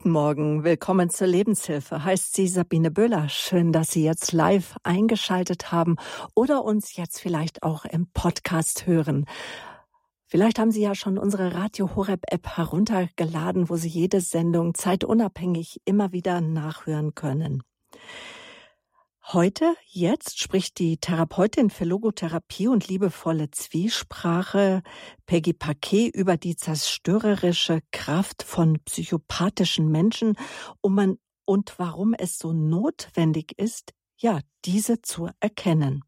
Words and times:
Guten 0.00 0.12
Morgen, 0.12 0.64
willkommen 0.64 1.10
zur 1.10 1.26
Lebenshilfe, 1.26 2.02
heißt 2.02 2.32
sie 2.32 2.48
Sabine 2.48 2.90
Böhler. 2.90 3.28
Schön, 3.28 3.70
dass 3.70 3.90
Sie 3.90 4.02
jetzt 4.02 4.32
live 4.32 4.76
eingeschaltet 4.82 5.72
haben 5.72 5.96
oder 6.34 6.64
uns 6.64 6.96
jetzt 6.96 7.20
vielleicht 7.20 7.62
auch 7.62 7.84
im 7.84 8.06
Podcast 8.10 8.86
hören. 8.86 9.26
Vielleicht 10.26 10.58
haben 10.58 10.70
Sie 10.70 10.80
ja 10.80 10.94
schon 10.94 11.18
unsere 11.18 11.52
Radio 11.52 11.94
Horeb 11.96 12.22
App 12.28 12.56
heruntergeladen, 12.56 13.68
wo 13.68 13.76
Sie 13.76 13.90
jede 13.90 14.22
Sendung 14.22 14.72
zeitunabhängig 14.72 15.82
immer 15.84 16.12
wieder 16.12 16.40
nachhören 16.40 17.14
können. 17.14 17.62
Heute, 19.22 19.76
jetzt 19.86 20.40
spricht 20.40 20.78
die 20.78 20.96
Therapeutin 20.96 21.70
für 21.70 21.84
Logotherapie 21.84 22.66
und 22.66 22.88
liebevolle 22.88 23.50
Zwiesprache 23.50 24.82
Peggy 25.26 25.52
Paquet 25.52 26.08
über 26.08 26.36
die 26.36 26.56
zerstörerische 26.56 27.80
Kraft 27.92 28.42
von 28.42 28.80
psychopathischen 28.84 29.88
Menschen 29.88 30.36
um 30.80 31.18
und 31.44 31.78
warum 31.78 32.14
es 32.14 32.38
so 32.38 32.52
notwendig 32.52 33.52
ist, 33.56 33.92
ja, 34.16 34.40
diese 34.64 35.00
zu 35.02 35.28
erkennen. 35.38 36.02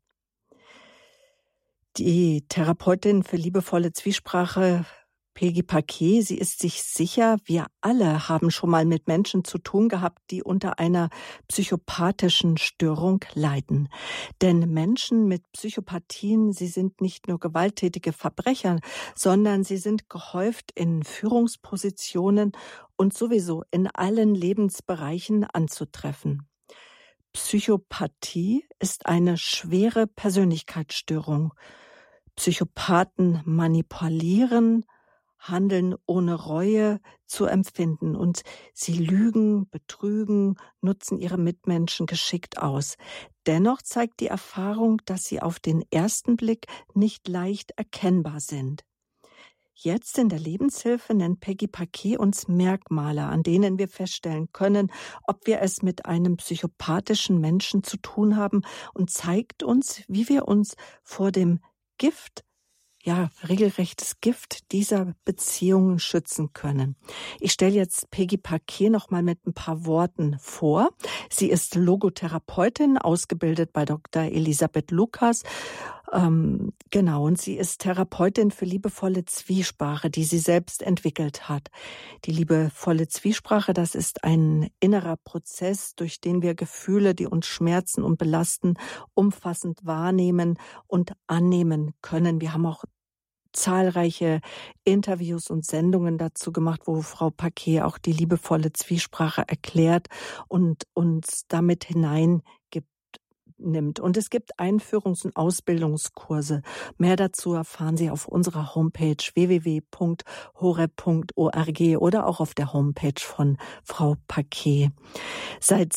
Die 1.98 2.45
Therapeutin 2.48 3.23
für 3.23 3.37
liebevolle 3.37 3.92
Zwiesprache 3.92 4.87
Peggy 5.34 5.62
Paquet, 5.62 6.22
sie 6.22 6.36
ist 6.36 6.60
sich 6.60 6.82
sicher, 6.82 7.36
wir 7.45 7.66
alle 7.80 8.28
haben 8.28 8.50
schon 8.50 8.70
mal 8.70 8.84
mit 8.84 9.09
Menschen 9.09 9.45
zu 9.45 9.58
tun 9.58 9.88
gehabt, 9.88 10.18
die 10.30 10.42
unter 10.42 10.78
einer 10.78 11.08
psychopathischen 11.48 12.58
Störung 12.58 13.24
leiden. 13.34 13.88
Denn 14.42 14.72
Menschen 14.72 15.27
mit 15.27 15.42
Psychopathien, 15.52 16.52
sie 16.52 16.66
sind 16.66 17.00
nicht 17.00 17.28
nur 17.28 17.41
gewalttätige 17.41 18.12
Verbrecher, 18.12 18.78
sondern 19.14 19.64
sie 19.64 19.78
sind 19.78 20.10
gehäuft 20.10 20.72
in 20.74 21.02
Führungspositionen 21.02 22.52
und 22.96 23.14
sowieso 23.14 23.64
in 23.70 23.88
allen 23.88 24.34
Lebensbereichen 24.34 25.44
anzutreffen. 25.44 26.46
Psychopathie 27.33 28.67
ist 28.78 29.06
eine 29.06 29.39
schwere 29.39 30.06
Persönlichkeitsstörung. 30.06 31.55
Psychopathen 32.36 33.41
manipulieren, 33.44 34.84
Handeln 35.43 35.97
ohne 36.07 36.35
Reue 36.35 37.01
zu 37.27 37.47
empfinden 37.47 38.15
und 38.17 38.43
sie 38.73 38.95
lügen, 38.95 39.69
betrügen, 39.71 40.57
nutzen 40.81 41.19
ihre 41.19 41.39
Mitmenschen 41.39 42.07
geschickt 42.07 42.59
aus. 42.59 42.97
Dennoch 43.47 43.83
zeigt 43.83 44.20
die 44.20 44.29
Erfahrung, 44.29 45.03
dass 45.05 45.25
sie 45.25 45.43
auf 45.43 45.59
den 45.59 45.85
ersten 45.91 46.37
Blick 46.37 46.67
nicht 46.95 47.27
leicht 47.29 47.73
erkennbar 47.77 48.41
sind. 48.41 48.85
Jetzt 49.75 50.17
in 50.19 50.29
der 50.29 50.39
Lebenshilfe 50.39 51.13
nennt 51.13 51.41
Peggy 51.41 51.67
Paquet 51.67 52.19
uns 52.19 52.47
Merkmale, 52.47 53.25
an 53.25 53.43
denen 53.43 53.79
wir 53.79 53.89
feststellen 53.89 54.53
können, 54.53 54.93
ob 55.27 55.47
wir 55.47 55.61
es 55.61 55.83
mit 55.83 56.07
einem 56.07 56.37
psychopathischen 56.37 57.41
Menschen 57.41 57.83
zu 57.83 57.97
tun 57.97 58.37
haben 58.37 58.63
und 58.95 59.11
zeigt 59.11 59.65
uns, 59.65 60.03
wie 60.07 60.29
wir 60.29 60.47
uns 60.47 60.77
vor 61.03 61.33
dem 61.33 61.59
Gift 61.98 62.45
ja, 63.03 63.31
regelrechtes 63.48 64.20
Gift 64.20 64.70
dieser 64.70 65.14
Beziehungen 65.25 65.98
schützen 65.98 66.53
können. 66.53 66.95
Ich 67.41 67.53
stelle 67.53 67.75
jetzt 67.75 68.11
Peggy 68.11 68.36
Paquet 68.36 68.91
noch 68.91 69.11
mal 69.11 69.22
mit 69.22 69.45
ein 69.45 69.55
paar 69.55 69.84
Worten 69.86 70.36
vor. 70.39 70.91
Sie 71.28 71.50
ist 71.50 71.75
Logotherapeutin, 71.75 72.98
ausgebildet 72.98 73.73
bei 73.73 73.84
Dr. 73.84 74.23
Elisabeth 74.23 74.92
Lukas. 74.92 75.42
Ähm, 76.12 76.74
genau, 76.91 77.24
und 77.24 77.41
sie 77.41 77.56
ist 77.56 77.80
Therapeutin 77.80 78.50
für 78.50 78.66
liebevolle 78.66 79.24
Zwiesprache, 79.24 80.10
die 80.10 80.24
sie 80.24 80.38
selbst 80.38 80.82
entwickelt 80.82 81.48
hat. 81.48 81.70
Die 82.27 82.32
liebevolle 82.32 83.08
Zwiesprache, 83.08 83.72
das 83.72 83.94
ist 83.94 84.22
ein 84.22 84.68
innerer 84.78 85.16
Prozess, 85.16 85.94
durch 85.94 86.20
den 86.20 86.42
wir 86.42 86.55
Gefühle, 86.55 87.14
die 87.14 87.27
uns 87.27 87.46
schmerzen 87.46 88.02
und 88.05 88.18
belasten, 88.18 88.74
umfassend 89.14 89.78
wahrnehmen 89.84 90.58
und 90.86 91.12
annehmen 91.28 91.92
können. 92.02 92.42
Wir 92.42 92.52
haben 92.52 92.67
auch 92.67 92.84
zahlreiche 93.55 94.40
Interviews 94.84 95.48
und 95.48 95.64
Sendungen 95.64 96.18
dazu 96.18 96.52
gemacht, 96.52 96.83
wo 96.84 97.01
Frau 97.02 97.30
Paquet 97.30 97.83
auch 97.83 97.98
die 97.98 98.12
liebevolle 98.12 98.72
Zwiesprache 98.72 99.45
erklärt 99.46 100.08
und 100.48 100.84
uns 100.95 101.45
damit 101.48 101.84
hineingibt 101.84 102.92
nimmt. 103.67 104.00
Und 104.00 104.17
es 104.17 104.30
gibt 104.30 104.58
Einführungs- 104.58 105.24
und 105.24 105.36
Ausbildungskurse. 105.36 106.62
Mehr 106.98 107.17
dazu 107.17 107.55
erfahren 107.55 107.96
Sie 107.96 108.11
auf 108.11 108.27
unserer 108.27 108.74
Homepage 108.74 109.17
www.hore.org 109.34 110.23
oder 111.98 112.27
auch 112.27 112.40
auf 112.40 112.55
der 112.55 112.72
Homepage 112.72 113.20
von 113.20 113.58
Frau 113.84 114.17
Paquet. 114.28 114.90
Seit 115.61 115.92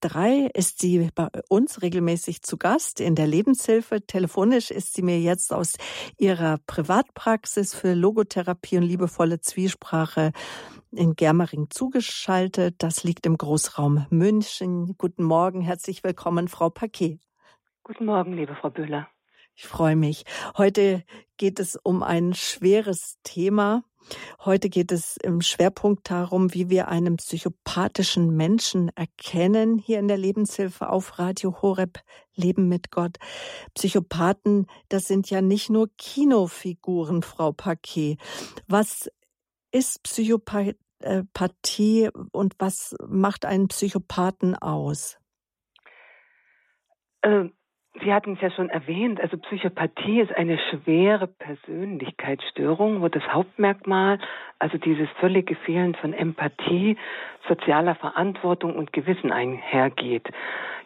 2003 0.00 0.50
ist 0.54 0.80
sie 0.80 1.10
bei 1.14 1.28
uns 1.48 1.82
regelmäßig 1.82 2.42
zu 2.42 2.56
Gast 2.56 3.00
in 3.00 3.14
der 3.14 3.26
Lebenshilfe. 3.26 4.00
Telefonisch 4.06 4.70
ist 4.70 4.94
sie 4.94 5.02
mir 5.02 5.20
jetzt 5.20 5.52
aus 5.52 5.74
ihrer 6.16 6.58
Privatpraxis 6.66 7.74
für 7.74 7.94
Logotherapie 7.94 8.78
und 8.78 8.84
liebevolle 8.84 9.40
Zwiesprache 9.40 10.32
in 10.90 11.14
Germering 11.16 11.68
zugeschaltet. 11.70 12.76
Das 12.78 13.04
liegt 13.04 13.26
im 13.26 13.36
Großraum 13.36 14.06
München. 14.10 14.94
Guten 14.96 15.24
Morgen, 15.24 15.60
herzlich 15.60 16.02
willkommen, 16.02 16.48
Frau 16.48 16.70
Paquet. 16.70 17.18
Guten 17.82 18.06
Morgen, 18.06 18.32
liebe 18.32 18.54
Frau 18.54 18.70
Böhler. 18.70 19.08
Ich 19.60 19.68
freue 19.68 19.94
mich. 19.94 20.24
Heute 20.56 21.04
geht 21.36 21.60
es 21.60 21.76
um 21.76 22.02
ein 22.02 22.32
schweres 22.32 23.18
Thema. 23.24 23.84
Heute 24.42 24.70
geht 24.70 24.90
es 24.90 25.18
im 25.18 25.42
Schwerpunkt 25.42 26.10
darum, 26.10 26.54
wie 26.54 26.70
wir 26.70 26.88
einen 26.88 27.18
psychopathischen 27.18 28.34
Menschen 28.34 28.90
erkennen, 28.96 29.76
hier 29.76 29.98
in 29.98 30.08
der 30.08 30.16
Lebenshilfe 30.16 30.88
auf 30.88 31.18
Radio 31.18 31.60
Horeb 31.60 31.98
Leben 32.34 32.70
mit 32.70 32.90
Gott. 32.90 33.18
Psychopathen, 33.74 34.66
das 34.88 35.04
sind 35.04 35.28
ja 35.28 35.42
nicht 35.42 35.68
nur 35.68 35.90
Kinofiguren, 35.98 37.22
Frau 37.22 37.52
Paquet. 37.52 38.16
Was 38.66 39.10
ist 39.72 40.02
Psychopathie 40.04 42.08
und 42.32 42.54
was 42.58 42.96
macht 43.06 43.44
einen 43.44 43.68
Psychopathen 43.68 44.56
aus? 44.56 45.18
Ähm, 47.22 47.52
Sie 47.98 48.14
hatten 48.14 48.34
es 48.34 48.40
ja 48.40 48.50
schon 48.52 48.70
erwähnt, 48.70 49.20
also 49.20 49.36
Psychopathie 49.36 50.20
ist 50.20 50.32
eine 50.36 50.58
schwere 50.70 51.26
Persönlichkeitsstörung, 51.26 53.02
wo 53.02 53.08
das 53.08 53.26
Hauptmerkmal, 53.32 54.20
also 54.60 54.78
dieses 54.78 55.08
völlige 55.18 55.56
Fehlen 55.56 55.96
von 55.96 56.12
Empathie, 56.12 56.96
sozialer 57.48 57.96
Verantwortung 57.96 58.76
und 58.76 58.92
Gewissen 58.92 59.32
einhergeht. 59.32 60.28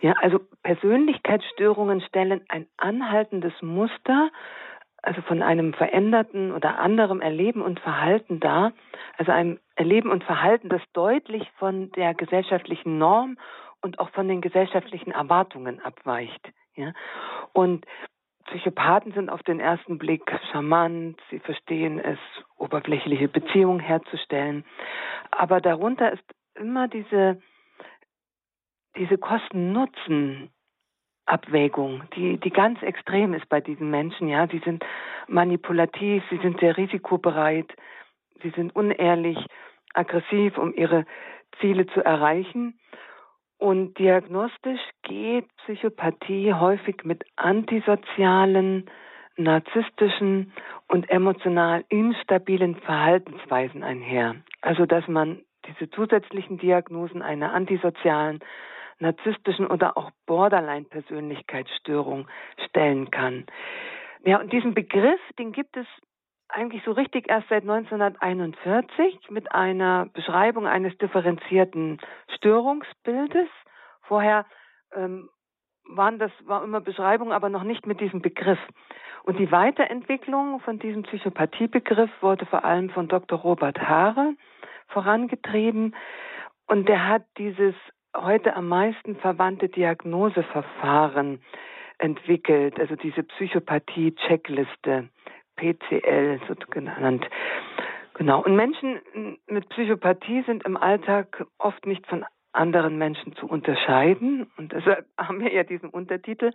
Ja, 0.00 0.14
also 0.22 0.40
Persönlichkeitsstörungen 0.62 2.00
stellen 2.00 2.40
ein 2.48 2.66
anhaltendes 2.78 3.52
Muster 3.60 4.30
also 5.02 5.20
von 5.22 5.42
einem 5.42 5.74
veränderten 5.74 6.52
oder 6.52 6.78
anderem 6.78 7.20
Erleben 7.20 7.60
und 7.60 7.78
Verhalten 7.80 8.40
dar, 8.40 8.72
also 9.18 9.32
einem 9.32 9.58
Erleben 9.76 10.10
und 10.10 10.24
Verhalten, 10.24 10.70
das 10.70 10.80
deutlich 10.94 11.46
von 11.58 11.92
der 11.92 12.14
gesellschaftlichen 12.14 12.96
Norm 12.96 13.36
und 13.82 13.98
auch 13.98 14.08
von 14.10 14.28
den 14.28 14.40
gesellschaftlichen 14.40 15.10
Erwartungen 15.10 15.80
abweicht. 15.80 16.52
Ja? 16.76 16.92
Und 17.52 17.86
Psychopathen 18.46 19.12
sind 19.12 19.30
auf 19.30 19.42
den 19.42 19.58
ersten 19.58 19.98
Blick 19.98 20.30
charmant, 20.52 21.20
sie 21.30 21.38
verstehen 21.38 21.98
es, 21.98 22.18
oberflächliche 22.56 23.28
Beziehungen 23.28 23.80
herzustellen. 23.80 24.64
Aber 25.30 25.60
darunter 25.60 26.12
ist 26.12 26.24
immer 26.54 26.88
diese, 26.88 27.40
diese 28.96 29.18
Kosten-Nutzen, 29.18 30.50
Abwägung, 31.26 32.02
die, 32.14 32.38
die 32.38 32.50
ganz 32.50 32.82
extrem 32.82 33.32
ist 33.32 33.48
bei 33.48 33.60
diesen 33.60 33.90
Menschen, 33.90 34.28
ja. 34.28 34.46
Sie 34.46 34.58
sind 34.58 34.84
manipulativ, 35.26 36.22
sie 36.28 36.36
sind 36.38 36.60
sehr 36.60 36.76
risikobereit, 36.76 37.72
sie 38.42 38.50
sind 38.50 38.76
unehrlich, 38.76 39.38
aggressiv, 39.94 40.58
um 40.58 40.74
ihre 40.74 41.06
Ziele 41.60 41.86
zu 41.86 42.04
erreichen. 42.04 42.78
Und 43.64 43.98
diagnostisch 43.98 44.82
geht 45.04 45.46
Psychopathie 45.56 46.52
häufig 46.52 47.02
mit 47.04 47.24
antisozialen, 47.36 48.90
narzisstischen 49.38 50.52
und 50.86 51.08
emotional 51.08 51.82
instabilen 51.88 52.76
Verhaltensweisen 52.76 53.82
einher. 53.82 54.36
Also 54.60 54.84
dass 54.84 55.08
man 55.08 55.40
diese 55.66 55.88
zusätzlichen 55.88 56.58
Diagnosen 56.58 57.22
einer 57.22 57.54
antisozialen, 57.54 58.40
narzisstischen 58.98 59.66
oder 59.66 59.96
auch 59.96 60.10
Borderline-Persönlichkeitsstörung 60.26 62.28
stellen 62.68 63.10
kann. 63.10 63.46
Ja, 64.26 64.40
und 64.40 64.52
diesen 64.52 64.74
Begriff, 64.74 65.20
den 65.38 65.52
gibt 65.52 65.78
es 65.78 65.86
eigentlich 66.54 66.82
so 66.84 66.92
richtig 66.92 67.28
erst 67.28 67.48
seit 67.48 67.62
1941 67.62 69.30
mit 69.30 69.52
einer 69.52 70.06
Beschreibung 70.12 70.66
eines 70.66 70.96
differenzierten 70.98 71.98
Störungsbildes. 72.36 73.48
Vorher 74.02 74.46
ähm, 74.94 75.28
waren 75.88 76.18
das 76.18 76.30
war 76.44 76.62
immer 76.62 76.80
Beschreibung, 76.80 77.32
aber 77.32 77.48
noch 77.48 77.64
nicht 77.64 77.86
mit 77.86 78.00
diesem 78.00 78.22
Begriff. 78.22 78.58
Und 79.24 79.38
die 79.38 79.50
Weiterentwicklung 79.50 80.60
von 80.60 80.78
diesem 80.78 81.02
Psychopathiebegriff 81.02 82.10
wurde 82.20 82.46
vor 82.46 82.64
allem 82.64 82.90
von 82.90 83.08
Dr. 83.08 83.38
Robert 83.38 83.80
Haare 83.80 84.34
vorangetrieben 84.88 85.96
und 86.68 86.88
der 86.88 87.08
hat 87.08 87.24
dieses 87.36 87.74
heute 88.16 88.54
am 88.54 88.68
meisten 88.68 89.16
verwandte 89.16 89.68
Diagnoseverfahren 89.68 91.40
entwickelt, 91.98 92.78
also 92.78 92.96
diese 92.96 93.22
Psychopathie-Checkliste, 93.22 95.08
PCL 95.56 96.40
so 96.48 96.54
genannt. 96.70 97.26
Genau. 98.14 98.42
Und 98.42 98.56
Menschen 98.56 99.00
mit 99.46 99.68
Psychopathie 99.70 100.42
sind 100.42 100.64
im 100.64 100.76
Alltag 100.76 101.44
oft 101.58 101.84
nicht 101.86 102.06
von 102.06 102.24
anderen 102.52 102.96
Menschen 102.96 103.34
zu 103.34 103.46
unterscheiden. 103.46 104.50
Und 104.56 104.72
deshalb 104.72 105.06
haben 105.18 105.40
wir 105.40 105.52
ja 105.52 105.64
diesen 105.64 105.90
Untertitel, 105.90 106.52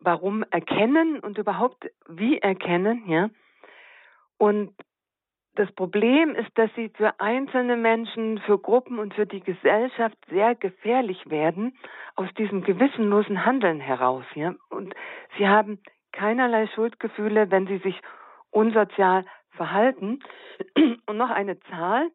warum 0.00 0.44
erkennen 0.50 1.18
und 1.18 1.38
überhaupt 1.38 1.90
wie 2.08 2.38
erkennen, 2.38 3.02
ja. 3.06 3.30
Und 4.38 4.72
das 5.54 5.70
Problem 5.72 6.34
ist, 6.34 6.50
dass 6.54 6.70
sie 6.74 6.90
für 6.96 7.20
einzelne 7.20 7.76
Menschen, 7.76 8.38
für 8.38 8.58
Gruppen 8.58 8.98
und 8.98 9.14
für 9.14 9.26
die 9.26 9.40
Gesellschaft 9.40 10.16
sehr 10.30 10.54
gefährlich 10.54 11.28
werden 11.28 11.76
aus 12.16 12.32
diesem 12.38 12.62
gewissenlosen 12.62 13.44
Handeln 13.44 13.78
heraus. 13.78 14.24
Ja? 14.34 14.54
Und 14.70 14.94
sie 15.36 15.46
haben 15.46 15.78
keinerlei 16.12 16.66
Schuldgefühle, 16.68 17.50
wenn 17.50 17.66
sie 17.66 17.78
sich 17.78 18.00
unsozial 18.52 19.24
verhalten. 19.50 20.20
Und 21.06 21.16
noch 21.16 21.30
eine 21.30 21.58
Zahl. 21.60 22.10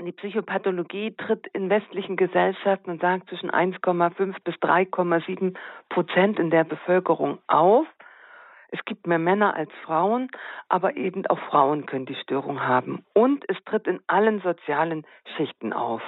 Die 0.00 0.12
Psychopathologie 0.12 1.14
tritt 1.16 1.46
in 1.54 1.70
westlichen 1.70 2.16
Gesellschaften 2.16 2.90
und 2.90 3.00
sagt 3.00 3.30
zwischen 3.30 3.50
1,5 3.50 4.36
bis 4.44 4.54
3,7 4.56 5.56
Prozent 5.88 6.38
in 6.38 6.50
der 6.50 6.64
Bevölkerung 6.64 7.38
auf. 7.46 7.86
Es 8.68 8.84
gibt 8.84 9.06
mehr 9.06 9.18
Männer 9.18 9.54
als 9.54 9.70
Frauen, 9.84 10.28
aber 10.68 10.96
eben 10.96 11.26
auch 11.28 11.38
Frauen 11.48 11.86
können 11.86 12.04
die 12.04 12.16
Störung 12.16 12.60
haben. 12.60 13.06
Und 13.14 13.44
es 13.48 13.56
tritt 13.64 13.86
in 13.86 14.00
allen 14.06 14.42
sozialen 14.42 15.06
Schichten 15.36 15.72
auf. 15.72 16.02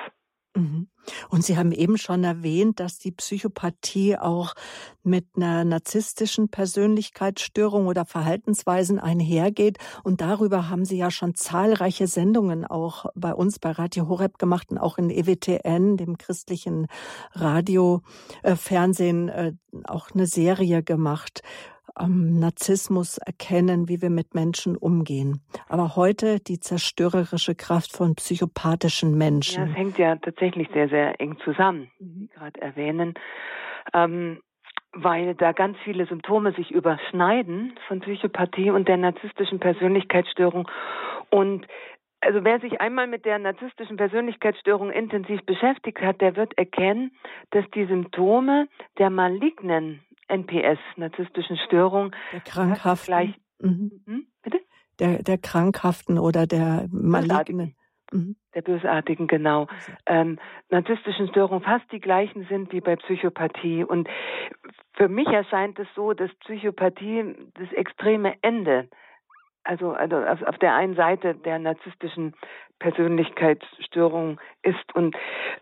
Mhm. 0.58 0.88
Und 1.30 1.44
Sie 1.44 1.56
haben 1.56 1.72
eben 1.72 1.96
schon 1.96 2.24
erwähnt, 2.24 2.80
dass 2.80 2.98
die 2.98 3.12
Psychopathie 3.12 4.18
auch 4.18 4.54
mit 5.02 5.26
einer 5.36 5.64
narzisstischen 5.64 6.50
Persönlichkeitsstörung 6.50 7.86
oder 7.86 8.04
Verhaltensweisen 8.04 8.98
einhergeht. 8.98 9.78
Und 10.04 10.20
darüber 10.20 10.68
haben 10.68 10.84
Sie 10.84 10.98
ja 10.98 11.10
schon 11.10 11.34
zahlreiche 11.34 12.06
Sendungen 12.06 12.66
auch 12.66 13.06
bei 13.14 13.32
uns 13.32 13.58
bei 13.58 13.70
Radio 13.70 14.08
Horeb 14.08 14.38
gemacht 14.38 14.70
und 14.70 14.78
auch 14.78 14.98
in 14.98 15.10
EWTN, 15.10 15.96
dem 15.96 16.18
christlichen 16.18 16.88
Radio, 17.32 18.02
äh, 18.42 18.56
Fernsehen, 18.56 19.28
äh, 19.28 19.52
auch 19.84 20.10
eine 20.10 20.26
Serie 20.26 20.82
gemacht 20.82 21.42
am 21.98 22.38
Narzissmus 22.38 23.18
erkennen, 23.18 23.88
wie 23.88 24.02
wir 24.02 24.10
mit 24.10 24.34
Menschen 24.34 24.76
umgehen. 24.76 25.40
Aber 25.68 25.96
heute 25.96 26.40
die 26.40 26.60
zerstörerische 26.60 27.54
Kraft 27.54 27.96
von 27.96 28.14
psychopathischen 28.14 29.16
Menschen. 29.16 29.60
Ja, 29.60 29.66
das 29.66 29.76
hängt 29.76 29.98
ja 29.98 30.16
tatsächlich 30.16 30.68
sehr, 30.72 30.88
sehr 30.88 31.20
eng 31.20 31.36
zusammen, 31.44 31.90
wie 31.98 32.20
Sie 32.20 32.28
gerade 32.28 32.60
erwähnen. 32.60 33.14
Ähm, 33.94 34.40
weil 34.92 35.34
da 35.34 35.52
ganz 35.52 35.76
viele 35.84 36.06
Symptome 36.06 36.52
sich 36.52 36.70
überschneiden 36.70 37.74
von 37.86 38.00
Psychopathie 38.00 38.70
und 38.70 38.88
der 38.88 38.96
narzisstischen 38.96 39.60
Persönlichkeitsstörung. 39.60 40.68
Und 41.30 41.66
also 42.20 42.42
wer 42.42 42.58
sich 42.60 42.80
einmal 42.80 43.06
mit 43.06 43.24
der 43.24 43.38
narzisstischen 43.38 43.96
Persönlichkeitsstörung 43.96 44.90
intensiv 44.90 45.40
beschäftigt 45.44 46.00
hat, 46.00 46.20
der 46.20 46.36
wird 46.36 46.56
erkennen, 46.58 47.12
dass 47.50 47.64
die 47.74 47.84
Symptome 47.86 48.68
der 48.98 49.10
malignen 49.10 50.00
NPS, 50.28 50.78
narzisstischen 50.96 51.56
Störung. 51.66 52.14
Der 52.32 52.40
krankhaften. 52.40 53.06
Gleich, 53.06 53.34
mhm. 53.60 54.02
Hm, 54.06 54.26
bitte? 54.42 54.60
Der, 54.98 55.22
der 55.22 55.38
krankhaften 55.38 56.18
oder 56.18 56.46
der 56.46 56.86
malignen. 56.90 57.74
Mhm. 58.12 58.36
Der 58.54 58.62
bösartigen, 58.62 59.26
genau. 59.26 59.66
Ähm, 60.06 60.38
narzisstischen 60.70 61.28
Störungen 61.28 61.62
fast 61.62 61.90
die 61.92 62.00
gleichen 62.00 62.46
sind 62.48 62.72
wie 62.72 62.80
bei 62.80 62.96
Psychopathie. 62.96 63.84
Und 63.84 64.08
für 64.94 65.08
mich 65.08 65.28
erscheint 65.28 65.78
es 65.78 65.86
so, 65.94 66.14
dass 66.14 66.32
Psychopathie 66.36 67.34
das 67.54 67.70
extreme 67.72 68.34
Ende, 68.42 68.88
also, 69.62 69.92
also 69.92 70.16
auf, 70.16 70.42
auf 70.42 70.58
der 70.58 70.74
einen 70.74 70.94
Seite 70.94 71.34
der 71.34 71.58
narzisstischen 71.58 72.34
Persönlichkeitsstörung 72.78 74.40
ist. 74.62 74.94
Und 74.94 75.16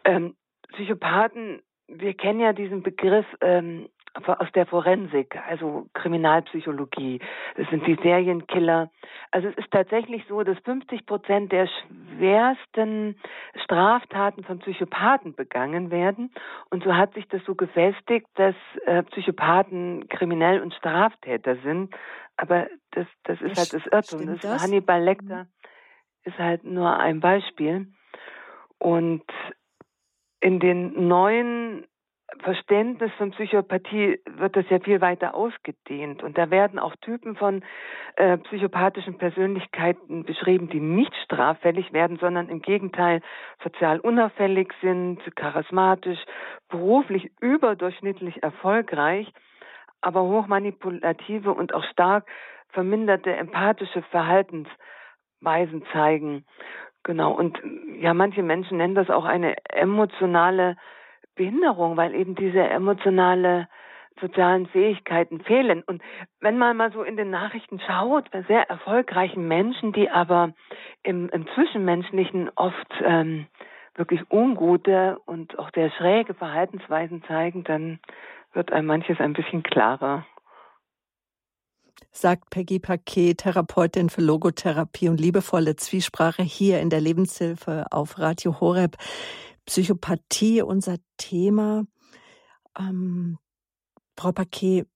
ähm, 0.05 0.37
Psychopathen, 0.73 1.63
wir 1.89 2.15
kennen 2.15 2.41
ja 2.41 2.53
diesen 2.53 2.83
Begriff 2.83 3.27
ähm, 3.41 3.89
aus 4.25 4.51
der 4.55 4.67
Forensik, 4.67 5.37
also 5.49 5.87
Kriminalpsychologie. 5.95 7.21
Das 7.57 7.69
sind 7.71 7.87
die 7.87 7.97
Serienkiller. 8.03 8.91
Also 9.31 9.49
es 9.49 9.57
ist 9.57 9.71
tatsächlich 9.71 10.25
so, 10.29 10.43
dass 10.43 10.59
50 10.61 11.07
Prozent 11.07 11.53
der 11.53 11.69
schwersten 11.69 13.17
Straftaten 13.63 14.45
von 14.45 14.59
Psychopathen 14.61 15.35
begangen 15.35 15.91
werden. 15.91 16.33
Und 16.71 16.85
so 16.85 16.95
hat 16.95 17.15
sich 17.15 17.29
das 17.29 17.43
so 17.45 17.55
gefestigt, 17.55 18.27
dass 18.35 18.55
äh, 18.87 19.03
Psychopathen 19.05 20.09
kriminell 20.09 20.61
und 20.61 20.75
Straftäter 20.75 21.57
sind. 21.63 21.95
Aber 22.37 22.69
das, 22.93 23.07
das 23.25 23.41
ist 23.41 23.59
halt 23.59 23.73
das 23.73 23.87
Irrtum. 23.87 24.27
Das, 24.27 24.41
das? 24.41 24.63
Hannibal 24.63 25.03
Lecter 25.03 25.45
mhm. 25.45 25.49
ist 26.25 26.39
halt 26.39 26.65
nur 26.65 26.99
ein 26.99 27.21
Beispiel. 27.21 27.89
Und 28.79 29.25
in 30.41 30.61
den 30.61 31.09
neuen 31.09 31.87
Verständnis 32.41 33.13
von 33.19 33.31
Psychopathie 33.31 34.21
wird 34.27 34.57
das 34.57 34.69
ja 34.69 34.81
viel 34.81 35.01
weiter 35.01 35.35
ausgedehnt. 35.35 36.25
Und 36.25 36.37
da 36.37 36.51
werden 36.51 36.79
auch 36.79 36.97
Typen 36.97 37.37
von 37.37 37.65
äh, 38.17 38.37
psychopathischen 38.39 39.17
Persönlichkeiten 39.17 40.25
beschrieben, 40.25 40.69
die 40.69 40.81
nicht 40.81 41.15
straffällig 41.25 41.93
werden, 41.93 42.19
sondern 42.19 42.49
im 42.49 42.63
Gegenteil 42.63 43.21
sozial 43.63 44.01
unauffällig 44.01 44.73
sind, 44.81 45.21
charismatisch, 45.37 46.19
beruflich 46.69 47.31
überdurchschnittlich 47.41 48.43
erfolgreich, 48.43 49.33
aber 50.01 50.23
hochmanipulative 50.23 51.53
und 51.53 51.75
auch 51.75 51.85
stark 51.85 52.27
verminderte 52.71 53.35
empathische 53.35 54.03
Verhaltensweisen 54.03 55.85
zeigen. 55.93 56.45
Genau. 57.05 57.33
Und 57.33 57.61
ja, 58.01 58.15
manche 58.15 58.43
Menschen 58.43 58.79
nennen 58.79 58.97
das 58.97 59.11
auch 59.11 59.25
eine 59.25 59.55
emotionale 59.69 60.77
Behinderung, 61.37 61.97
weil 61.97 62.15
eben 62.15 62.35
diese 62.35 62.61
emotionale 62.61 63.69
sozialen 64.21 64.67
Fähigkeiten 64.67 65.41
fehlen. 65.41 65.83
Und 65.87 66.03
wenn 66.41 66.59
man 66.59 66.77
mal 66.77 66.93
so 66.93 67.03
in 67.03 67.17
den 67.17 67.31
Nachrichten 67.31 67.81
schaut, 67.81 68.31
bei 68.31 68.43
sehr 68.43 68.69
erfolgreichen 68.69 69.47
Menschen, 69.47 69.93
die 69.93 70.11
aber 70.11 70.55
im, 71.03 71.29
im 71.29 71.47
Zwischenmenschlichen 71.55 72.51
oft 72.57 72.89
ähm, 73.03 73.47
wirklich 73.95 74.23
ungute 74.31 75.19
und 75.27 75.59
auch 75.59 75.71
sehr 75.75 75.91
schräge 75.91 76.35
Verhaltensweisen 76.35 77.23
zeigen, 77.29 77.65
dann 77.65 78.01
wird 78.53 78.73
einem 78.73 78.87
manches 78.87 79.21
ein 79.21 79.33
bisschen 79.33 79.63
klarer. 79.63 80.27
Sagt 82.11 82.51
Peggy 82.51 82.79
Paquet, 82.79 83.35
Therapeutin 83.35 84.09
für 84.09 84.23
Logotherapie 84.23 85.09
und 85.09 85.21
liebevolle 85.21 85.77
Zwiesprache 85.77 86.43
hier 86.43 86.81
in 86.81 86.89
der 86.89 87.01
Lebenshilfe 87.01 87.87
auf 87.91 88.19
Radio 88.19 88.61
Horeb. 88.61 88.97
Psychopathie 89.67 90.63
unser 90.63 90.97
Thema. 91.17 91.85
Ähm, 92.79 93.39
Frau 94.17 94.33
Paquet, 94.33 94.87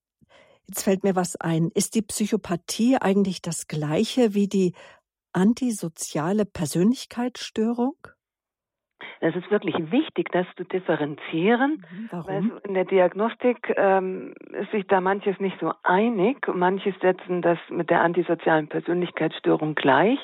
jetzt 0.67 0.83
fällt 0.83 1.05
mir 1.05 1.17
was 1.17 1.37
ein. 1.37 1.71
Ist 1.75 1.95
die 1.95 2.03
Psychopathie 2.03 2.97
eigentlich 2.97 3.43
das 3.43 3.67
gleiche 3.67 4.35
wie 4.35 4.49
die 4.49 4.75
antisoziale 5.33 6.45
Persönlichkeitsstörung? 6.45 7.95
Es 9.21 9.37
ist 9.37 9.51
wirklich 9.51 9.77
wichtig, 9.91 10.29
das 10.33 10.47
zu 10.57 10.65
differenzieren, 10.65 11.85
mhm, 11.91 12.09
Warum? 12.11 12.27
weil 12.27 12.61
in 12.65 12.75
der 12.75 12.85
Diagnostik 12.85 13.73
ähm, 13.77 14.35
ist 14.53 14.71
sich 14.71 14.87
da 14.87 15.01
manches 15.01 15.39
nicht 15.41 15.59
so 15.61 15.73
einig. 15.83 16.47
Manche 16.53 16.95
setzen 17.01 17.43
das 17.43 17.59
mit 17.69 17.91
der 17.91 18.01
antisozialen 18.03 18.69
Persönlichkeitsstörung 18.69 19.75
gleich. 19.75 20.19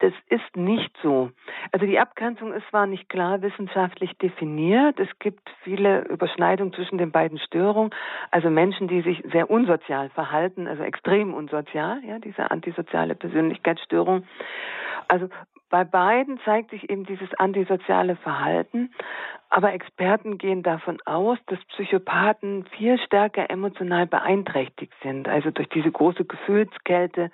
Das 0.00 0.14
ist 0.28 0.56
nicht 0.56 0.90
so. 1.02 1.30
Also 1.72 1.84
die 1.84 1.98
Abgrenzung 1.98 2.54
ist 2.54 2.66
zwar 2.70 2.86
nicht 2.86 3.10
klar 3.10 3.42
wissenschaftlich 3.42 4.16
definiert. 4.16 4.98
Es 4.98 5.10
gibt 5.18 5.50
viele 5.62 6.06
Überschneidungen 6.08 6.72
zwischen 6.72 6.96
den 6.96 7.12
beiden 7.12 7.38
Störungen. 7.38 7.90
Also 8.30 8.48
Menschen, 8.48 8.88
die 8.88 9.02
sich 9.02 9.22
sehr 9.30 9.50
unsozial 9.50 10.08
verhalten, 10.08 10.66
also 10.66 10.82
extrem 10.82 11.34
unsozial, 11.34 12.02
ja, 12.02 12.18
diese 12.18 12.50
antisoziale 12.50 13.14
Persönlichkeitsstörung. 13.14 14.24
Also 15.08 15.28
bei 15.70 15.84
beiden 15.84 16.38
zeigt 16.44 16.70
sich 16.70 16.90
eben 16.90 17.04
dieses 17.04 17.32
antisoziale 17.34 18.16
Verhalten, 18.16 18.92
aber 19.48 19.72
Experten 19.72 20.36
gehen 20.36 20.62
davon 20.62 20.98
aus, 21.06 21.38
dass 21.46 21.64
Psychopathen 21.66 22.66
viel 22.76 22.98
stärker 22.98 23.48
emotional 23.50 24.06
beeinträchtigt 24.06 24.92
sind, 25.02 25.28
also 25.28 25.50
durch 25.50 25.68
diese 25.68 25.90
große 25.90 26.24
Gefühlskälte, 26.24 27.30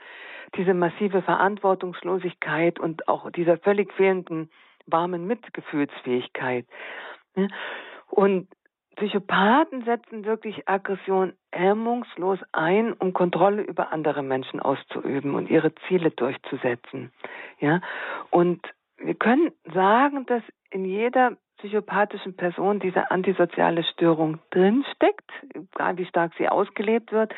diese 0.57 0.75
massive 0.75 1.23
Verantwortungslosigkeit 1.23 2.79
und 2.79 3.09
auch 3.09 3.31
dieser 3.31 3.59
völlig 3.59 3.93
fehlenden 3.95 4.51
warmen 4.87 5.27
Mitgefühlsfähigkeit. 5.27 6.67
Und 8.09 8.49
Psychopathen 8.97 9.85
setzen 9.85 10.25
wirklich 10.25 10.69
Aggression 10.69 11.35
hemmungslos 11.53 12.39
ein, 12.53 12.95
um 12.95 13.13
Kontrolle 13.13 13.63
über 13.63 13.93
andere 13.93 14.23
Menschen 14.23 14.59
auszuüben 14.61 15.35
und 15.35 15.51
ihre 15.51 15.75
Ziele 15.87 16.11
durchzusetzen. 16.11 17.13
Ja, 17.61 17.81
und 18.31 18.67
wir 18.97 19.15
können 19.15 19.53
sagen, 19.73 20.25
dass 20.27 20.43
in 20.71 20.87
jeder 20.87 21.37
psychopathischen 21.59 22.37
Person 22.37 22.81
diese 22.81 23.11
antisoziale 23.11 23.83
Störung 23.85 24.39
drinsteckt, 24.51 25.31
egal 25.55 25.97
wie 25.99 26.07
stark 26.07 26.33
sie 26.37 26.49
ausgelebt 26.49 27.13
wird. 27.13 27.35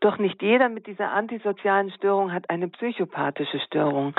Doch 0.00 0.18
nicht 0.18 0.42
jeder 0.42 0.68
mit 0.68 0.86
dieser 0.86 1.12
antisozialen 1.12 1.90
Störung 1.90 2.32
hat 2.32 2.50
eine 2.50 2.68
psychopathische 2.68 3.60
Störung. 3.60 4.14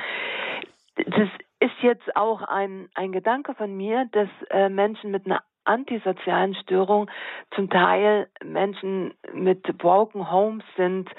Das 0.96 1.30
ist 1.60 1.82
jetzt 1.82 2.16
auch 2.16 2.42
ein, 2.44 2.90
ein 2.96 3.12
Gedanke 3.12 3.54
von 3.56 3.76
mir, 3.76 4.08
dass 4.12 4.30
äh, 4.50 4.70
Menschen 4.70 5.12
mit 5.12 5.26
einer 5.26 5.42
antisozialen 5.65 6.56
Störung 6.56 7.10
zum 7.56 7.70
Teil 7.70 8.27
Menschen 8.44 9.13
mit 9.34 9.63
Broken 9.77 10.32
Homes 10.32 10.63
sind, 10.75 11.10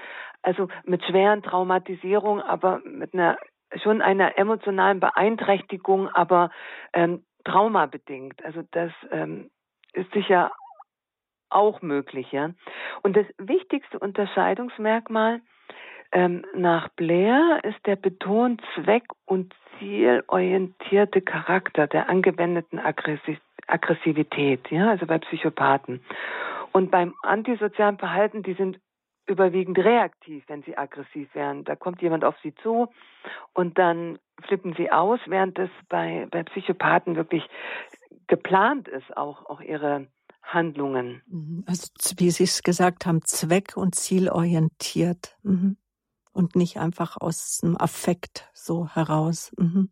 also 0.43 0.69
mit 0.85 1.05
schweren 1.05 1.43
Traumatisierungen, 1.43 2.43
aber 2.43 2.81
mit 2.85 3.15
einer 3.15 3.39
schon 3.83 4.03
einer 4.03 4.37
emotionalen 4.39 5.01
Beeinträchtigung, 5.01 6.09
aber 6.09 6.51
ähm, 6.93 7.25
traumabedingt. 7.45 8.45
Also 8.45 8.63
das 8.71 8.93
ähm, 9.11 9.51
ist 9.93 10.13
sicher 10.13 10.53
auch 11.49 11.83
möglich, 11.83 12.33
ja. 12.33 12.51
Und 13.03 13.17
das 13.17 13.27
wichtigste 13.39 13.99
Unterscheidungsmerkmal 13.99 15.41
ähm, 16.13 16.45
nach 16.55 16.89
Blair 16.91 17.61
ist 17.63 17.85
der 17.87 17.97
betont 17.97 18.63
zweck- 18.75 19.13
und 19.25 19.55
zielorientierte 19.79 21.23
Charakter 21.23 21.87
der 21.87 22.09
angewendeten 22.09 22.79
Aggressi 22.79 23.39
Aggressivität, 23.73 24.71
ja, 24.71 24.91
also 24.91 25.07
bei 25.07 25.19
Psychopathen. 25.19 26.03
Und 26.73 26.91
beim 26.91 27.15
antisozialen 27.23 27.99
Verhalten, 27.99 28.43
die 28.43 28.55
sind 28.55 28.79
überwiegend 29.27 29.79
reaktiv, 29.79 30.45
wenn 30.49 30.63
sie 30.63 30.77
aggressiv 30.77 31.35
werden. 31.35 31.65
Da 31.65 31.77
kommt 31.77 32.03
jemand 32.03 32.25
auf 32.25 32.35
sie 32.43 32.55
zu 32.63 32.89
und 33.55 33.79
dann 33.79 34.19
flippen 34.43 34.75
sie 34.77 34.91
aus, 34.91 35.21
während 35.27 35.59
das 35.59 35.71
bei, 35.89 36.27
bei 36.31 36.43
Psychopathen 36.43 37.15
wirklich 37.17 37.45
geplant 38.27 38.89
ist, 38.89 39.17
auch, 39.17 39.47
auch 39.47 39.61
ihre 39.61 40.09
Handlungen. 40.43 41.23
Mhm. 41.29 41.65
Also 41.67 41.89
wie 42.17 42.31
Sie 42.31 42.45
es 42.45 42.63
gesagt 42.63 43.07
haben, 43.07 43.23
zweck- 43.23 43.77
und 43.77 43.95
zielorientiert. 43.95 45.37
Mhm 45.43 45.77
und 46.33 46.57
nicht 46.57 46.79
einfach 46.79 47.17
aus 47.21 47.61
einem 47.63 47.77
Affekt 47.77 48.51
so 48.53 48.89
heraus. 48.89 49.53
Mhm. 49.59 49.91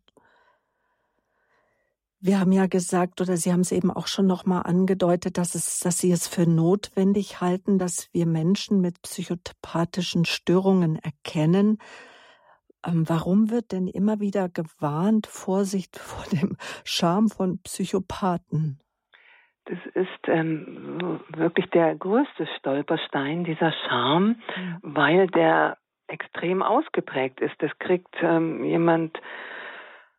Wir 2.22 2.38
haben 2.38 2.52
ja 2.52 2.66
gesagt, 2.66 3.22
oder 3.22 3.38
Sie 3.38 3.50
haben 3.50 3.60
es 3.60 3.72
eben 3.72 3.90
auch 3.90 4.06
schon 4.06 4.26
nochmal 4.26 4.64
angedeutet, 4.64 5.38
dass, 5.38 5.54
es, 5.54 5.80
dass 5.80 5.98
Sie 5.98 6.12
es 6.12 6.28
für 6.28 6.46
notwendig 6.46 7.40
halten, 7.40 7.78
dass 7.78 8.10
wir 8.12 8.26
Menschen 8.26 8.82
mit 8.82 9.00
psychopathischen 9.00 10.26
Störungen 10.26 10.96
erkennen. 10.96 11.78
Ähm, 12.86 13.08
warum 13.08 13.50
wird 13.50 13.72
denn 13.72 13.86
immer 13.86 14.20
wieder 14.20 14.50
gewarnt, 14.50 15.26
Vorsicht 15.26 15.98
vor 15.98 16.24
dem 16.30 16.58
Charme 16.84 17.28
von 17.30 17.58
Psychopathen? 17.62 18.80
Das 19.64 19.78
ist 19.94 20.28
ähm, 20.28 21.20
wirklich 21.36 21.70
der 21.70 21.94
größte 21.94 22.46
Stolperstein, 22.58 23.44
dieser 23.44 23.72
Charme, 23.86 24.36
mhm. 24.56 24.78
weil 24.82 25.26
der 25.28 25.78
extrem 26.06 26.62
ausgeprägt 26.62 27.40
ist. 27.40 27.54
Das 27.60 27.70
kriegt 27.78 28.14
ähm, 28.20 28.64
jemand, 28.64 29.18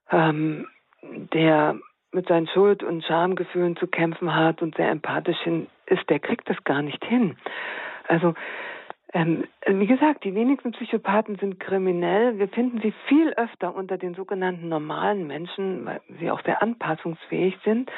ähm, 0.10 0.67
der 1.03 1.79
mit 2.12 2.27
seinen 2.27 2.48
Schuld- 2.48 2.84
und 2.84 3.03
Schamgefühlen 3.03 3.75
zu 3.77 3.88
kämpfen 3.88 4.36
hat 4.36 4.62
und 4.62 4.75
sehr 4.75 4.89
empathisch 4.89 5.39
ist, 5.86 6.10
der 6.10 6.20
kriegt 6.20 6.50
das 6.50 6.63
gar 6.63 6.82
nicht 6.82 7.03
hin. 7.06 7.38
Also 8.08 8.34
ähm, 9.13 9.46
wie 9.68 9.88
gesagt, 9.88 10.24
die 10.24 10.34
wenigsten 10.34 10.72
Psychopathen 10.72 11.36
sind 11.38 11.60
kriminell. 11.60 12.39
Wir 12.39 12.48
finden 12.48 12.80
sie 12.80 12.94
viel 13.08 13.34
öfter 13.34 13.75
unter 13.75 13.98
den 13.98 14.15
sogenannten 14.15 14.70
normalen 14.70 15.27
Menschen, 15.27 15.86
weil 15.86 16.01
sie 16.20 16.32
auch 16.32 16.41
sehr 16.44 16.62
anpassungsfähig 16.62 17.58
sind. 17.65 17.91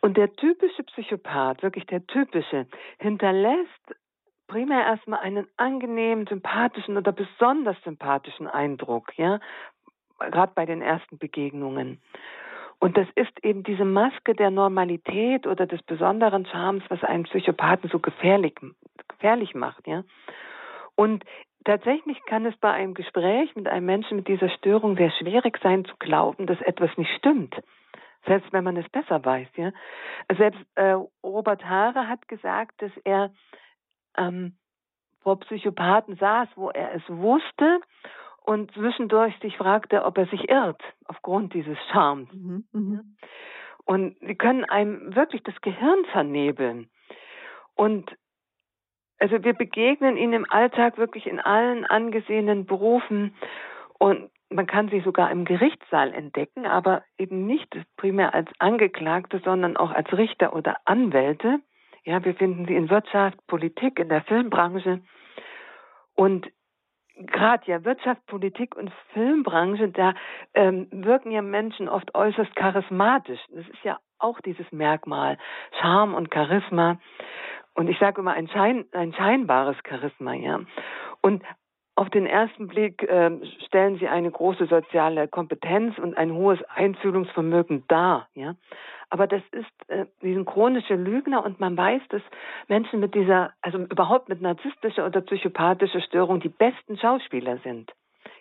Und 0.00 0.16
der 0.16 0.32
typische 0.34 0.82
Psychopath, 0.84 1.62
wirklich 1.62 1.84
der 1.86 2.06
typische, 2.06 2.66
hinterlässt 2.98 3.94
primär 4.46 4.82
erstmal 4.84 5.20
einen 5.20 5.46
angenehmen, 5.58 6.26
sympathischen 6.26 6.96
oder 6.96 7.12
besonders 7.12 7.76
sympathischen 7.84 8.46
Eindruck, 8.46 9.12
ja, 9.18 9.40
gerade 10.18 10.52
bei 10.54 10.64
den 10.64 10.80
ersten 10.80 11.18
Begegnungen. 11.18 12.00
Und 12.78 12.96
das 12.96 13.06
ist 13.14 13.44
eben 13.44 13.62
diese 13.62 13.84
Maske 13.84 14.34
der 14.34 14.50
Normalität 14.50 15.46
oder 15.46 15.66
des 15.66 15.82
besonderen 15.82 16.46
Charmes, 16.46 16.84
was 16.88 17.02
einen 17.02 17.24
Psychopathen 17.24 17.88
so 17.90 17.98
gefährlich, 17.98 18.54
gefährlich 19.08 19.54
macht, 19.54 19.86
ja. 19.86 20.04
Und 20.94 21.24
tatsächlich 21.64 22.18
kann 22.26 22.46
es 22.46 22.56
bei 22.56 22.70
einem 22.70 22.94
Gespräch 22.94 23.54
mit 23.56 23.68
einem 23.68 23.86
Menschen 23.86 24.16
mit 24.16 24.28
dieser 24.28 24.48
Störung 24.50 24.96
sehr 24.96 25.10
schwierig 25.10 25.58
sein 25.62 25.84
zu 25.84 25.94
glauben, 25.98 26.46
dass 26.46 26.60
etwas 26.62 26.90
nicht 26.96 27.10
stimmt. 27.16 27.54
Selbst 28.26 28.52
wenn 28.52 28.64
man 28.64 28.76
es 28.76 28.88
besser 28.90 29.24
weiß, 29.24 29.48
ja. 29.56 29.72
Selbst 30.36 30.60
äh, 30.74 30.96
Robert 31.22 31.64
Haare 31.64 32.08
hat 32.08 32.28
gesagt, 32.28 32.82
dass 32.82 32.92
er 33.04 33.30
ähm, 34.18 34.56
vor 35.20 35.40
Psychopathen 35.40 36.16
saß, 36.16 36.48
wo 36.56 36.70
er 36.70 36.94
es 36.94 37.02
wusste 37.08 37.80
und 38.46 38.72
zwischendurch 38.72 39.36
sich 39.40 39.56
fragte, 39.56 40.04
ob 40.04 40.16
er 40.18 40.26
sich 40.26 40.48
irrt 40.48 40.80
aufgrund 41.06 41.52
dieses 41.52 41.76
Charmes. 41.90 42.32
Mhm, 42.32 42.64
mhm. 42.72 43.16
Und 43.84 44.16
sie 44.20 44.36
können 44.36 44.64
einem 44.64 45.14
wirklich 45.14 45.42
das 45.42 45.60
Gehirn 45.60 46.04
vernebeln. 46.12 46.88
Und 47.74 48.16
also 49.18 49.42
wir 49.42 49.52
begegnen 49.52 50.16
ihnen 50.16 50.32
im 50.32 50.46
Alltag 50.48 50.96
wirklich 50.96 51.26
in 51.26 51.40
allen 51.40 51.84
angesehenen 51.84 52.66
Berufen 52.66 53.34
und 53.98 54.30
man 54.48 54.66
kann 54.68 54.90
sie 54.90 55.00
sogar 55.00 55.30
im 55.32 55.44
Gerichtssaal 55.44 56.14
entdecken, 56.14 56.66
aber 56.66 57.02
eben 57.18 57.46
nicht 57.46 57.76
primär 57.96 58.32
als 58.32 58.48
Angeklagte, 58.60 59.40
sondern 59.44 59.76
auch 59.76 59.90
als 59.90 60.12
Richter 60.12 60.54
oder 60.54 60.76
Anwälte. 60.84 61.58
Ja, 62.04 62.24
wir 62.24 62.36
finden 62.36 62.66
sie 62.66 62.76
in 62.76 62.88
Wirtschaft, 62.90 63.44
Politik, 63.48 63.98
in 63.98 64.08
der 64.08 64.22
Filmbranche. 64.22 65.00
Und 66.14 66.46
gerade 67.16 67.64
ja 67.66 67.84
Wirtschaft, 67.84 68.24
Politik 68.26 68.76
und 68.76 68.92
Filmbranche, 69.12 69.88
da 69.88 70.14
ähm, 70.54 70.88
wirken 70.90 71.30
ja 71.30 71.42
Menschen 71.42 71.88
oft 71.88 72.14
äußerst 72.14 72.54
charismatisch. 72.56 73.40
Das 73.50 73.66
ist 73.68 73.84
ja 73.84 73.98
auch 74.18 74.40
dieses 74.40 74.70
Merkmal, 74.72 75.38
Charme 75.80 76.14
und 76.14 76.32
Charisma. 76.32 76.98
Und 77.74 77.88
ich 77.88 77.98
sage 77.98 78.20
immer 78.20 78.32
ein, 78.32 78.48
Schein, 78.48 78.86
ein 78.92 79.12
scheinbares 79.12 79.76
Charisma, 79.86 80.32
ja. 80.34 80.60
Und 81.20 81.42
auf 81.96 82.10
den 82.10 82.26
ersten 82.26 82.68
Blick 82.68 83.02
äh, 83.02 83.30
stellen 83.66 83.98
sie 83.98 84.06
eine 84.06 84.30
große 84.30 84.66
soziale 84.66 85.28
Kompetenz 85.28 85.98
und 85.98 86.16
ein 86.16 86.32
hohes 86.32 86.62
Einfühlungsvermögen 86.74 87.84
dar, 87.88 88.28
ja. 88.34 88.54
Aber 89.08 89.26
das 89.26 89.42
ist, 89.52 89.88
äh, 89.88 90.04
die 90.20 90.34
sind 90.34 90.44
chronische 90.44 90.94
Lügner 90.94 91.44
und 91.44 91.58
man 91.58 91.76
weiß, 91.76 92.02
dass 92.10 92.22
Menschen 92.68 93.00
mit 93.00 93.14
dieser, 93.14 93.52
also 93.62 93.78
überhaupt 93.78 94.28
mit 94.28 94.42
narzisstischer 94.42 95.06
oder 95.06 95.22
psychopathischer 95.22 96.02
Störung 96.02 96.40
die 96.40 96.50
besten 96.50 96.98
Schauspieler 96.98 97.58
sind. 97.58 97.90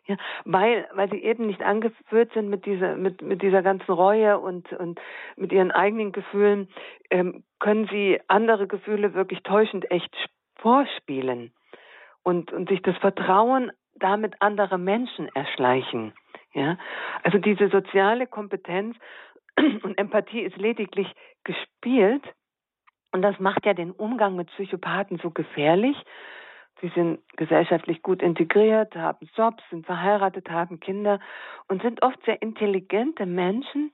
Ja, 0.08 0.18
weil, 0.44 0.88
weil 0.94 1.10
sie 1.10 1.24
eben 1.24 1.48
nicht 1.48 1.64
angeführt 1.64 2.32
sind 2.34 2.50
mit 2.50 2.66
dieser, 2.66 2.96
mit, 2.96 3.22
mit 3.22 3.42
dieser 3.42 3.64
ganzen 3.64 3.92
Reue 3.92 4.38
und, 4.38 4.72
und 4.74 5.00
mit 5.36 5.52
ihren 5.52 5.72
eigenen 5.72 6.12
Gefühlen, 6.12 6.68
ähm, 7.10 7.44
können 7.60 7.88
sie 7.88 8.20
andere 8.28 8.68
Gefühle 8.68 9.14
wirklich 9.14 9.42
täuschend 9.44 9.90
echt 9.90 10.14
vorspielen 10.58 11.52
und, 12.26 12.52
und 12.52 12.68
sich 12.68 12.82
das 12.82 12.98
Vertrauen 12.98 13.72
damit 13.94 14.34
andere 14.42 14.78
Menschen 14.78 15.30
erschleichen. 15.34 16.14
Ja, 16.54 16.78
also 17.24 17.38
diese 17.38 17.70
soziale 17.70 18.28
Kompetenz 18.28 18.98
und 19.84 19.98
Empathie 19.98 20.42
ist 20.42 20.58
lediglich 20.58 21.08
gespielt. 21.44 22.24
Und 23.12 23.22
das 23.22 23.40
macht 23.40 23.66
ja 23.66 23.74
den 23.74 23.92
Umgang 23.92 24.36
mit 24.36 24.48
Psychopathen 24.48 25.20
so 25.20 25.32
gefährlich. 25.32 25.96
Sie 26.82 26.90
sind 26.90 27.20
gesellschaftlich 27.38 28.02
gut 28.02 28.22
integriert, 28.22 28.96
haben 28.96 29.30
Jobs, 29.36 29.64
sind 29.70 29.86
verheiratet, 29.86 30.50
haben 30.50 30.80
Kinder 30.82 31.20
und 31.70 31.82
sind 31.82 32.02
oft 32.04 32.22
sehr 32.26 32.42
intelligente 32.42 33.26
Menschen, 33.26 33.94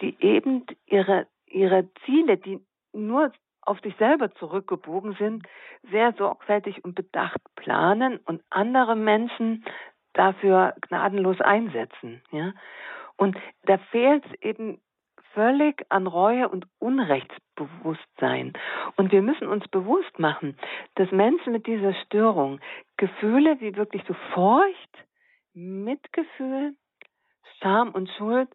die 0.00 0.16
eben 0.20 0.64
ihre, 0.86 1.26
ihre 1.46 1.88
Ziele, 2.04 2.38
die 2.38 2.60
nur 2.92 3.30
auf 3.68 3.80
sich 3.80 3.94
selber 3.96 4.34
zurückgebogen 4.34 5.14
sind, 5.18 5.46
sehr 5.90 6.12
sorgfältig 6.14 6.84
und 6.84 6.94
bedacht 6.94 7.40
planen 7.54 8.18
und 8.24 8.42
andere 8.50 8.96
Menschen 8.96 9.64
dafür 10.14 10.74
gnadenlos 10.80 11.40
einsetzen. 11.40 12.22
Ja? 12.30 12.52
Und 13.16 13.36
da 13.64 13.78
fehlt 13.90 14.24
es 14.26 14.42
eben 14.42 14.80
völlig 15.34 15.84
an 15.90 16.06
Reue 16.06 16.48
und 16.48 16.66
Unrechtsbewusstsein. 16.78 18.54
Und 18.96 19.12
wir 19.12 19.22
müssen 19.22 19.46
uns 19.46 19.68
bewusst 19.68 20.18
machen, 20.18 20.56
dass 20.94 21.10
Menschen 21.12 21.52
mit 21.52 21.66
dieser 21.66 21.94
Störung 22.06 22.60
Gefühle 22.96 23.60
wie 23.60 23.76
wirklich 23.76 24.02
so 24.08 24.14
Furcht, 24.32 25.04
Mitgefühl, 25.52 26.74
Scham 27.60 27.90
und 27.90 28.08
Schuld 28.16 28.48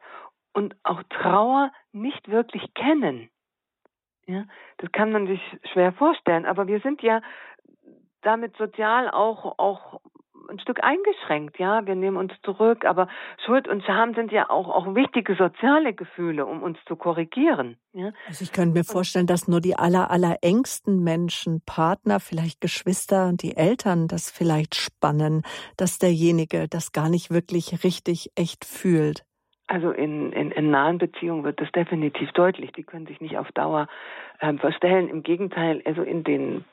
und 0.54 0.76
auch 0.84 1.04
Trauer 1.10 1.72
nicht 1.92 2.30
wirklich 2.30 2.74
kennen. 2.74 3.30
Ja, 4.26 4.46
das 4.78 4.92
kann 4.92 5.12
man 5.12 5.28
sich 5.28 5.42
schwer 5.74 5.92
vorstellen, 5.94 6.46
aber 6.46 6.68
wir 6.68 6.80
sind 6.80 7.02
ja 7.02 7.22
damit 8.22 8.56
sozial 8.58 9.10
auch, 9.10 9.60
auch 9.60 10.00
ein 10.50 10.60
Stück 10.60 10.84
eingeschränkt, 10.84 11.60
ja. 11.60 11.86
Wir 11.86 11.96
nehmen 11.96 12.18
uns 12.18 12.34
zurück, 12.44 12.86
aber 12.86 13.08
Schuld 13.46 13.68
und 13.68 13.84
Scham 13.84 14.14
sind 14.14 14.32
ja 14.32 14.50
auch, 14.50 14.68
auch 14.68 14.96
wichtige 14.96 15.36
soziale 15.36 15.94
Gefühle, 15.94 16.46
um 16.46 16.64
uns 16.64 16.78
zu 16.88 16.96
korrigieren. 16.96 17.78
Ja? 17.94 18.12
Also 18.28 18.44
ich 18.44 18.52
könnte 18.52 18.78
mir 18.78 18.84
vorstellen, 18.84 19.28
dass 19.28 19.48
nur 19.48 19.62
die 19.62 19.78
aller, 19.78 20.12
aller 20.12 20.38
engsten 20.42 21.04
Menschen, 21.04 21.62
Partner, 21.66 22.20
vielleicht 22.20 22.62
Geschwister 22.62 23.28
und 23.28 23.42
die 23.42 23.56
Eltern 23.56 24.08
das 24.08 24.30
vielleicht 24.30 24.76
spannen, 24.76 25.44
dass 25.78 25.98
derjenige 25.98 26.68
das 26.68 26.92
gar 26.92 27.10
nicht 27.10 27.32
wirklich 27.32 27.84
richtig 27.84 28.32
echt 28.36 28.66
fühlt. 28.66 29.26
Also 29.68 29.92
in, 29.92 30.34
in, 30.34 30.52
in 30.52 30.72
nahen 30.72 30.98
Beziehungen 30.98 31.44
wird 31.44 31.62
das 31.62 31.72
definitiv 31.72 32.32
deutlich. 32.34 32.72
Die 32.74 32.84
können 32.84 33.08
sich 33.08 33.22
nicht 33.22 33.38
auf 33.38 33.52
Dauer 33.54 33.88
ähm, 34.42 34.60
verstellen. 34.60 35.08
Im 35.10 35.24
Gegenteil, 35.24 35.82
also 35.86 36.04
in 36.04 36.24
den 36.24 36.66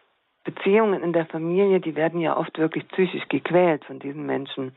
Beziehungen 0.45 1.03
in 1.03 1.13
der 1.13 1.27
Familie, 1.27 1.81
die 1.81 1.95
werden 1.95 2.21
ja 2.21 2.37
oft 2.37 2.59
wirklich 2.59 2.89
psychisch 2.89 3.29
gequält 3.29 3.85
von 3.85 3.99
diesen 3.99 4.27
Menschen, 4.27 4.73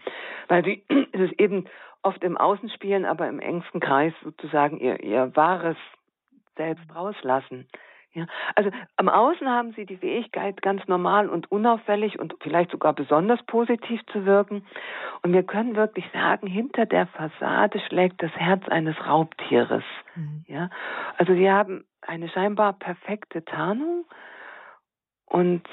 weil 0.47 0.61
die 0.61 0.83
es 1.13 1.31
eben 1.37 1.65
oft 2.01 2.23
im 2.23 2.37
Außen 2.37 2.69
spielen, 2.69 3.05
aber 3.05 3.27
im 3.27 3.39
engsten 3.39 3.79
Kreis 3.79 4.13
sozusagen 4.23 4.79
ihr, 4.79 5.01
ihr 5.01 5.35
wahres 5.35 5.77
Selbst 6.57 6.93
rauslassen. 6.93 7.67
Ja, 8.15 8.27
also 8.53 8.69
am 8.97 9.09
Außen 9.09 9.49
haben 9.49 9.73
sie 9.73 9.87
die 9.87 9.97
Fähigkeit, 9.97 10.61
ganz 10.61 10.87
normal 10.87 11.29
und 11.29 11.51
unauffällig 11.51 12.19
und 12.19 12.35
vielleicht 12.41 12.69
sogar 12.69 12.93
besonders 12.93 13.41
positiv 13.47 14.05
zu 14.11 14.25
wirken. 14.25 14.63
Und 15.23 15.33
wir 15.33 15.41
können 15.41 15.75
wirklich 15.75 16.05
sagen, 16.13 16.45
hinter 16.45 16.85
der 16.85 17.07
Fassade 17.07 17.79
schlägt 17.79 18.21
das 18.21 18.31
Herz 18.33 18.67
eines 18.67 18.95
Raubtieres. 19.07 19.83
Mhm. 20.15 20.45
Ja, 20.47 20.69
also 21.17 21.33
sie 21.33 21.49
haben 21.49 21.85
eine 22.01 22.29
scheinbar 22.29 22.73
perfekte 22.73 23.43
Tarnung 23.43 24.05
und 25.25 25.63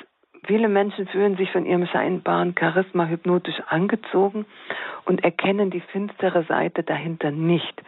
viele 0.44 0.68
Menschen 0.68 1.06
fühlen 1.09 1.37
sich 1.37 1.50
von 1.52 1.66
ihrem 1.66 1.87
scheinbaren 1.87 2.54
Charisma 2.59 3.06
hypnotisch 3.06 3.61
angezogen 3.66 4.47
und 5.04 5.23
erkennen 5.25 5.70
die 5.70 5.80
finstere 5.80 6.44
Seite 6.44 6.82
dahinter 6.82 7.30
nicht. 7.30 7.82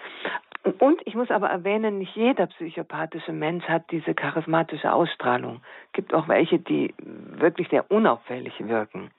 Und 0.78 1.00
ich 1.04 1.14
muss 1.14 1.30
aber 1.30 1.48
erwähnen, 1.48 1.98
nicht 1.98 2.14
jeder 2.14 2.46
psychopathische 2.46 3.32
Mensch 3.32 3.64
hat 3.64 3.90
diese 3.90 4.14
charismatische 4.14 4.92
Ausstrahlung. 4.92 5.60
Es 5.86 5.92
gibt 5.94 6.14
auch 6.14 6.28
welche, 6.28 6.60
die 6.60 6.94
wirklich 6.98 7.68
sehr 7.68 7.90
unauffällig 7.90 8.54
wirken. 8.60 9.10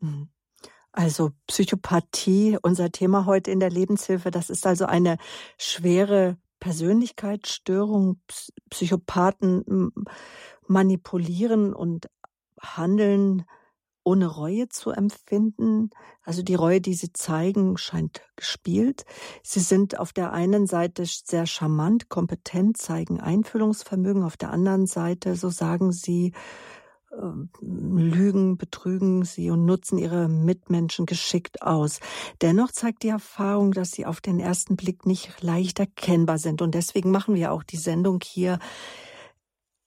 Mhm. 0.00 0.28
Also 0.92 1.30
Psychopathie, 1.48 2.58
unser 2.62 2.92
Thema 2.92 3.24
heute 3.24 3.50
in 3.50 3.60
der 3.60 3.70
Lebenshilfe, 3.70 4.30
das 4.30 4.50
ist 4.50 4.66
also 4.66 4.84
eine 4.84 5.16
schwere 5.58 6.36
Persönlichkeitsstörung. 6.60 8.20
Psychopathen 8.70 9.90
manipulieren 10.72 11.72
und 11.74 12.08
handeln 12.60 13.44
ohne 14.04 14.26
Reue 14.26 14.68
zu 14.68 14.90
empfinden. 14.90 15.90
Also 16.22 16.42
die 16.42 16.54
Reue, 16.54 16.80
die 16.80 16.94
sie 16.94 17.12
zeigen, 17.12 17.76
scheint 17.76 18.22
gespielt. 18.36 19.04
Sie 19.42 19.60
sind 19.60 19.98
auf 19.98 20.12
der 20.12 20.32
einen 20.32 20.66
Seite 20.66 21.04
sehr 21.06 21.46
charmant, 21.46 22.08
kompetent, 22.08 22.76
zeigen 22.76 23.20
Einfühlungsvermögen. 23.20 24.24
Auf 24.24 24.36
der 24.36 24.50
anderen 24.50 24.86
Seite, 24.86 25.36
so 25.36 25.50
sagen 25.50 25.92
sie, 25.92 26.32
ähm, 27.20 27.50
lügen, 27.60 28.56
betrügen 28.56 29.24
sie 29.24 29.50
und 29.50 29.66
nutzen 29.66 29.98
ihre 29.98 30.28
Mitmenschen 30.28 31.06
geschickt 31.06 31.62
aus. 31.62 32.00
Dennoch 32.40 32.72
zeigt 32.72 33.02
die 33.02 33.08
Erfahrung, 33.08 33.72
dass 33.72 33.92
sie 33.92 34.06
auf 34.06 34.20
den 34.20 34.40
ersten 34.40 34.76
Blick 34.76 35.06
nicht 35.06 35.42
leicht 35.42 35.78
erkennbar 35.78 36.38
sind. 36.38 36.62
Und 36.62 36.74
deswegen 36.74 37.10
machen 37.10 37.34
wir 37.34 37.52
auch 37.52 37.62
die 37.62 37.76
Sendung 37.76 38.20
hier 38.24 38.58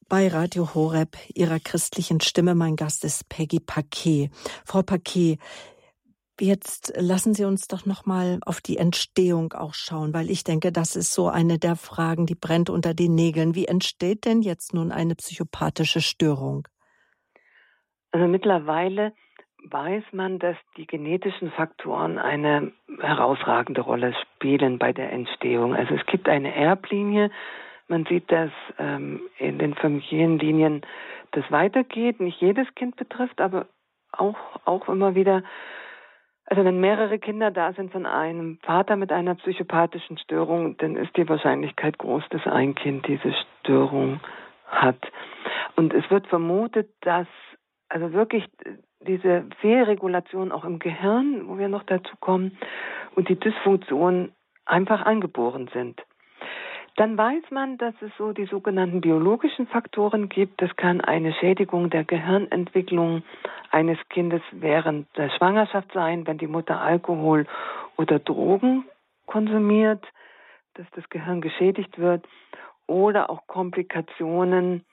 bei 0.10 0.28
Radio 0.28 0.74
Horeb, 0.74 1.18
Ihrer 1.34 1.60
christlichen 1.60 2.22
Stimme. 2.22 2.56
Mein 2.56 2.76
Gast 2.76 3.04
ist 3.04 3.28
Peggy 3.30 3.60
Paquet. 3.60 4.30
Frau 4.66 4.82
Paquet, 4.82 5.38
Jetzt 6.40 6.94
lassen 6.98 7.34
Sie 7.34 7.46
uns 7.46 7.70
doch 7.70 7.86
noch 7.86 8.06
mal 8.06 8.40
auf 8.46 8.60
die 8.60 8.76
Entstehung 8.76 9.54
auch 9.54 9.74
schauen, 9.74 10.14
weil 10.14 10.30
ich 10.30 10.44
denke, 10.44 10.74
das 10.74 10.98
ist 10.98 11.14
so 11.14 11.30
eine 11.30 11.60
der 11.60 11.78
Fragen, 11.78 12.26
die 12.26 12.36
brennt 12.36 12.70
unter 12.70 12.94
den 12.94 13.16
Nägeln. 13.16 13.56
Wie 13.56 13.68
entsteht 13.68 14.26
denn 14.26 14.42
jetzt 14.42 14.74
nun 14.74 14.92
eine 14.92 15.16
psychopathische 15.16 16.02
Störung? 16.02 16.68
Also 18.12 18.28
mittlerweile 18.28 19.14
weiß 19.64 20.04
man, 20.12 20.38
dass 20.40 20.58
die 20.76 20.86
genetischen 20.86 21.52
Faktoren 21.52 22.18
eine 22.18 22.74
herausragende 23.00 23.80
Rolle 23.80 24.14
spielen 24.22 24.78
bei 24.78 24.92
der 24.92 25.14
Entstehung. 25.14 25.74
Also 25.74 25.96
es 25.96 26.06
gibt 26.06 26.28
eine 26.28 26.54
Erblinie, 26.54 27.32
man 27.88 28.06
sieht, 28.06 28.32
dass 28.32 28.52
ähm, 28.80 29.22
in 29.38 29.60
den 29.60 29.76
Familienlinien 29.76 30.82
das 31.32 31.50
weitergeht, 31.52 32.20
nicht 32.20 32.42
jedes 32.42 32.74
Kind 32.76 32.96
betrifft, 32.96 33.42
aber 33.42 33.68
auch, 34.12 34.38
auch 34.66 34.88
immer 34.90 35.16
wieder, 35.16 35.44
also 36.46 36.64
wenn 36.64 36.80
mehrere 36.80 37.20
Kinder 37.20 37.52
da 37.52 37.74
sind 37.74 37.92
von 37.92 38.06
einem 38.06 38.60
Vater 38.64 38.96
mit 38.96 39.12
einer 39.12 39.36
psychopathischen 39.36 40.18
Störung, 40.18 40.78
dann 40.78 40.96
ist 40.96 41.16
die 41.18 41.28
Wahrscheinlichkeit 41.28 41.98
groß, 41.98 42.24
dass 42.30 42.46
ein 42.48 42.76
Kind 42.76 43.08
diese 43.08 43.34
Störung 43.62 44.20
hat. 44.68 45.00
Und 45.76 45.94
es 45.94 46.10
wird 46.10 46.28
vermutet, 46.28 46.90
dass 47.02 47.28
also 47.90 48.14
wirklich 48.14 48.46
diese 49.02 49.46
Fehlregulation 49.62 50.52
auch 50.52 50.66
im 50.66 50.80
Gehirn, 50.80 51.48
wo 51.48 51.58
wir 51.58 51.70
noch 51.70 51.84
dazu 51.84 52.16
kommen, 52.20 52.58
und 53.16 53.30
die 53.30 53.40
Dysfunktion 53.40 54.32
einfach 54.66 55.06
angeboren 55.06 55.70
sind. 55.74 56.02
Dann 56.96 57.18
weiß 57.18 57.44
man, 57.52 57.78
dass 57.78 57.94
es 58.02 58.12
so 58.18 58.32
die 58.32 58.46
sogenannten 58.46 59.02
biologischen 59.02 59.68
Faktoren 59.68 60.30
gibt. 60.30 60.62
Das 60.62 60.74
kann 60.78 61.02
eine 61.02 61.34
Schädigung 61.34 61.90
der 61.90 62.06
Gehirnentwicklung 62.06 63.24
eines 63.70 63.98
Kindes 64.10 64.42
während 64.52 65.06
der 65.18 65.30
Schwangerschaft 65.32 65.92
sein, 65.94 66.26
wenn 66.26 66.38
die 66.38 66.48
Mutter 66.48 66.80
Alkohol 66.80 67.48
oder 67.98 68.20
Drogen 68.20 68.86
konsumiert, 69.26 70.06
dass 70.76 70.90
das 70.92 71.08
Gehirn 71.10 71.42
geschädigt 71.42 72.00
wird. 72.00 72.26
Oder 72.88 73.30
auch 73.30 73.46
Komplikationen 73.48 74.86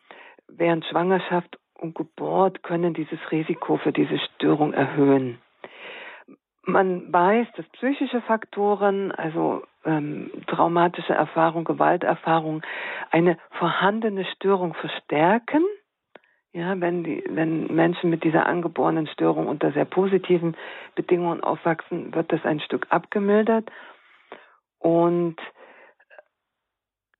während 0.48 0.84
Schwangerschaft 0.86 1.56
und 1.74 1.94
Geburt 1.94 2.64
können 2.64 2.94
dieses 2.94 3.18
Risiko 3.30 3.76
für 3.76 3.92
diese 3.92 4.18
Störung 4.18 4.72
erhöhen. 4.72 5.38
Man 6.64 7.12
weiß, 7.12 7.46
dass 7.56 7.66
psychische 7.70 8.20
Faktoren, 8.22 9.12
also 9.12 9.62
ähm, 9.84 10.30
traumatische 10.46 11.12
Erfahrung, 11.12 11.64
Gewalterfahrung, 11.64 12.62
eine 13.10 13.38
vorhandene 13.58 14.24
Störung 14.36 14.74
verstärken. 14.74 15.64
Ja, 16.52 16.78
wenn 16.80 17.02
die, 17.02 17.24
wenn 17.28 17.74
Menschen 17.74 18.10
mit 18.10 18.24
dieser 18.24 18.46
angeborenen 18.46 19.06
Störung 19.06 19.46
unter 19.46 19.72
sehr 19.72 19.86
positiven 19.86 20.54
Bedingungen 20.94 21.42
aufwachsen, 21.42 22.14
wird 22.14 22.30
das 22.30 22.44
ein 22.44 22.60
Stück 22.60 22.86
abgemildert. 22.90 23.70
Und 24.78 25.36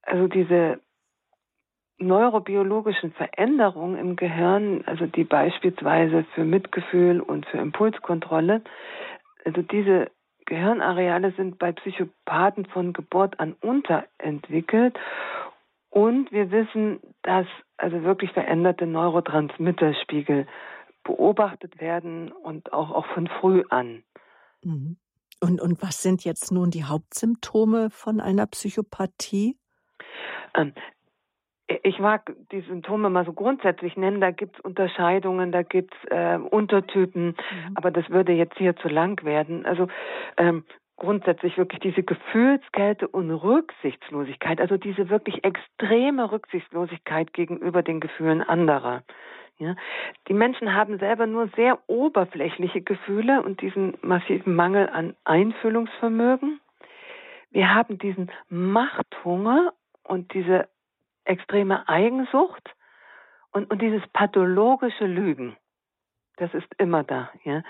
also 0.02 0.26
diese 0.26 0.80
neurobiologischen 1.98 3.12
Veränderungen 3.12 3.96
im 3.96 4.16
Gehirn, 4.16 4.82
also 4.86 5.06
die 5.06 5.24
beispielsweise 5.24 6.24
für 6.34 6.44
Mitgefühl 6.44 7.20
und 7.20 7.46
für 7.46 7.58
Impulskontrolle, 7.58 8.62
also 9.44 9.62
diese 9.62 10.10
Gehirnareale 10.52 11.32
sind 11.32 11.58
bei 11.58 11.72
Psychopathen 11.72 12.66
von 12.66 12.92
Geburt 12.92 13.40
an 13.40 13.54
unterentwickelt 13.62 14.98
und 15.88 16.30
wir 16.30 16.50
wissen, 16.50 17.00
dass 17.22 17.46
also 17.78 18.02
wirklich 18.02 18.32
veränderte 18.32 18.84
Neurotransmitterspiegel 18.86 20.46
beobachtet 21.04 21.80
werden 21.80 22.32
und 22.32 22.70
auch, 22.74 22.90
auch 22.90 23.06
von 23.14 23.28
früh 23.28 23.64
an. 23.70 24.04
Mhm. 24.62 24.98
Und, 25.40 25.58
und 25.62 25.80
was 25.80 26.02
sind 26.02 26.22
jetzt 26.22 26.52
nun 26.52 26.70
die 26.70 26.84
Hauptsymptome 26.84 27.88
von 27.88 28.20
einer 28.20 28.46
Psychopathie? 28.46 29.56
Ich 31.82 31.98
mag 31.98 32.32
die 32.50 32.60
Symptome 32.60 33.10
mal 33.10 33.24
so 33.24 33.32
grundsätzlich 33.32 33.96
nennen. 33.96 34.20
Da 34.20 34.30
gibt 34.30 34.56
es 34.56 34.60
Unterscheidungen, 34.60 35.52
da 35.52 35.62
gibt 35.62 35.94
es 35.94 36.10
äh, 36.10 36.38
Untertypen, 36.38 37.26
mhm. 37.26 37.36
aber 37.74 37.90
das 37.90 38.08
würde 38.10 38.32
jetzt 38.32 38.56
hier 38.58 38.76
zu 38.76 38.88
lang 38.88 39.22
werden. 39.24 39.66
Also 39.66 39.88
ähm, 40.36 40.64
grundsätzlich 40.96 41.58
wirklich 41.58 41.80
diese 41.80 42.02
Gefühlskälte 42.02 43.08
und 43.08 43.30
Rücksichtslosigkeit, 43.30 44.60
also 44.60 44.76
diese 44.76 45.08
wirklich 45.08 45.44
extreme 45.44 46.30
Rücksichtslosigkeit 46.30 47.32
gegenüber 47.32 47.82
den 47.82 48.00
Gefühlen 48.00 48.40
anderer. 48.40 49.02
Ja, 49.58 49.74
die 50.28 50.34
Menschen 50.34 50.74
haben 50.74 50.98
selber 50.98 51.26
nur 51.26 51.48
sehr 51.56 51.78
oberflächliche 51.86 52.82
Gefühle 52.82 53.42
und 53.42 53.60
diesen 53.60 53.94
massiven 54.02 54.54
Mangel 54.54 54.88
an 54.88 55.14
Einfühlungsvermögen. 55.24 56.60
Wir 57.50 57.74
haben 57.74 57.98
diesen 57.98 58.30
Machthunger 58.48 59.72
und 60.04 60.32
diese 60.34 60.68
extreme 61.24 61.88
Eigensucht 61.88 62.74
und, 63.52 63.70
und 63.70 63.80
dieses 63.80 64.02
pathologische 64.12 65.06
Lügen. 65.06 65.56
Das 66.36 66.52
ist 66.54 66.68
immer 66.78 67.04
da. 67.04 67.30
Ja? 67.44 67.62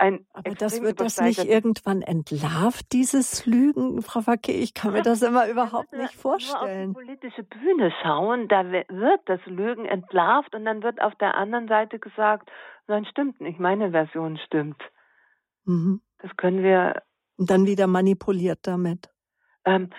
ein 0.00 0.26
Aber 0.32 0.54
das 0.54 0.80
wird 0.80 1.00
das 1.00 1.20
nicht 1.20 1.44
irgendwann 1.44 2.02
entlarvt, 2.02 2.92
dieses 2.92 3.46
Lügen, 3.46 4.02
Frau 4.02 4.26
Wacke? 4.26 4.52
Ich 4.52 4.74
kann 4.74 4.92
mir 4.92 5.02
das 5.02 5.22
immer 5.22 5.48
überhaupt 5.50 5.92
nicht 5.92 6.14
vorstellen. 6.14 6.92
Nur 6.92 7.00
auf 7.00 7.06
die 7.06 7.12
politische 7.18 7.42
Bühne 7.42 7.92
schauen, 8.02 8.48
da 8.48 8.64
wird 8.70 9.20
das 9.26 9.40
Lügen 9.44 9.84
entlarvt 9.84 10.54
und 10.54 10.64
dann 10.64 10.82
wird 10.82 11.00
auf 11.00 11.14
der 11.16 11.34
anderen 11.36 11.68
Seite 11.68 11.98
gesagt, 11.98 12.50
nein, 12.86 13.04
stimmt 13.04 13.40
nicht, 13.40 13.60
meine 13.60 13.90
Version 13.90 14.38
stimmt. 14.38 14.82
Mhm. 15.64 16.00
Das 16.18 16.34
können 16.36 16.62
wir. 16.62 17.02
Und 17.36 17.50
dann 17.50 17.66
wieder 17.66 17.86
manipuliert 17.86 18.60
damit. 18.62 19.10
Ähm, 19.64 19.90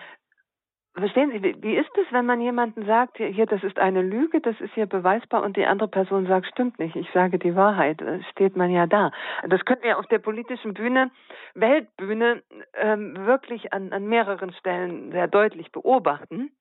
Verstehen 0.93 1.32
Sie, 1.32 1.56
wie 1.63 1.77
ist 1.77 1.97
es, 1.97 2.12
wenn 2.12 2.25
man 2.25 2.41
jemanden 2.41 2.86
sagt, 2.86 3.17
hier, 3.17 3.45
das 3.45 3.63
ist 3.63 3.80
eine 3.80 4.01
Lüge, 4.01 4.41
das 4.41 4.60
ist 4.60 4.73
hier 4.73 4.88
beweisbar 4.88 5.41
und 5.41 5.56
die 5.56 5.65
andere 5.65 5.88
Person 5.88 6.27
sagt, 6.27 6.47
stimmt 6.47 6.80
nicht, 6.80 6.97
ich 6.97 7.10
sage 7.13 7.39
die 7.39 7.56
Wahrheit, 7.56 8.04
steht 8.32 8.58
man 8.58 8.69
ja 8.69 8.88
da. 8.88 9.12
Das 9.47 9.63
könnten 9.63 9.86
wir 9.86 9.97
auf 9.97 10.08
der 10.08 10.19
politischen 10.19 10.73
Bühne, 10.73 11.10
Weltbühne, 11.54 12.43
ähm, 12.73 13.15
wirklich 13.25 13.71
an, 13.71 13.93
an 13.93 14.06
mehreren 14.06 14.51
Stellen 14.51 15.13
sehr 15.13 15.30
deutlich 15.30 15.71
beobachten. 15.71 16.51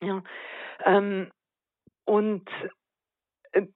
Ja, 0.00 0.22
ähm, 0.84 1.32
und 2.04 2.48
äh, 3.50 3.66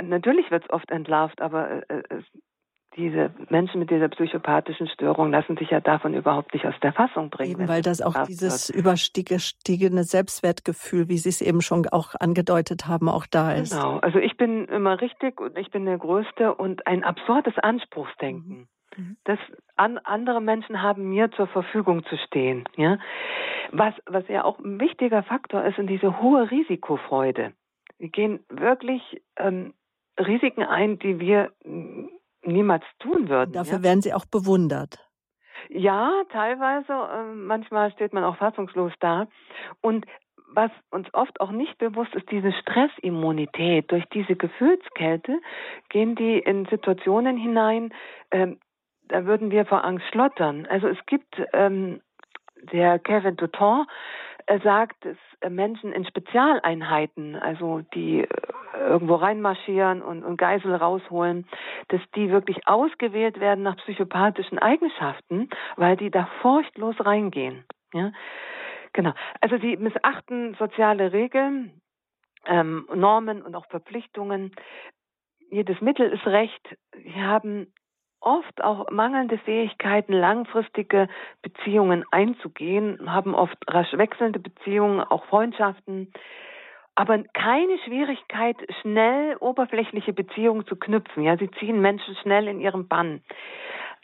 natürlich 0.00 0.52
wird 0.52 0.64
es 0.64 0.70
oft 0.70 0.88
entlarvt, 0.92 1.40
aber 1.40 1.82
äh, 1.90 2.02
es 2.10 2.24
diese 2.96 3.32
Menschen 3.48 3.78
mit 3.78 3.90
dieser 3.90 4.08
psychopathischen 4.08 4.88
Störung 4.88 5.30
lassen 5.30 5.56
sich 5.56 5.70
ja 5.70 5.80
davon 5.80 6.14
überhaupt 6.14 6.52
nicht 6.54 6.66
aus 6.66 6.74
der 6.82 6.92
Fassung 6.92 7.30
bringen. 7.30 7.52
Eben, 7.52 7.68
weil 7.68 7.82
das 7.82 8.02
auch 8.02 8.24
dieses 8.24 8.68
wird. 8.68 8.78
überstiegene 8.78 10.02
Selbstwertgefühl, 10.04 11.08
wie 11.08 11.18
Sie 11.18 11.28
es 11.28 11.40
eben 11.40 11.62
schon 11.62 11.86
auch 11.88 12.14
angedeutet 12.18 12.88
haben, 12.88 13.08
auch 13.08 13.26
da 13.26 13.52
ist. 13.52 13.72
Genau, 13.72 13.98
also 13.98 14.18
ich 14.18 14.36
bin 14.36 14.64
immer 14.66 15.00
richtig 15.00 15.40
und 15.40 15.56
ich 15.56 15.70
bin 15.70 15.84
der 15.84 15.98
Größte 15.98 16.54
und 16.54 16.86
ein 16.86 17.04
absurdes 17.04 17.56
Anspruchsdenken. 17.58 18.68
Mhm. 18.96 19.02
mhm. 19.02 19.16
Das 19.24 19.38
an, 19.76 19.98
andere 19.98 20.40
Menschen 20.40 20.82
haben 20.82 21.10
mir 21.10 21.30
zur 21.30 21.46
Verfügung 21.46 22.04
zu 22.06 22.16
stehen. 22.26 22.64
Ja? 22.76 22.98
Was, 23.70 23.94
was 24.06 24.26
ja 24.28 24.44
auch 24.44 24.58
ein 24.58 24.80
wichtiger 24.80 25.22
Faktor 25.22 25.64
ist, 25.64 25.78
in 25.78 25.86
diese 25.86 26.20
hohe 26.20 26.50
Risikofreude. 26.50 27.52
Wir 27.98 28.08
gehen 28.08 28.40
wirklich 28.48 29.02
ähm, 29.36 29.74
Risiken 30.18 30.62
ein, 30.62 30.98
die 30.98 31.20
wir 31.20 31.52
niemals 32.42 32.84
tun 32.98 33.28
würden. 33.28 33.52
Dafür 33.52 33.78
ja? 33.78 33.84
werden 33.84 34.02
Sie 34.02 34.14
auch 34.14 34.26
bewundert. 34.26 34.98
Ja, 35.68 36.10
teilweise. 36.32 36.92
Äh, 36.92 37.34
manchmal 37.34 37.92
steht 37.92 38.12
man 38.12 38.24
auch 38.24 38.36
fassungslos 38.36 38.92
da. 39.00 39.26
Und 39.80 40.06
was 40.52 40.70
uns 40.90 41.06
oft 41.14 41.40
auch 41.40 41.52
nicht 41.52 41.78
bewusst 41.78 42.14
ist, 42.14 42.30
diese 42.30 42.52
Stressimmunität. 42.52 43.90
Durch 43.90 44.04
diese 44.12 44.36
Gefühlskälte 44.36 45.40
gehen 45.88 46.16
die 46.16 46.38
in 46.38 46.66
Situationen 46.66 47.36
hinein, 47.36 47.94
äh, 48.30 48.48
da 49.08 49.26
würden 49.26 49.50
wir 49.50 49.66
vor 49.66 49.84
Angst 49.84 50.06
schlottern. 50.10 50.66
Also 50.66 50.88
es 50.88 50.98
gibt 51.06 51.40
ähm, 51.52 52.00
der 52.72 52.98
Kevin 52.98 53.36
Douton 53.36 53.86
er 54.50 54.58
sagt, 54.62 55.04
dass 55.04 55.16
Menschen 55.48 55.92
in 55.92 56.04
Spezialeinheiten, 56.04 57.36
also 57.36 57.82
die 57.94 58.22
äh, 58.22 58.28
irgendwo 58.80 59.14
reinmarschieren 59.14 60.02
und, 60.02 60.24
und 60.24 60.38
Geisel 60.38 60.74
rausholen, 60.74 61.46
dass 61.86 62.00
die 62.16 62.30
wirklich 62.30 62.66
ausgewählt 62.66 63.38
werden 63.38 63.62
nach 63.62 63.76
psychopathischen 63.76 64.58
Eigenschaften, 64.58 65.48
weil 65.76 65.96
die 65.96 66.10
da 66.10 66.28
furchtlos 66.42 66.96
reingehen. 66.98 67.64
Ja? 67.94 68.10
Genau. 68.92 69.12
Also 69.40 69.56
sie 69.58 69.76
missachten 69.76 70.56
soziale 70.58 71.12
Regeln, 71.12 71.80
ähm, 72.46 72.88
Normen 72.92 73.42
und 73.42 73.54
auch 73.54 73.66
Verpflichtungen. 73.66 74.52
Jedes 75.48 75.80
Mittel 75.80 76.10
ist 76.10 76.26
recht. 76.26 76.76
Sie 76.92 77.22
haben 77.22 77.72
oft 78.20 78.62
auch 78.62 78.90
mangelnde 78.90 79.38
Fähigkeiten, 79.38 80.12
langfristige 80.12 81.08
Beziehungen 81.42 82.04
einzugehen, 82.10 83.12
haben 83.12 83.34
oft 83.34 83.56
rasch 83.68 83.92
wechselnde 83.92 84.38
Beziehungen, 84.38 85.00
auch 85.00 85.24
Freundschaften, 85.26 86.12
aber 86.94 87.22
keine 87.32 87.78
Schwierigkeit, 87.84 88.56
schnell 88.82 89.36
oberflächliche 89.36 90.12
Beziehungen 90.12 90.66
zu 90.66 90.76
knüpfen. 90.76 91.22
Ja, 91.22 91.36
sie 91.36 91.50
ziehen 91.52 91.80
Menschen 91.80 92.14
schnell 92.16 92.46
in 92.46 92.60
ihren 92.60 92.88
Bann. 92.88 93.22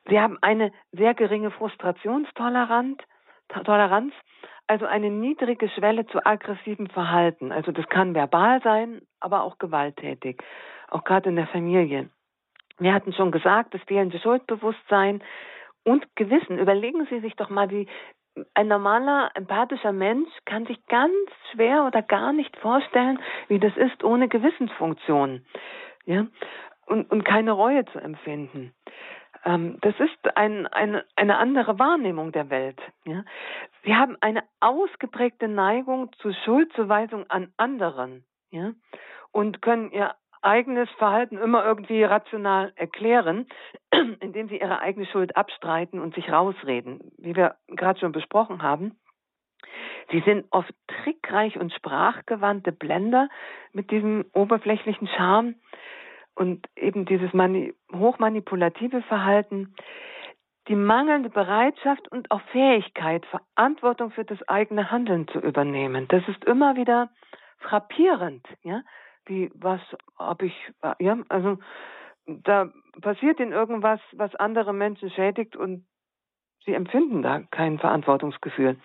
Sie 0.08 0.20
haben 0.20 0.38
eine 0.40 0.72
sehr 0.92 1.14
geringe 1.14 1.50
Frustrationstoleranz, 1.50 2.98
Toleranz, 3.48 4.12
also 4.66 4.86
eine 4.86 5.10
niedrige 5.10 5.68
Schwelle 5.68 6.06
zu 6.06 6.24
aggressivem 6.24 6.88
Verhalten. 6.88 7.52
Also 7.52 7.70
das 7.70 7.88
kann 7.88 8.14
verbal 8.14 8.60
sein, 8.62 9.02
aber 9.20 9.42
auch 9.42 9.58
gewalttätig, 9.58 10.42
auch 10.88 11.04
gerade 11.04 11.28
in 11.28 11.36
der 11.36 11.46
Familie. 11.48 12.08
Wir 12.78 12.92
hatten 12.92 13.12
schon 13.12 13.32
gesagt, 13.32 13.74
das 13.74 13.82
fehlende 13.82 14.18
Schuldbewusstsein 14.18 15.22
und 15.84 16.04
Gewissen. 16.16 16.58
Überlegen 16.58 17.06
Sie 17.06 17.20
sich 17.20 17.34
doch 17.36 17.48
mal, 17.48 17.70
wie 17.70 17.88
ein 18.54 18.68
normaler, 18.68 19.30
empathischer 19.34 19.92
Mensch 19.92 20.30
kann 20.44 20.66
sich 20.66 20.84
ganz 20.86 21.30
schwer 21.52 21.84
oder 21.86 22.02
gar 22.02 22.32
nicht 22.32 22.54
vorstellen, 22.58 23.18
wie 23.48 23.58
das 23.58 23.74
ist, 23.76 24.04
ohne 24.04 24.28
Gewissensfunktion. 24.28 25.44
Ja? 26.04 26.26
Und, 26.86 27.10
und 27.10 27.24
keine 27.24 27.52
Reue 27.52 27.84
zu 27.86 27.98
empfinden. 27.98 28.74
Ähm, 29.44 29.78
das 29.80 29.94
ist 29.98 30.36
ein, 30.36 30.66
ein, 30.66 31.02
eine 31.16 31.38
andere 31.38 31.78
Wahrnehmung 31.78 32.32
der 32.32 32.50
Welt. 32.50 32.80
Ja? 33.04 33.24
Wir 33.82 33.98
haben 33.98 34.16
eine 34.20 34.42
ausgeprägte 34.60 35.48
Neigung 35.48 36.10
zur 36.18 36.34
Schuldzuweisung 36.44 37.28
an 37.30 37.52
anderen. 37.56 38.24
Ja? 38.50 38.72
Und 39.32 39.62
können 39.62 39.90
ihr 39.92 40.14
eigenes 40.46 40.88
Verhalten 40.98 41.36
immer 41.36 41.64
irgendwie 41.64 42.04
rational 42.04 42.72
erklären, 42.76 43.46
indem 44.20 44.48
sie 44.48 44.60
ihre 44.60 44.80
eigene 44.80 45.06
Schuld 45.06 45.36
abstreiten 45.36 46.00
und 46.00 46.14
sich 46.14 46.30
rausreden, 46.30 47.12
wie 47.18 47.34
wir 47.34 47.56
gerade 47.68 47.98
schon 47.98 48.12
besprochen 48.12 48.62
haben. 48.62 48.96
Sie 50.12 50.20
sind 50.20 50.46
oft 50.50 50.72
trickreich 51.02 51.58
und 51.58 51.72
sprachgewandte 51.72 52.70
Blender 52.70 53.28
mit 53.72 53.90
diesem 53.90 54.24
oberflächlichen 54.32 55.08
Charme 55.08 55.56
und 56.36 56.66
eben 56.76 57.06
dieses 57.06 57.32
mani 57.32 57.74
hochmanipulative 57.92 59.02
Verhalten. 59.02 59.74
Die 60.68 60.76
mangelnde 60.76 61.30
Bereitschaft 61.30 62.10
und 62.10 62.30
auch 62.30 62.40
Fähigkeit, 62.52 63.24
Verantwortung 63.26 64.10
für 64.12 64.24
das 64.24 64.40
eigene 64.48 64.90
Handeln 64.90 65.26
zu 65.28 65.40
übernehmen. 65.40 66.06
Das 66.08 66.26
ist 66.28 66.44
immer 66.44 66.76
wieder 66.76 67.10
frappierend, 67.58 68.46
ja 68.62 68.82
wie, 69.26 69.50
was 69.54 69.80
habe 70.18 70.46
ich, 70.46 70.54
ja, 70.98 71.18
also 71.28 71.58
da 72.26 72.70
passiert 73.00 73.40
ihnen 73.40 73.52
irgendwas, 73.52 74.00
was 74.12 74.34
andere 74.34 74.72
Menschen 74.72 75.10
schädigt 75.10 75.56
und 75.56 75.86
sie 76.64 76.74
empfinden 76.74 77.22
da 77.22 77.40
kein 77.50 77.78
Verantwortungsgefühl. 77.78 78.76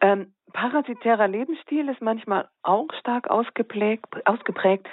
Ähm, 0.00 0.34
parasitärer 0.52 1.28
Lebensstil 1.28 1.88
ist 1.88 2.00
manchmal 2.00 2.48
auch 2.62 2.88
stark 3.00 3.30
ausgeprägt, 3.30 4.06
ausgeprägt 4.26 4.88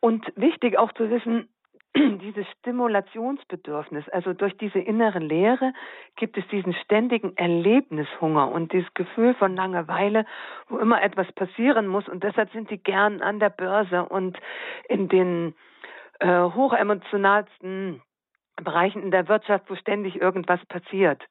und 0.00 0.24
wichtig 0.36 0.78
auch 0.78 0.92
zu 0.92 1.10
wissen, 1.10 1.48
dieses 1.96 2.46
Stimulationsbedürfnis, 2.58 4.08
also 4.10 4.32
durch 4.32 4.56
diese 4.56 4.78
innere 4.78 5.18
Leere 5.18 5.72
gibt 6.16 6.38
es 6.38 6.46
diesen 6.48 6.72
ständigen 6.74 7.36
Erlebnishunger 7.36 8.50
und 8.50 8.72
dieses 8.72 8.92
Gefühl 8.94 9.34
von 9.34 9.56
Langeweile, 9.56 10.24
wo 10.68 10.78
immer 10.78 11.02
etwas 11.02 11.30
passieren 11.32 11.88
muss 11.88 12.08
und 12.08 12.22
deshalb 12.22 12.50
sind 12.52 12.68
sie 12.68 12.78
gern 12.78 13.22
an 13.22 13.40
der 13.40 13.50
Börse 13.50 14.04
und 14.04 14.38
in 14.88 15.08
den 15.08 15.54
äh, 16.20 16.26
hochemotionalsten 16.28 18.02
Bereichen 18.56 19.02
in 19.02 19.10
der 19.10 19.28
Wirtschaft, 19.28 19.68
wo 19.68 19.74
ständig 19.74 20.20
irgendwas 20.20 20.64
passiert. 20.66 21.22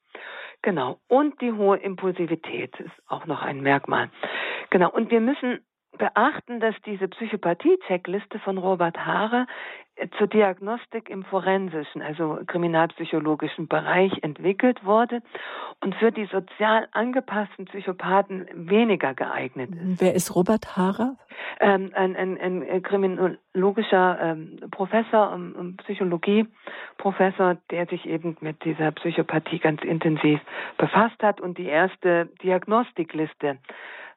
Genau. 0.61 0.99
Und 1.07 1.39
die 1.41 1.53
hohe 1.53 1.77
Impulsivität 1.77 2.77
ist 2.79 2.91
auch 3.07 3.25
noch 3.25 3.41
ein 3.41 3.61
Merkmal. 3.61 4.09
Genau. 4.71 4.89
Und 4.89 5.11
wir 5.11 5.21
müssen 5.21 5.59
beachten, 5.97 6.59
dass 6.59 6.75
diese 6.85 7.07
Psychopathie-Checkliste 7.07 8.39
von 8.39 8.57
Robert 8.57 8.97
Haare 9.05 9.47
zur 10.17 10.27
Diagnostik 10.27 11.09
im 11.09 11.23
forensischen, 11.23 12.01
also 12.01 12.39
kriminalpsychologischen 12.47 13.67
Bereich 13.67 14.11
entwickelt 14.21 14.85
wurde 14.85 15.21
und 15.81 15.95
für 15.95 16.11
die 16.11 16.25
sozial 16.25 16.87
angepassten 16.91 17.65
Psychopathen 17.65 18.47
weniger 18.53 19.13
geeignet 19.13 19.71
ist. 19.71 20.01
Wer 20.01 20.15
ist 20.15 20.35
Robert 20.35 20.77
Haare? 20.77 21.17
Ähm, 21.59 21.91
ein, 21.93 22.15
ein, 22.15 22.39
ein, 22.39 22.83
kriminologischer 22.83 24.19
ähm, 24.21 24.59
Professor, 24.71 25.33
um, 25.33 25.53
um 25.55 25.77
Psychologie-Professor, 25.77 27.57
der 27.71 27.85
sich 27.87 28.05
eben 28.05 28.37
mit 28.39 28.63
dieser 28.63 28.91
Psychopathie 28.91 29.59
ganz 29.59 29.83
intensiv 29.83 30.39
befasst 30.77 31.21
hat 31.21 31.41
und 31.41 31.57
die 31.57 31.67
erste 31.67 32.29
Diagnostikliste 32.41 33.57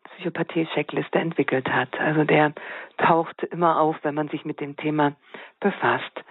Psychopathie-Checkliste 0.05 1.19
entwickelt 1.19 1.69
hat. 1.69 1.99
Also 2.01 2.25
der 2.25 2.53
taucht 2.99 3.43
immer 3.45 3.81
auf, 3.81 3.97
wenn 4.03 4.15
man 4.15 4.29
sich 4.29 4.45
mit 4.45 4.61
dem 4.61 4.77
Thema 4.77 5.15
befasst. 5.61 6.25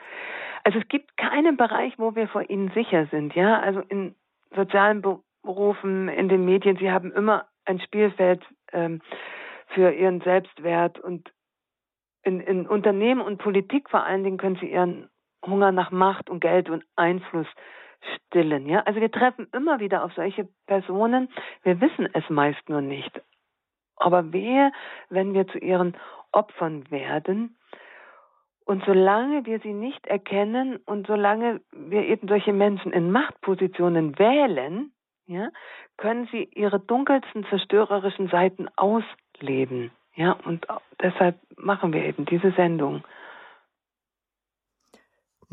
Also 0.63 0.79
es 0.79 0.87
gibt 0.87 1.17
keinen 1.17 1.57
Bereich, 1.57 1.97
wo 1.97 2.15
wir 2.15 2.27
vor 2.27 2.49
ihnen 2.49 2.71
sicher 2.71 3.07
sind. 3.07 3.35
Ja, 3.35 3.59
also 3.59 3.81
in 3.81 4.15
sozialen 4.55 5.01
Berufen, 5.43 6.07
in 6.09 6.29
den 6.29 6.45
Medien, 6.45 6.77
sie 6.77 6.91
haben 6.91 7.11
immer 7.11 7.45
ein 7.65 7.79
Spielfeld 7.79 8.43
ähm, 8.71 9.01
für 9.67 9.91
ihren 9.91 10.21
Selbstwert 10.21 10.99
und 10.99 11.31
in, 12.23 12.39
in 12.39 12.67
Unternehmen 12.67 13.21
und 13.21 13.37
Politik 13.37 13.89
vor 13.89 14.03
allen 14.03 14.23
Dingen 14.23 14.37
können 14.37 14.57
sie 14.57 14.71
ihren 14.71 15.09
Hunger 15.45 15.71
nach 15.71 15.91
Macht 15.91 16.29
und 16.29 16.39
Geld 16.39 16.69
und 16.69 16.83
Einfluss 16.95 17.47
stillen. 18.27 18.67
Ja, 18.67 18.81
also 18.81 18.99
wir 18.99 19.11
treffen 19.11 19.47
immer 19.53 19.79
wieder 19.79 20.03
auf 20.03 20.13
solche 20.13 20.47
Personen. 20.67 21.29
Wir 21.63 21.81
wissen 21.81 22.07
es 22.13 22.29
meist 22.29 22.69
nur 22.69 22.81
nicht. 22.81 23.21
Aber 24.01 24.33
wehe, 24.33 24.71
wenn 25.09 25.33
wir 25.33 25.47
zu 25.47 25.57
ihren 25.59 25.95
Opfern 26.31 26.89
werden. 26.89 27.55
Und 28.65 28.83
solange 28.85 29.45
wir 29.45 29.59
sie 29.59 29.73
nicht 29.73 30.07
erkennen 30.07 30.77
und 30.85 31.07
solange 31.07 31.61
wir 31.71 32.03
eben 32.03 32.27
solche 32.27 32.53
Menschen 32.53 32.93
in 32.93 33.11
Machtpositionen 33.11 34.17
wählen, 34.17 34.91
ja, 35.27 35.49
können 35.97 36.27
sie 36.31 36.43
ihre 36.53 36.79
dunkelsten 36.79 37.45
zerstörerischen 37.45 38.27
Seiten 38.29 38.67
ausleben. 38.75 39.91
Ja, 40.15 40.37
und 40.45 40.67
deshalb 41.01 41.37
machen 41.57 41.93
wir 41.93 42.03
eben 42.03 42.25
diese 42.25 42.51
Sendung. 42.51 43.03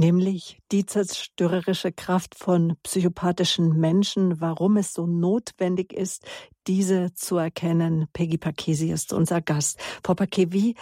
Nämlich 0.00 0.60
die 0.70 0.86
zerstörerische 0.86 1.90
Kraft 1.90 2.36
von 2.36 2.76
psychopathischen 2.84 3.80
Menschen, 3.80 4.40
warum 4.40 4.76
es 4.76 4.94
so 4.94 5.08
notwendig 5.08 5.92
ist, 5.92 6.24
diese 6.68 7.12
zu 7.14 7.36
erkennen. 7.36 8.06
Peggy 8.12 8.38
Pakesi 8.38 8.92
ist 8.92 9.12
unser 9.12 9.40
Gast. 9.40 9.80
Frau 10.04 10.14
wie 10.14 10.76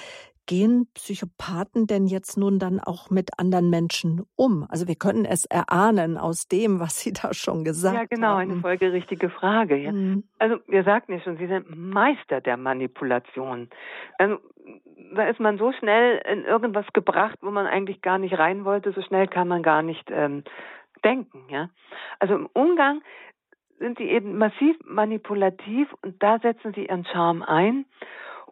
gehen 0.47 0.89
Psychopathen 0.95 1.87
denn 1.87 2.07
jetzt 2.07 2.37
nun 2.37 2.59
dann 2.59 2.81
auch 2.81 3.11
mit 3.11 3.39
anderen 3.39 3.71
Menschen 3.71 4.25
um? 4.37 4.67
Also 4.69 4.89
wir 4.89 4.95
können 4.97 5.25
es 5.25 5.45
erahnen 5.45 6.17
aus 6.17 6.49
dem, 6.49 6.81
was 6.81 7.01
Sie 7.01 7.13
da 7.13 7.35
schon 7.35 7.65
gesagt 7.65 7.97
haben. 7.97 8.03
Ja, 8.03 8.17
genau, 8.17 8.29
haben. 8.39 8.51
eine 8.51 8.61
folgerichtige 8.61 9.31
Frage. 9.31 9.77
Ja. 9.77 9.93
Mhm. 9.93 10.25
Also 10.39 10.57
wir 10.67 10.85
sagten 10.85 11.13
ja 11.13 11.21
schon, 11.21 11.37
Sie 11.37 11.47
sind 11.47 11.77
Meister 11.77 12.41
der 12.41 12.57
Manipulation. 12.57 13.69
Also, 14.19 14.39
da 15.15 15.29
ist 15.29 15.39
man 15.39 15.59
so 15.59 15.73
schnell 15.73 16.21
in 16.31 16.45
irgendwas 16.45 16.87
gebracht, 16.93 17.39
wo 17.43 17.51
man 17.51 17.67
eigentlich 17.67 18.03
gar 18.03 18.19
nicht 18.19 18.39
rein 18.39 18.65
wollte. 18.65 18.93
So 18.93 19.03
schnell 19.03 19.29
kann 19.29 19.47
man 19.47 19.63
gar 19.63 19.83
nicht 19.83 20.11
ähm, 20.11 20.43
denken. 21.05 21.45
Ja. 21.49 21.71
Also 22.19 22.35
im 22.35 22.47
Umgang 22.53 23.03
sind 23.79 23.99
sie 23.99 24.05
eben 24.05 24.39
massiv 24.39 24.77
manipulativ 24.85 25.93
und 26.03 26.23
da 26.23 26.39
setzen 26.39 26.73
sie 26.75 26.87
ihren 26.87 27.05
Charme 27.05 27.43
ein 27.43 27.85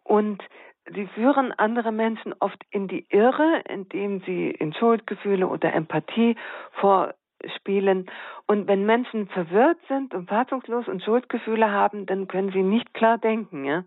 und 0.03 0.43
sie 0.93 1.07
führen 1.07 1.51
andere 1.51 1.91
Menschen 1.91 2.33
oft 2.39 2.61
in 2.71 2.87
die 2.87 3.05
Irre, 3.09 3.61
indem 3.67 4.21
sie 4.21 4.51
in 4.51 4.73
Schuldgefühle 4.73 5.47
oder 5.47 5.73
Empathie 5.73 6.35
vorspielen. 6.73 8.09
Und 8.47 8.67
wenn 8.67 8.85
Menschen 8.85 9.27
verwirrt 9.27 9.79
sind 9.87 10.13
und 10.13 10.29
fassungslos 10.29 10.87
und 10.87 11.03
Schuldgefühle 11.03 11.71
haben, 11.71 12.05
dann 12.05 12.27
können 12.27 12.51
sie 12.51 12.63
nicht 12.63 12.93
klar 12.93 13.17
denken. 13.17 13.65
Ja? 13.65 13.83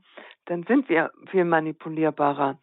Dann 0.46 0.64
sind 0.64 0.88
wir 0.88 1.11
viel 1.30 1.44
manipulierbarer. 1.44 2.58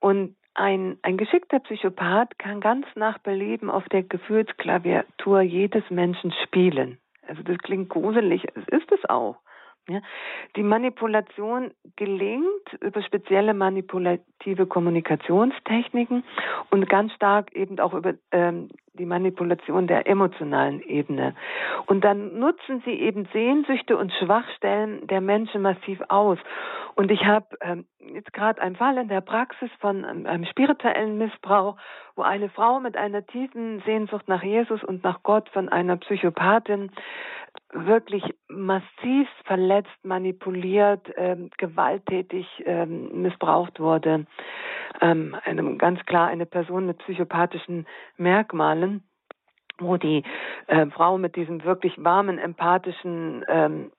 Und 0.00 0.36
ein, 0.54 0.98
ein 1.02 1.18
geschickter 1.18 1.58
Psychopath 1.60 2.38
kann 2.38 2.60
ganz 2.60 2.86
nach 2.94 3.18
Belieben 3.18 3.68
auf 3.68 3.86
der 3.90 4.02
Gefühlsklaviatur 4.02 5.42
jedes 5.42 5.88
Menschen 5.90 6.32
spielen. 6.44 6.98
Also 7.26 7.42
das 7.42 7.58
klingt 7.58 7.90
gruselig, 7.90 8.44
es 8.54 8.68
ist 8.68 8.90
es 8.92 9.04
auch. 9.08 9.36
Ja, 9.88 10.00
die 10.56 10.64
Manipulation 10.64 11.70
gelingt 11.94 12.72
über 12.80 13.02
spezielle 13.02 13.54
manipulative 13.54 14.66
Kommunikationstechniken 14.66 16.24
und 16.70 16.88
ganz 16.88 17.12
stark 17.12 17.54
eben 17.54 17.78
auch 17.78 17.94
über 17.94 18.14
ähm, 18.32 18.68
die 18.94 19.06
Manipulation 19.06 19.86
der 19.86 20.08
emotionalen 20.08 20.80
Ebene. 20.80 21.36
Und 21.86 22.04
dann 22.04 22.36
nutzen 22.38 22.82
sie 22.84 22.94
eben 22.94 23.28
Sehnsüchte 23.32 23.96
und 23.96 24.12
Schwachstellen 24.14 25.06
der 25.06 25.20
Menschen 25.20 25.62
massiv 25.62 26.00
aus. 26.08 26.38
Und 26.96 27.12
ich 27.12 27.24
habe 27.24 27.46
ähm, 27.60 27.84
jetzt 28.00 28.32
gerade 28.32 28.60
einen 28.60 28.74
Fall 28.74 28.96
in 28.98 29.08
der 29.08 29.20
Praxis 29.20 29.70
von 29.80 30.04
einem, 30.04 30.26
einem 30.26 30.46
spirituellen 30.46 31.18
Missbrauch, 31.18 31.76
wo 32.16 32.22
eine 32.22 32.48
Frau 32.48 32.80
mit 32.80 32.96
einer 32.96 33.24
tiefen 33.24 33.82
Sehnsucht 33.84 34.26
nach 34.28 34.42
Jesus 34.42 34.82
und 34.82 35.04
nach 35.04 35.22
Gott 35.22 35.48
von 35.50 35.68
einer 35.68 35.96
Psychopathin 35.98 36.90
wirklich 37.84 38.24
massiv 38.48 39.28
verletzt, 39.44 39.98
manipuliert, 40.02 41.06
ähm, 41.16 41.50
gewalttätig 41.58 42.46
ähm, 42.64 43.22
missbraucht 43.22 43.80
wurde. 43.80 44.26
Ähm, 45.00 45.36
eine, 45.44 45.76
ganz 45.76 46.04
klar 46.06 46.28
eine 46.28 46.46
Person 46.46 46.86
mit 46.86 46.98
psychopathischen 46.98 47.86
Merkmalen, 48.16 49.02
wo 49.78 49.96
die 49.96 50.22
äh, 50.68 50.86
Frau 50.86 51.18
mit 51.18 51.36
diesem 51.36 51.64
wirklich 51.64 51.92
warmen, 52.02 52.38
empathischen 52.38 53.44
ähm, 53.48 53.92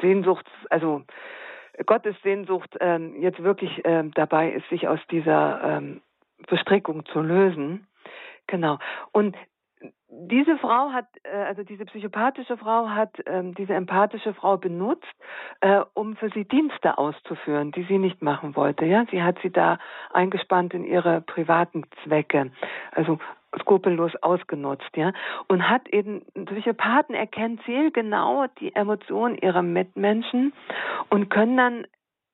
Sehnsucht, 0.00 0.46
also 0.70 1.02
Gottes 1.86 2.16
Sehnsucht 2.22 2.76
ähm, 2.80 3.20
jetzt 3.20 3.42
wirklich 3.42 3.80
ähm, 3.84 4.10
dabei 4.12 4.50
ist, 4.50 4.68
sich 4.68 4.88
aus 4.88 5.00
dieser 5.10 5.62
ähm, 5.62 6.02
Verstrickung 6.46 7.06
zu 7.06 7.20
lösen. 7.20 7.86
Genau. 8.46 8.78
Und 9.12 9.36
diese 10.10 10.56
Frau 10.58 10.90
hat, 10.92 11.06
äh, 11.22 11.36
also 11.36 11.62
diese 11.62 11.84
psychopathische 11.84 12.56
Frau 12.56 12.88
hat 12.88 13.10
ähm, 13.26 13.54
diese 13.54 13.74
empathische 13.74 14.32
Frau 14.34 14.56
benutzt, 14.56 15.04
äh, 15.60 15.80
um 15.94 16.16
für 16.16 16.30
sie 16.30 16.44
Dienste 16.44 16.96
auszuführen, 16.96 17.72
die 17.72 17.84
sie 17.84 17.98
nicht 17.98 18.22
machen 18.22 18.56
wollte. 18.56 18.86
Ja, 18.86 19.04
sie 19.10 19.22
hat 19.22 19.36
sie 19.42 19.50
da 19.50 19.78
eingespannt 20.12 20.72
in 20.72 20.84
ihre 20.84 21.20
privaten 21.20 21.84
Zwecke, 22.04 22.50
also 22.92 23.18
skrupellos 23.60 24.14
ausgenutzt, 24.22 24.90
ja, 24.94 25.12
und 25.48 25.68
hat 25.68 25.88
eben 25.88 26.22
Psychopathen 26.46 27.14
erkennen 27.14 27.60
zielgenau 27.64 28.46
die 28.60 28.74
Emotionen 28.74 29.36
ihrer 29.36 29.62
Mitmenschen 29.62 30.52
und 31.10 31.30
können 31.30 31.56
dann 31.56 31.86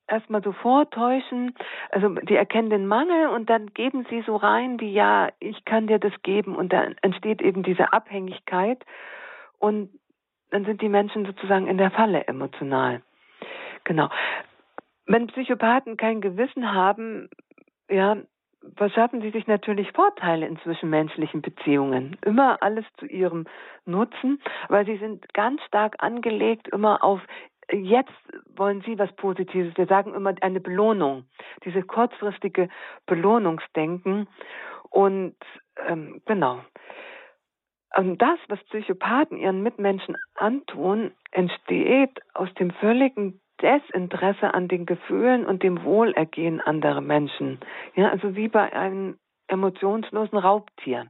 erstmal 0.09 0.43
so 0.43 0.53
vortäuschen, 0.53 1.55
also 1.91 2.09
die 2.09 2.37
erkennen 2.37 2.71
den 2.71 2.87
Mangel 2.87 3.29
und 3.29 3.51
dann 3.51 3.73
geben 3.75 4.07
sie 4.11 4.23
so 4.23 4.37
rein, 4.37 4.81
wie 4.81 4.93
ja, 4.93 5.29
ich 5.41 5.65
kann 5.65 5.87
dir 5.87 5.99
das 5.99 6.13
geben 6.23 6.57
und 6.57 6.73
dann 6.73 6.97
entsteht 7.03 7.43
eben 7.43 7.63
diese 7.63 7.93
Abhängigkeit 7.93 8.85
und 9.59 9.91
dann 10.51 10.65
sind 10.65 10.83
die 10.83 10.89
Menschen 10.89 11.27
sozusagen 11.27 11.67
in 11.67 11.79
der 11.79 11.91
Falle 11.91 12.27
emotional. 12.27 13.03
Genau. 13.85 14.09
Wenn 15.07 15.27
Psychopathen 15.27 15.97
kein 15.97 16.21
Gewissen 16.21 16.73
haben, 16.73 17.29
ja, 17.91 18.17
verschaffen 18.77 19.21
sie 19.21 19.31
sich 19.31 19.47
natürlich 19.47 19.93
Vorteile 19.93 20.47
in 20.47 20.59
zwischenmenschlichen 20.59 21.43
Beziehungen. 21.43 22.17
Immer 22.25 22.63
alles 22.63 22.85
zu 22.99 23.07
ihrem 23.07 23.47
Nutzen, 23.85 24.41
weil 24.69 24.87
sie 24.87 24.97
sind 24.97 25.33
ganz 25.35 25.63
stark 25.65 25.97
angelegt 25.99 26.69
immer 26.69 27.05
auf 27.05 27.21
jetzt 27.73 28.13
wollen 28.57 28.83
Sie 28.83 28.99
was 28.99 29.13
Positives. 29.17 29.77
Wir 29.77 29.87
sagen 29.87 30.15
immer 30.15 30.35
eine 30.41 30.61
Belohnung, 30.61 31.25
diese 31.65 31.83
kurzfristige 31.83 32.69
Belohnungsdenken. 33.07 34.29
Und 34.91 35.37
ähm, 35.87 36.23
genau. 36.27 36.61
Und 37.97 38.21
das, 38.21 38.39
was 38.49 38.63
Psychopathen 38.65 39.39
ihren 39.39 39.63
Mitmenschen 39.63 40.17
antun, 40.35 41.13
entsteht 41.31 42.21
aus 42.35 42.53
dem 42.55 42.71
völligen 42.73 43.41
Desinteresse 43.63 44.53
an 44.53 44.69
den 44.69 44.85
Gefühlen 44.85 45.47
und 45.47 45.63
dem 45.63 45.85
Wohlergehen 45.85 46.61
anderer 46.61 47.01
Menschen. 47.01 47.61
Ja, 47.95 48.11
also 48.11 48.35
wie 48.35 48.49
bei 48.49 48.73
einem 48.73 49.17
emotionslosen 49.47 50.39
Raubtier. 50.39 51.07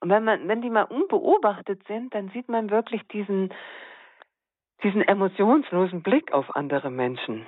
Und 0.00 0.10
wenn 0.10 0.24
man, 0.24 0.48
wenn 0.48 0.62
die 0.62 0.70
mal 0.70 0.84
unbeobachtet 0.84 1.82
sind, 1.86 2.14
dann 2.14 2.28
sieht 2.30 2.48
man 2.48 2.70
wirklich 2.70 3.06
diesen, 3.08 3.52
diesen 4.82 5.02
emotionslosen 5.02 6.02
Blick 6.02 6.32
auf 6.32 6.54
andere 6.54 6.90
Menschen. 6.90 7.46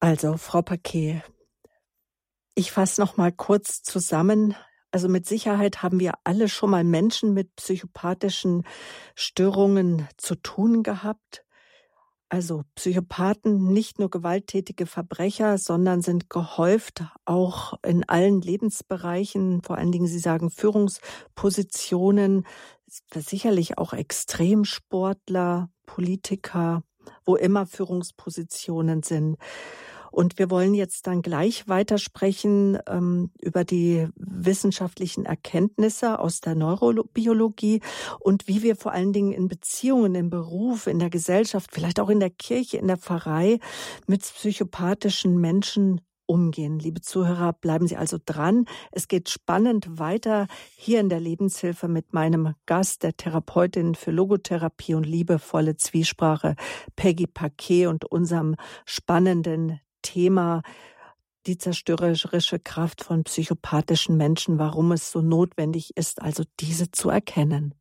Also, 0.00 0.36
Frau 0.36 0.62
Paquet, 0.62 1.22
ich 2.54 2.72
fasse 2.72 3.00
noch 3.00 3.16
mal 3.16 3.32
kurz 3.32 3.82
zusammen. 3.82 4.54
Also 4.90 5.08
mit 5.08 5.26
Sicherheit 5.26 5.82
haben 5.82 6.00
wir 6.00 6.14
alle 6.24 6.48
schon 6.48 6.70
mal 6.70 6.84
Menschen 6.84 7.34
mit 7.34 7.54
psychopathischen 7.56 8.64
Störungen 9.14 10.08
zu 10.16 10.36
tun 10.36 10.82
gehabt. 10.82 11.44
Also 12.28 12.62
Psychopathen, 12.74 13.72
nicht 13.72 13.98
nur 13.98 14.10
gewalttätige 14.10 14.86
Verbrecher, 14.86 15.58
sondern 15.58 16.00
sind 16.00 16.30
gehäuft 16.30 17.04
auch 17.24 17.74
in 17.84 18.08
allen 18.08 18.40
Lebensbereichen, 18.40 19.62
vor 19.62 19.76
allen 19.76 19.92
Dingen, 19.92 20.06
Sie 20.06 20.18
sagen 20.18 20.50
Führungspositionen, 20.50 22.46
sicherlich 23.14 23.78
auch 23.78 23.92
Extremsportler, 23.92 25.70
Politiker, 25.86 26.82
wo 27.24 27.36
immer 27.36 27.66
Führungspositionen 27.66 29.02
sind. 29.02 29.36
Und 30.10 30.38
wir 30.38 30.48
wollen 30.48 30.72
jetzt 30.72 31.06
dann 31.06 31.20
gleich 31.20 31.68
weitersprechen 31.68 32.78
ähm, 32.88 33.30
über 33.38 33.64
die 33.64 34.08
wissenschaftlichen 34.16 35.26
Erkenntnisse 35.26 36.18
aus 36.18 36.40
der 36.40 36.54
Neurobiologie 36.54 37.82
und 38.20 38.48
wie 38.48 38.62
wir 38.62 38.76
vor 38.76 38.92
allen 38.92 39.12
Dingen 39.12 39.32
in 39.32 39.46
Beziehungen, 39.46 40.14
im 40.14 40.30
Beruf, 40.30 40.86
in 40.86 41.00
der 41.00 41.10
Gesellschaft, 41.10 41.68
vielleicht 41.70 42.00
auch 42.00 42.08
in 42.08 42.20
der 42.20 42.30
Kirche, 42.30 42.78
in 42.78 42.86
der 42.86 42.96
Pfarrei 42.96 43.58
mit 44.06 44.22
psychopathischen 44.22 45.36
Menschen 45.38 46.00
umgehen. 46.26 46.78
Liebe 46.78 47.00
Zuhörer, 47.00 47.52
bleiben 47.52 47.86
Sie 47.86 47.96
also 47.96 48.18
dran. 48.24 48.66
Es 48.92 49.08
geht 49.08 49.28
spannend 49.28 49.98
weiter 49.98 50.46
hier 50.76 51.00
in 51.00 51.08
der 51.08 51.20
Lebenshilfe 51.20 51.88
mit 51.88 52.12
meinem 52.12 52.54
Gast, 52.66 53.02
der 53.02 53.16
Therapeutin 53.16 53.94
für 53.94 54.10
Logotherapie 54.10 54.94
und 54.94 55.04
liebevolle 55.04 55.76
Zwiesprache, 55.76 56.56
Peggy 56.96 57.26
Paquet 57.26 57.86
und 57.86 58.04
unserem 58.04 58.56
spannenden 58.84 59.80
Thema 60.02 60.62
die 61.46 61.58
zerstörerische 61.58 62.58
Kraft 62.58 63.04
von 63.04 63.24
psychopathischen 63.24 64.16
Menschen, 64.16 64.58
warum 64.58 64.92
es 64.92 65.12
so 65.12 65.22
notwendig 65.22 65.96
ist, 65.96 66.20
also 66.20 66.42
diese 66.58 66.90
zu 66.90 67.08
erkennen. 67.08 67.74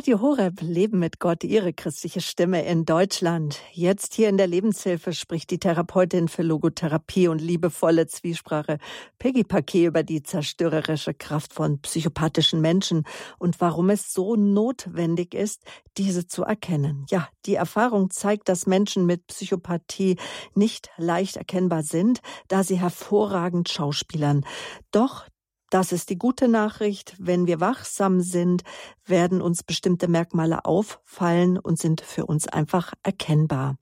Radio 0.00 0.22
Horeb 0.22 0.62
Leben 0.62 0.98
mit 0.98 1.20
Gott, 1.20 1.44
Ihre 1.44 1.74
christliche 1.74 2.22
Stimme 2.22 2.64
in 2.64 2.86
Deutschland. 2.86 3.60
Jetzt 3.72 4.14
hier 4.14 4.30
in 4.30 4.38
der 4.38 4.46
Lebenshilfe 4.46 5.12
spricht 5.12 5.50
die 5.50 5.58
Therapeutin 5.58 6.28
für 6.28 6.40
Logotherapie 6.40 7.28
und 7.28 7.38
liebevolle 7.38 8.06
Zwiesprache 8.06 8.78
Peggy 9.18 9.44
Paquet 9.44 9.84
über 9.84 10.02
die 10.02 10.22
zerstörerische 10.22 11.12
Kraft 11.12 11.52
von 11.52 11.80
psychopathischen 11.82 12.62
Menschen 12.62 13.04
und 13.38 13.60
warum 13.60 13.90
es 13.90 14.14
so 14.14 14.36
notwendig 14.36 15.34
ist, 15.34 15.64
diese 15.98 16.26
zu 16.26 16.44
erkennen. 16.44 17.04
Ja, 17.10 17.28
die 17.44 17.56
Erfahrung 17.56 18.08
zeigt, 18.08 18.48
dass 18.48 18.66
Menschen 18.66 19.04
mit 19.04 19.26
Psychopathie 19.26 20.16
nicht 20.54 20.88
leicht 20.96 21.36
erkennbar 21.36 21.82
sind, 21.82 22.20
da 22.48 22.64
sie 22.64 22.80
hervorragend 22.80 23.68
schauspielern. 23.68 24.46
Doch 24.92 25.26
das 25.70 25.92
ist 25.92 26.10
die 26.10 26.18
gute 26.18 26.48
Nachricht. 26.48 27.14
Wenn 27.18 27.46
wir 27.46 27.60
wachsam 27.60 28.20
sind, 28.20 28.62
werden 29.06 29.40
uns 29.40 29.62
bestimmte 29.62 30.08
Merkmale 30.08 30.64
auffallen 30.64 31.58
und 31.58 31.78
sind 31.78 32.00
für 32.00 32.26
uns 32.26 32.48
einfach 32.48 32.92
erkennbar. 33.02 33.76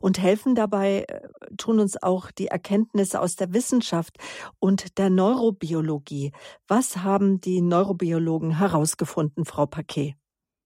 Und 0.00 0.18
helfen 0.18 0.54
dabei 0.54 1.04
äh, 1.08 1.20
tun 1.56 1.80
uns 1.80 2.02
auch 2.02 2.30
die 2.30 2.46
Erkenntnisse 2.48 3.20
aus 3.20 3.36
der 3.36 3.52
Wissenschaft 3.54 4.18
und 4.58 4.98
der 4.98 5.10
Neurobiologie. 5.10 6.32
Was 6.68 6.98
haben 6.98 7.40
die 7.40 7.62
Neurobiologen 7.62 8.58
herausgefunden, 8.58 9.44
Frau 9.44 9.66
Paquet? 9.66 10.19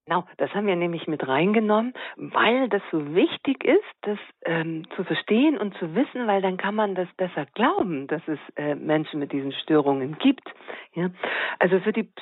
Genau, 0.07 0.23
das 0.37 0.53
haben 0.53 0.67
wir 0.67 0.75
nämlich 0.75 1.07
mit 1.07 1.27
reingenommen, 1.27 1.93
weil 2.15 2.69
das 2.69 2.83
so 2.91 3.15
wichtig 3.15 3.63
ist, 3.63 3.81
das 4.01 4.19
ähm, 4.45 4.87
zu 4.95 5.03
verstehen 5.03 5.57
und 5.57 5.75
zu 5.77 5.95
wissen, 5.95 6.27
weil 6.27 6.43
dann 6.43 6.57
kann 6.57 6.75
man 6.75 6.93
das 6.93 7.07
besser 7.17 7.47
glauben, 7.55 8.05
dass 8.05 8.21
es 8.27 8.37
äh, 8.55 8.75
Menschen 8.75 9.19
mit 9.19 9.31
diesen 9.31 9.51
Störungen 9.51 10.19
gibt. 10.19 10.47
Ja? 10.93 11.09
Also 11.57 11.79
für 11.79 11.91
die 11.91 12.13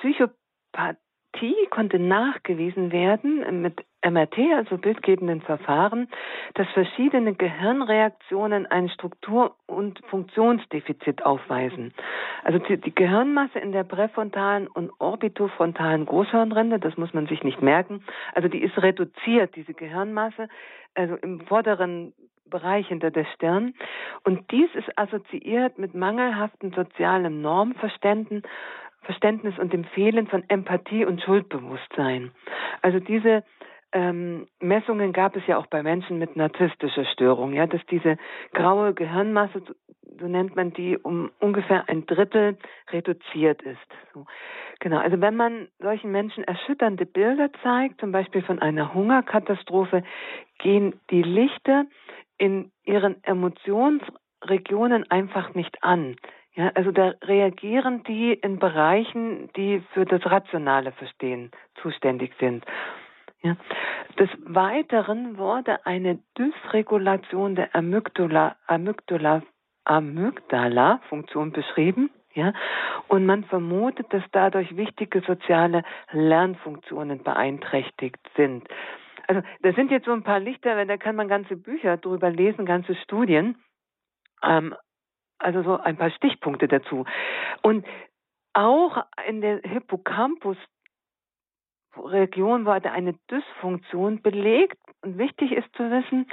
Psychopathie 1.44 1.68
konnte 1.70 2.00
nachgewiesen 2.00 2.92
werden 2.92 3.62
mit 3.62 3.84
MRT, 4.06 4.38
also 4.56 4.78
bildgebenden 4.78 5.42
Verfahren, 5.42 6.08
dass 6.56 6.68
verschiedene 6.70 7.34
Gehirnreaktionen 7.34 8.66
ein 8.66 8.90
Struktur- 8.90 9.56
und 9.66 10.00
Funktionsdefizit 10.10 11.26
aufweisen. 11.26 11.94
Also 12.44 12.60
die, 12.60 12.96
Gehirnmasse 12.96 13.60
in 13.60 13.72
der 13.72 13.84
präfrontalen 13.84 14.68
und 14.68 14.92
orbitofrontalen 15.00 16.06
Großhirnrinde, 16.06 16.80
das 16.80 16.98
muss 16.98 17.14
man 17.14 17.28
sich 17.28 17.44
nicht 17.44 17.62
merken, 17.62 18.04
also 18.34 18.48
die 18.48 18.62
ist 18.62 18.78
reduziert, 18.82 19.56
diese 19.56 19.74
Gehirnmasse, 19.74 20.48
also 20.96 21.16
im 21.16 21.42
vorderen 21.42 22.14
Bereich 22.50 22.88
hinter 22.88 23.10
der 23.10 23.26
Stirn. 23.34 23.74
Und 24.24 24.52
dies 24.52 24.70
ist 24.76 24.98
assoziiert 24.98 25.80
mit 25.80 25.96
mangelhaftem 25.96 26.72
sozialem 26.74 27.42
Normverständnis 27.42 28.44
Verständnis 29.04 29.58
und 29.60 29.74
dem 29.74 29.84
Fehlen 29.86 30.28
von 30.28 30.44
Empathie 30.48 31.06
und 31.06 31.22
Schuldbewusstsein. 31.22 32.32
Also 32.82 33.00
diese 33.00 33.44
ähm, 33.94 34.48
Messungen 34.60 35.14
gab 35.14 35.36
es 35.36 35.46
ja 35.48 35.58
auch 35.58 35.68
bei 35.68 35.84
Menschen 35.84 36.18
mit 36.18 36.36
narzisstischer 36.36 37.06
Störung, 37.06 37.54
ja, 37.54 37.68
dass 37.68 37.86
diese 37.92 38.18
graue 38.54 38.94
Gehirnmasse, 38.94 39.62
so 40.20 40.28
nennt 40.28 40.56
man 40.56 40.74
die, 40.74 40.98
um 40.98 41.32
ungefähr 41.40 41.88
ein 41.88 42.06
Drittel 42.06 42.58
reduziert 42.92 43.62
ist. 43.62 43.78
So. 44.14 44.26
Genau, 44.80 44.98
also 44.98 45.22
wenn 45.22 45.36
man 45.36 45.68
solchen 45.80 46.12
Menschen 46.12 46.44
erschütternde 46.44 47.06
Bilder 47.06 47.52
zeigt, 47.62 48.00
zum 48.00 48.12
Beispiel 48.12 48.42
von 48.42 48.60
einer 48.60 48.94
Hungerkatastrophe, 48.94 50.04
gehen 50.58 51.00
die 51.10 51.24
Lichter 51.24 51.86
in 52.38 52.72
ihren 52.84 53.24
Emotionsregionen 53.24 55.10
einfach 55.10 55.54
nicht 55.54 55.84
an. 55.84 56.16
Ja, 56.56 56.72
also 56.76 56.92
da 56.92 57.14
reagieren 57.24 58.04
die 58.04 58.34
in 58.34 58.60
Bereichen, 58.60 59.50
die 59.56 59.82
für 59.94 60.06
das 60.06 60.24
rationale 60.26 60.92
Verstehen 60.92 61.52
zuständig 61.82 62.34
sind. 62.40 62.64
Ja. 63.42 63.58
Des 64.20 64.30
Weiteren 64.46 65.38
wurde 65.38 65.86
eine 65.86 66.20
Dysregulation 66.38 67.56
der 67.56 67.76
Amygdala, 67.76 68.56
Amygdala, 68.68 69.42
Amygdala-Funktion 69.86 71.52
beschrieben. 71.52 72.12
Ja, 72.36 72.54
und 73.10 73.28
man 73.28 73.44
vermutet, 73.44 74.12
dass 74.12 74.24
dadurch 74.32 74.76
wichtige 74.76 75.22
soziale 75.22 75.84
Lernfunktionen 76.12 77.22
beeinträchtigt 77.22 78.18
sind. 78.36 78.68
Also, 79.28 79.44
das 79.62 79.76
sind 79.76 79.92
jetzt 79.92 80.06
so 80.06 80.14
ein 80.14 80.24
paar 80.24 80.40
Lichter, 80.40 80.84
da 80.86 80.98
kann 80.98 81.16
man 81.16 81.28
ganze 81.28 81.56
Bücher 81.56 81.98
drüber 81.98 82.32
lesen, 82.32 82.66
ganze 82.66 82.96
Studien. 82.96 83.56
Ähm, 84.44 84.74
also 85.44 85.64
so 85.64 85.78
ein 85.78 85.98
paar 85.98 86.12
Stichpunkte 86.12 86.68
dazu. 86.68 87.06
Und 87.62 87.86
auch 88.54 89.06
in 89.28 89.42
der 89.42 89.62
Hippocampus 89.64 90.58
Region 91.98 92.66
wurde 92.66 92.92
eine 92.92 93.14
Dysfunktion 93.30 94.22
belegt. 94.22 94.78
Und 95.02 95.18
wichtig 95.18 95.52
ist 95.52 95.68
zu 95.76 95.90
wissen, 95.92 96.28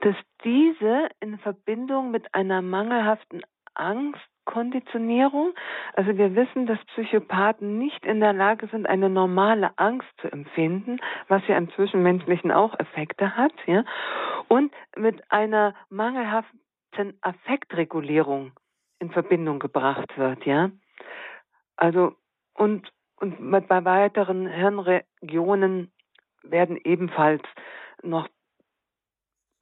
dass 0.00 0.16
diese 0.44 1.08
in 1.20 1.38
Verbindung 1.38 2.10
mit 2.10 2.34
einer 2.34 2.60
mangelhaften 2.62 3.42
Angstkonditionierung, 3.74 5.52
also 5.94 6.16
wir 6.16 6.34
wissen, 6.34 6.66
dass 6.66 6.82
Psychopathen 6.86 7.78
nicht 7.78 8.04
in 8.06 8.20
der 8.20 8.32
Lage 8.32 8.68
sind, 8.68 8.86
eine 8.86 9.10
normale 9.10 9.70
Angst 9.78 10.08
zu 10.20 10.30
empfinden, 10.32 10.98
was 11.28 11.46
ja 11.46 11.56
im 11.56 11.70
Zwischenmenschlichen 11.70 12.50
auch 12.52 12.78
Effekte 12.78 13.36
hat, 13.36 13.52
ja, 13.66 13.84
und 14.48 14.72
mit 14.96 15.30
einer 15.30 15.74
mangelhaften 15.90 16.60
Affektregulierung 17.20 18.52
in 18.98 19.10
Verbindung 19.10 19.58
gebracht 19.58 20.16
wird, 20.16 20.44
ja. 20.46 20.70
Also 21.76 22.16
und 22.54 22.90
und 23.18 23.50
bei 23.68 23.84
weiteren 23.84 24.46
Hirnregionen 24.46 25.90
werden 26.42 26.78
ebenfalls 26.84 27.42
noch 28.02 28.28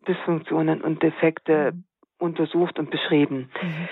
Dysfunktionen 0.06 0.82
und 0.82 1.02
Defekte 1.02 1.72
mhm. 1.72 1.84
untersucht 2.18 2.78
und 2.78 2.90
beschrieben. 2.90 3.50
Mhm. 3.62 3.88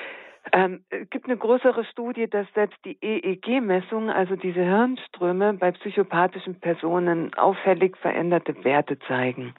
Ähm, 0.53 0.85
es 0.91 1.09
gibt 1.11 1.27
eine 1.27 1.37
größere 1.37 1.85
Studie, 1.85 2.29
dass 2.29 2.47
selbst 2.55 2.79
die 2.85 2.99
EEG-Messung, 3.01 4.11
also 4.11 4.35
diese 4.35 4.63
Hirnströme 4.63 5.55
bei 5.55 5.71
psychopathischen 5.71 6.59
Personen 6.59 7.33
auffällig 7.35 7.97
veränderte 7.99 8.65
Werte 8.65 8.99
zeigen. 9.07 9.55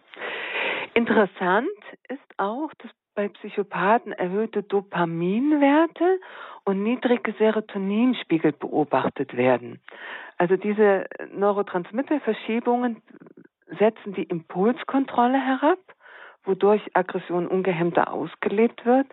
Interessant 0.94 1.70
ist 2.10 2.20
auch, 2.38 2.70
dass 2.80 2.92
bei 3.16 3.30
Psychopathen 3.30 4.12
erhöhte 4.12 4.64
Dopaminwerte 4.64 6.20
und 6.66 6.84
niedrige 6.84 7.34
Serotoninspiegel 7.38 8.54
beobachtet 8.54 9.36
werden. 9.36 9.80
Also 10.38 10.58
diese 10.58 11.06
Neurotransmitterverschiebungen 11.34 13.02
setzen 13.80 14.14
die 14.14 14.24
Impulskontrolle 14.24 15.40
herab, 15.40 15.80
wodurch 16.44 16.82
Aggression 16.94 17.48
ungehemmter 17.48 18.12
ausgelebt 18.12 18.86
wird. 18.86 19.08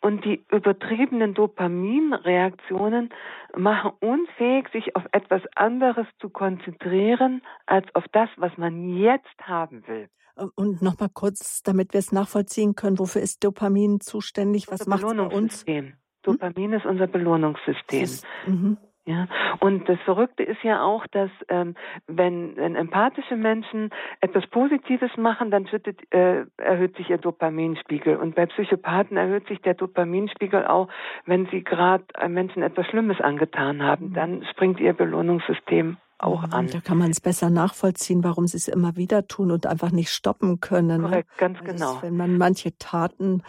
Und 0.00 0.24
die 0.24 0.44
übertriebenen 0.50 1.32
Dopaminreaktionen 1.34 3.10
machen 3.56 3.92
unfähig, 4.00 4.68
sich 4.70 4.96
auf 4.96 5.04
etwas 5.12 5.42
anderes 5.54 6.06
zu 6.18 6.28
konzentrieren, 6.28 7.40
als 7.66 7.86
auf 7.94 8.04
das, 8.10 8.28
was 8.36 8.56
man 8.58 8.96
jetzt 8.96 9.40
haben 9.42 9.86
will. 9.86 10.08
Äh, 10.36 10.44
und 10.54 10.82
nochmal 10.82 11.10
kurz, 11.12 11.62
damit 11.62 11.92
wir 11.92 11.98
es 11.98 12.12
nachvollziehen 12.12 12.74
können, 12.74 12.98
wofür 12.98 13.22
ist 13.22 13.44
Dopamin 13.44 14.00
zuständig? 14.00 14.66
Was 14.70 14.86
macht 14.86 15.04
uns? 15.04 15.64
Hm? 15.66 15.94
Dopamin 16.22 16.72
ist 16.72 16.86
unser 16.86 17.06
Belohnungssystem. 17.06 18.04
Ist, 18.04 18.24
mhm. 18.46 18.78
Ja, 19.04 19.26
und 19.58 19.88
das 19.88 19.98
Verrückte 20.04 20.44
ist 20.44 20.62
ja 20.62 20.84
auch, 20.84 21.04
dass 21.08 21.30
ähm, 21.48 21.74
wenn, 22.06 22.56
wenn 22.56 22.76
empathische 22.76 23.34
Menschen 23.34 23.90
etwas 24.20 24.46
Positives 24.46 25.10
machen, 25.16 25.50
dann 25.50 25.66
schüttet, 25.66 25.98
äh, 26.14 26.44
erhöht 26.56 26.96
sich 26.96 27.10
ihr 27.10 27.18
Dopaminspiegel. 27.18 28.14
Und 28.14 28.36
bei 28.36 28.46
Psychopathen 28.46 29.16
erhöht 29.16 29.48
sich 29.48 29.60
der 29.60 29.74
Dopaminspiegel 29.74 30.68
auch, 30.68 30.86
wenn 31.26 31.46
sie 31.46 31.64
gerade 31.64 32.04
Menschen 32.28 32.62
etwas 32.62 32.86
Schlimmes 32.86 33.20
angetan 33.20 33.82
haben. 33.82 34.10
Mhm. 34.10 34.14
Dann 34.14 34.44
springt 34.52 34.78
ihr 34.78 34.92
Belohnungssystem 34.92 35.96
auch 36.22 36.44
an. 36.50 36.68
Da 36.68 36.80
kann 36.80 36.98
man 36.98 37.10
es 37.10 37.20
besser 37.20 37.50
nachvollziehen, 37.50 38.24
warum 38.24 38.46
sie 38.46 38.56
es 38.56 38.68
immer 38.68 38.96
wieder 38.96 39.26
tun 39.26 39.50
und 39.50 39.66
einfach 39.66 39.90
nicht 39.90 40.10
stoppen 40.10 40.60
können. 40.60 41.02
Ne? 41.02 41.08
Korrekt, 41.08 41.30
ne? 41.30 41.36
ganz 41.38 41.58
also 41.60 41.72
genau. 41.72 42.02
wenn 42.02 42.16
man 42.16 42.38
manche 42.38 42.76
Taten 42.78 43.42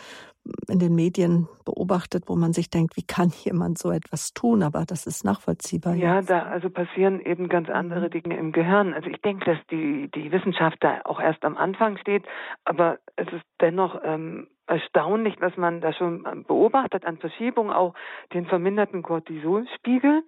in 0.68 0.80
den 0.80 0.94
Medien 0.94 1.48
beobachtet, 1.64 2.26
wo 2.28 2.36
man 2.36 2.52
sich 2.52 2.70
denkt, 2.70 2.98
wie 2.98 3.06
kann 3.06 3.30
jemand 3.30 3.78
so 3.78 3.92
etwas 3.92 4.34
tun? 4.34 4.62
Aber 4.64 4.84
das 4.86 5.08
ist 5.08 5.24
nachvollziehbar. 5.24 5.96
Ja, 5.96 6.18
jetzt. 6.18 6.30
da 6.30 6.44
also 6.44 6.70
passieren 6.70 7.22
eben 7.22 7.48
ganz 7.48 7.70
andere 7.70 8.08
mhm. 8.08 8.12
Dinge 8.12 8.38
im 8.38 8.52
Gehirn. 8.52 8.94
Also 8.94 9.10
ich 9.10 9.22
denke, 9.22 9.46
dass 9.46 9.66
die, 9.72 10.10
die 10.14 10.32
Wissenschaft 10.32 10.78
da 10.82 11.02
auch 11.06 11.20
erst 11.20 11.46
am 11.46 11.56
Anfang 11.56 11.98
steht, 11.98 12.24
aber 12.66 13.00
es 13.16 13.28
ist 13.28 13.46
dennoch 13.62 14.02
ähm, 14.04 14.48
erstaunlich, 14.68 15.36
was 15.40 15.56
man 15.58 15.82
da 15.82 15.94
schon 15.94 16.24
beobachtet 16.48 17.06
an 17.06 17.18
Verschiebungen, 17.18 17.72
auch 17.72 17.94
den 18.34 18.46
verminderten 18.46 19.02
Cortisolspiegel. 19.02 20.24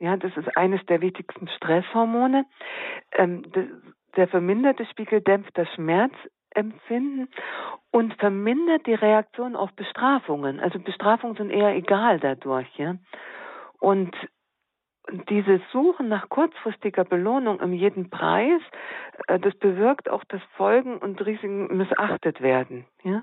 Ja, 0.00 0.16
das 0.16 0.36
ist 0.36 0.56
eines 0.56 0.84
der 0.86 1.00
wichtigsten 1.00 1.48
Stresshormone. 1.48 2.44
Ähm, 3.12 3.42
das, 3.52 3.64
der 4.16 4.28
verminderte 4.28 4.86
Spiegel 4.86 5.20
dämpft 5.20 5.56
das 5.58 5.68
Schmerzempfinden 5.74 7.28
und 7.90 8.14
vermindert 8.14 8.86
die 8.86 8.94
Reaktion 8.94 9.56
auf 9.56 9.72
Bestrafungen. 9.72 10.60
Also 10.60 10.78
Bestrafungen 10.78 11.36
sind 11.36 11.50
eher 11.50 11.74
egal 11.74 12.20
dadurch, 12.20 12.68
ja. 12.76 12.96
Und 13.80 14.14
dieses 15.30 15.60
Suchen 15.72 16.08
nach 16.08 16.28
kurzfristiger 16.28 17.04
Belohnung 17.04 17.60
um 17.60 17.72
jeden 17.72 18.10
Preis, 18.10 18.60
äh, 19.26 19.38
das 19.38 19.54
bewirkt 19.56 20.08
auch, 20.08 20.24
dass 20.24 20.42
Folgen 20.56 20.98
und 20.98 21.24
Risiken 21.24 21.76
missachtet 21.76 22.40
werden. 22.40 22.86
Ja? 23.02 23.22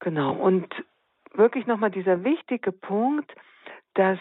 Genau. 0.00 0.32
Und 0.32 0.68
wirklich 1.34 1.66
nochmal 1.66 1.90
dieser 1.90 2.24
wichtige 2.24 2.72
Punkt, 2.72 3.32
dass 3.94 4.18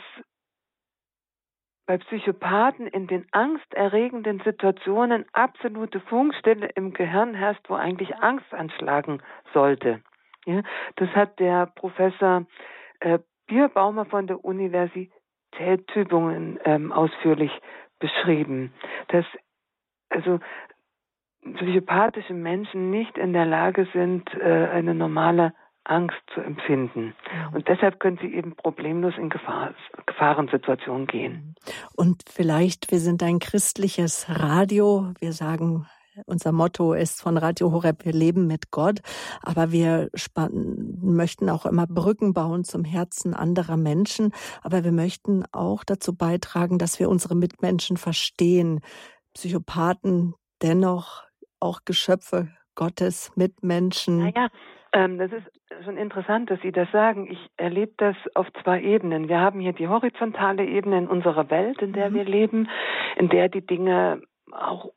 bei 1.91 1.97
Psychopathen 1.97 2.87
in 2.87 3.07
den 3.07 3.25
angsterregenden 3.33 4.39
Situationen 4.45 5.25
absolute 5.33 5.99
Funkstille 5.99 6.69
im 6.75 6.93
Gehirn 6.93 7.33
herrscht, 7.33 7.69
wo 7.69 7.73
eigentlich 7.73 8.15
Angst 8.15 8.53
anschlagen 8.53 9.21
sollte. 9.53 9.99
Ja, 10.45 10.61
das 10.95 11.09
hat 11.09 11.37
der 11.41 11.65
Professor 11.65 12.45
äh, 13.01 13.19
Bierbaumer 13.45 14.05
von 14.05 14.25
der 14.25 14.45
Universität 14.45 15.11
Tübingen 15.87 16.61
ähm, 16.63 16.93
ausführlich 16.93 17.51
beschrieben, 17.99 18.71
dass 19.09 19.25
also 20.07 20.39
psychopathische 21.41 22.33
Menschen 22.33 22.89
nicht 22.89 23.17
in 23.17 23.33
der 23.33 23.45
Lage 23.45 23.85
sind, 23.91 24.33
äh, 24.35 24.69
eine 24.71 24.95
normale 24.95 25.53
Angst 25.83 26.21
zu 26.33 26.41
empfinden. 26.41 27.13
Mhm. 27.49 27.55
Und 27.55 27.67
deshalb 27.67 27.99
können 27.99 28.17
sie 28.21 28.33
eben 28.33 28.55
problemlos 28.55 29.13
in 29.17 29.29
Gefahr, 29.29 29.73
Gefahrensituationen 30.05 31.07
gehen. 31.07 31.55
Und 31.95 32.23
vielleicht, 32.29 32.91
wir 32.91 32.99
sind 32.99 33.23
ein 33.23 33.39
christliches 33.39 34.27
Radio, 34.29 35.13
wir 35.19 35.33
sagen, 35.33 35.87
unser 36.25 36.51
Motto 36.51 36.93
ist 36.93 37.21
von 37.21 37.37
Radio 37.37 37.71
Horeb, 37.71 38.05
wir 38.05 38.11
leben 38.11 38.45
mit 38.45 38.69
Gott, 38.71 38.99
aber 39.41 39.71
wir 39.71 40.09
möchten 40.51 41.49
auch 41.49 41.65
immer 41.65 41.87
Brücken 41.87 42.33
bauen 42.33 42.63
zum 42.63 42.83
Herzen 42.83 43.33
anderer 43.33 43.77
Menschen, 43.77 44.33
aber 44.61 44.83
wir 44.83 44.91
möchten 44.91 45.45
auch 45.51 45.83
dazu 45.83 46.15
beitragen, 46.15 46.77
dass 46.77 46.99
wir 46.99 47.09
unsere 47.09 47.35
Mitmenschen 47.35 47.97
verstehen. 47.97 48.81
Psychopathen 49.33 50.35
dennoch 50.61 51.23
auch 51.59 51.81
Geschöpfe 51.85 52.49
Gottes, 52.75 53.31
Mitmenschen. 53.35 54.19
Naja, 54.19 54.49
ähm, 54.93 55.17
das 55.17 55.31
ist 55.31 55.85
schon 55.85 55.97
interessant, 55.97 56.49
dass 56.49 56.59
Sie 56.61 56.71
das 56.71 56.89
sagen. 56.91 57.29
Ich 57.31 57.39
erlebe 57.57 57.93
das 57.97 58.15
auf 58.35 58.47
zwei 58.63 58.81
Ebenen. 58.81 59.29
Wir 59.29 59.39
haben 59.39 59.59
hier 59.59 59.73
die 59.73 59.87
horizontale 59.87 60.65
Ebene 60.65 60.97
in 60.99 61.07
unserer 61.07 61.49
Welt, 61.49 61.81
in 61.81 61.93
der 61.93 62.09
mhm. 62.09 62.15
wir 62.15 62.25
leben, 62.25 62.69
in 63.15 63.29
der 63.29 63.49
die 63.49 63.65
Dinge 63.65 64.21
auch 64.51 64.91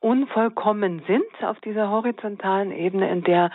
unvollkommen 0.00 1.02
sind 1.06 1.24
auf 1.42 1.60
dieser 1.60 1.90
horizontalen 1.90 2.72
Ebene, 2.72 3.10
in 3.10 3.22
der 3.22 3.50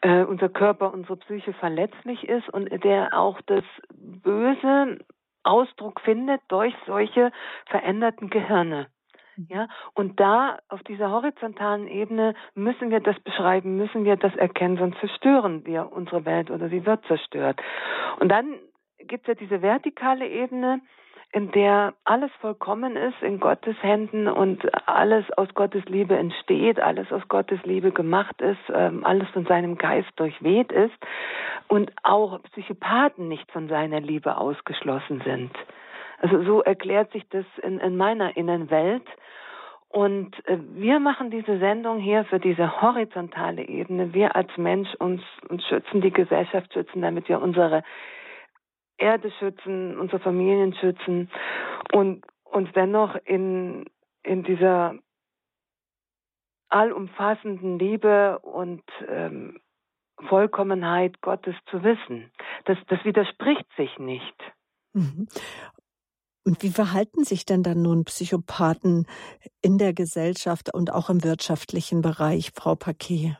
äh, 0.00 0.24
unser 0.24 0.48
Körper, 0.48 0.92
unsere 0.94 1.18
Psyche 1.18 1.52
verletzlich 1.52 2.26
ist 2.26 2.48
und 2.48 2.68
in 2.68 2.80
der 2.80 3.18
auch 3.18 3.40
das 3.46 3.64
Böse 3.92 4.98
Ausdruck 5.42 6.00
findet 6.00 6.40
durch 6.48 6.74
solche 6.86 7.32
veränderten 7.66 8.30
Gehirne. 8.30 8.88
Ja, 9.48 9.68
und 9.94 10.20
da 10.20 10.58
auf 10.68 10.82
dieser 10.82 11.10
horizontalen 11.10 11.88
Ebene 11.88 12.34
müssen 12.54 12.90
wir 12.90 13.00
das 13.00 13.18
beschreiben, 13.20 13.76
müssen 13.76 14.04
wir 14.04 14.16
das 14.16 14.34
erkennen, 14.36 14.76
sonst 14.76 14.98
zerstören 15.00 15.64
wir 15.64 15.90
unsere 15.92 16.24
Welt 16.24 16.50
oder 16.50 16.68
sie 16.68 16.84
wird 16.84 17.04
zerstört. 17.06 17.60
Und 18.18 18.28
dann 18.28 18.56
gibt 18.98 19.28
es 19.28 19.28
ja 19.28 19.34
diese 19.34 19.62
vertikale 19.62 20.28
Ebene, 20.28 20.80
in 21.32 21.52
der 21.52 21.94
alles 22.04 22.30
vollkommen 22.40 22.96
ist 22.96 23.22
in 23.22 23.38
Gottes 23.38 23.76
Händen 23.82 24.26
und 24.26 24.66
alles 24.88 25.24
aus 25.36 25.48
Gottes 25.54 25.84
Liebe 25.84 26.16
entsteht, 26.16 26.80
alles 26.80 27.12
aus 27.12 27.22
Gottes 27.28 27.60
Liebe 27.62 27.92
gemacht 27.92 28.40
ist, 28.40 28.58
ähm, 28.74 29.04
alles 29.04 29.28
von 29.28 29.46
seinem 29.46 29.78
Geist 29.78 30.10
durchweht 30.16 30.72
ist 30.72 30.96
und 31.68 31.92
auch 32.02 32.42
Psychopathen 32.42 33.28
nicht 33.28 33.50
von 33.52 33.68
seiner 33.68 34.00
Liebe 34.00 34.36
ausgeschlossen 34.36 35.22
sind. 35.24 35.52
Also 36.20 36.42
so 36.44 36.62
erklärt 36.62 37.10
sich 37.12 37.26
das 37.30 37.46
in, 37.62 37.78
in 37.78 37.96
meiner 37.96 38.36
Innenwelt. 38.36 39.06
Und 39.88 40.36
äh, 40.46 40.58
wir 40.74 41.00
machen 41.00 41.30
diese 41.30 41.58
Sendung 41.58 41.98
hier 41.98 42.24
für 42.26 42.38
diese 42.38 42.80
horizontale 42.80 43.66
Ebene. 43.66 44.12
Wir 44.12 44.36
als 44.36 44.50
Mensch 44.56 44.94
uns, 44.96 45.22
uns 45.48 45.64
schützen, 45.66 46.00
die 46.00 46.12
Gesellschaft 46.12 46.72
schützen, 46.72 47.02
damit 47.02 47.28
wir 47.28 47.40
unsere 47.40 47.82
Erde 48.98 49.32
schützen, 49.38 49.98
unsere 49.98 50.20
Familien 50.20 50.74
schützen 50.74 51.30
und 51.92 52.24
uns 52.44 52.68
dennoch 52.74 53.16
in, 53.24 53.86
in 54.22 54.44
dieser 54.44 54.94
allumfassenden 56.68 57.78
Liebe 57.78 58.38
und 58.40 58.82
ähm, 59.08 59.58
Vollkommenheit 60.28 61.20
Gottes 61.22 61.54
zu 61.70 61.82
wissen. 61.82 62.30
Das, 62.66 62.76
das 62.88 63.02
widerspricht 63.04 63.66
sich 63.76 63.98
nicht. 63.98 64.36
Und 66.44 66.62
wie 66.62 66.70
verhalten 66.70 67.24
sich 67.24 67.44
denn 67.44 67.62
dann 67.62 67.82
nun 67.82 68.04
Psychopathen 68.04 69.06
in 69.62 69.78
der 69.78 69.92
Gesellschaft 69.92 70.72
und 70.72 70.92
auch 70.92 71.10
im 71.10 71.22
wirtschaftlichen 71.22 72.00
Bereich, 72.00 72.52
Frau 72.54 72.74
Paquet? 72.74 73.36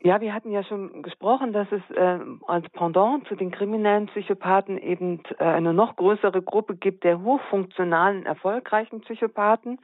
Ja, 0.00 0.20
wir 0.20 0.34
hatten 0.34 0.50
ja 0.50 0.62
schon 0.62 1.02
gesprochen, 1.02 1.54
dass 1.54 1.66
es 1.72 1.80
äh, 1.96 2.18
als 2.46 2.68
Pendant 2.70 3.26
zu 3.26 3.36
den 3.36 3.50
kriminellen 3.50 4.06
Psychopathen 4.08 4.76
eben 4.76 5.22
äh, 5.38 5.44
eine 5.44 5.72
noch 5.72 5.96
größere 5.96 6.42
Gruppe 6.42 6.76
gibt 6.76 7.04
der 7.04 7.22
hochfunktionalen, 7.22 8.26
erfolgreichen 8.26 9.00
Psychopathen. 9.00 9.78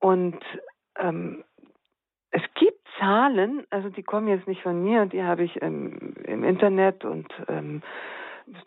Und 0.00 0.40
ähm, 0.98 1.44
es 2.32 2.42
gibt 2.54 2.80
Zahlen, 2.98 3.66
also 3.70 3.88
die 3.88 4.02
kommen 4.02 4.26
jetzt 4.26 4.48
nicht 4.48 4.62
von 4.62 4.82
mir, 4.82 5.06
die 5.06 5.22
habe 5.22 5.44
ich 5.44 5.62
ähm, 5.62 6.14
im 6.24 6.42
Internet 6.42 7.04
und 7.04 7.32
ähm, 7.48 7.82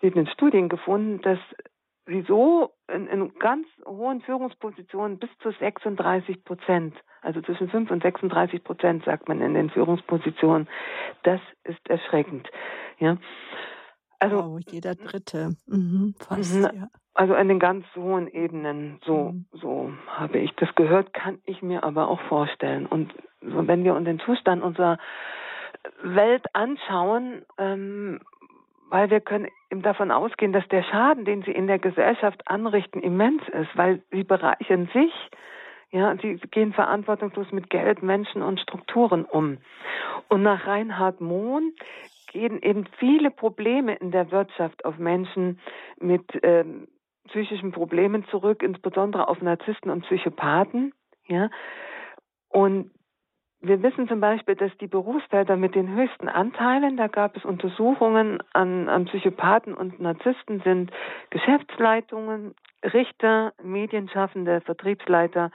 in 0.01 0.27
Studien 0.27 0.69
gefunden, 0.69 1.21
dass 1.21 1.39
wieso 2.05 2.71
in, 2.87 3.07
in 3.07 3.33
ganz 3.39 3.67
hohen 3.85 4.21
Führungspositionen 4.21 5.19
bis 5.19 5.29
zu 5.41 5.51
36 5.51 6.43
Prozent, 6.43 6.95
also 7.21 7.41
zwischen 7.41 7.69
5 7.69 7.91
und 7.91 8.03
36 8.03 8.63
Prozent, 8.63 9.05
sagt 9.05 9.27
man 9.27 9.41
in 9.41 9.53
den 9.53 9.69
Führungspositionen. 9.69 10.67
Das 11.23 11.39
ist 11.63 11.87
erschreckend. 11.89 12.49
Ja. 12.99 13.17
Also 14.19 14.37
wow, 14.37 14.59
jeder 14.69 14.95
Dritte, 14.95 15.55
mhm, 15.67 16.15
fast, 16.19 16.55
mhm. 16.55 16.63
ja. 16.63 16.87
Also 17.15 17.35
an 17.35 17.47
den 17.47 17.59
ganz 17.59 17.85
hohen 17.95 18.27
Ebenen, 18.27 18.99
so, 19.05 19.33
mhm. 19.33 19.45
so 19.51 19.91
habe 20.07 20.39
ich 20.39 20.51
das 20.55 20.73
gehört, 20.75 21.13
kann 21.13 21.39
ich 21.45 21.61
mir 21.61 21.83
aber 21.83 22.07
auch 22.07 22.21
vorstellen. 22.21 22.85
Und 22.85 23.13
so, 23.41 23.67
wenn 23.67 23.83
wir 23.83 23.93
uns 23.93 24.05
den 24.05 24.19
Zustand 24.19 24.63
unserer 24.63 24.97
Welt 26.01 26.45
anschauen, 26.53 27.45
ähm, 27.57 28.21
weil 28.93 29.09
wir 29.09 29.21
können 29.21 29.47
davon 29.71 30.11
ausgehen, 30.11 30.53
dass 30.53 30.67
der 30.67 30.83
Schaden, 30.83 31.25
den 31.25 31.41
sie 31.41 31.51
in 31.51 31.65
der 31.65 31.79
Gesellschaft 31.79 32.47
anrichten, 32.47 33.01
immens 33.01 33.41
ist, 33.49 33.75
weil 33.75 34.03
sie 34.11 34.23
bereichern 34.23 34.87
sich, 34.93 35.11
ja, 35.89 36.15
sie 36.21 36.35
gehen 36.51 36.73
verantwortungslos 36.73 37.51
mit 37.51 37.71
Geld, 37.71 38.03
Menschen 38.03 38.43
und 38.43 38.59
Strukturen 38.59 39.25
um. 39.25 39.57
Und 40.29 40.43
nach 40.43 40.67
Reinhard 40.67 41.21
Mohn 41.21 41.73
gehen 42.31 42.61
eben 42.61 42.85
viele 42.99 43.31
Probleme 43.31 43.95
in 43.95 44.11
der 44.11 44.29
Wirtschaft 44.29 44.85
auf 44.85 44.99
Menschen 44.99 45.59
mit 45.99 46.25
ähm, 46.43 46.87
psychischen 47.29 47.71
Problemen 47.71 48.25
zurück, 48.25 48.61
insbesondere 48.61 49.27
auf 49.27 49.41
Narzissten 49.41 49.89
und 49.89 50.05
Psychopathen, 50.05 50.93
ja. 51.25 51.49
Und 52.49 52.91
wir 53.63 53.81
wissen 53.81 54.09
zum 54.09 54.19
Beispiel, 54.19 54.55
dass 54.55 54.75
die 54.79 54.87
Berufsfelder 54.87 55.55
mit 55.55 55.73
den 55.73 55.95
höchsten 55.95 56.27
Anteilen, 56.27 56.97
da 56.97 57.07
gab 57.07 57.37
es 57.37 57.45
Untersuchungen 57.45 58.39
an, 58.51 58.89
an 58.89 59.05
Psychopathen 59.05 59.73
und 59.73 60.01
Narzissten, 60.01 60.59
sind 60.61 60.91
Geschäftsleitungen, 61.29 62.55
Richter, 62.83 63.53
Medienschaffende, 63.63 64.59
Vertriebsleiter 64.61 65.49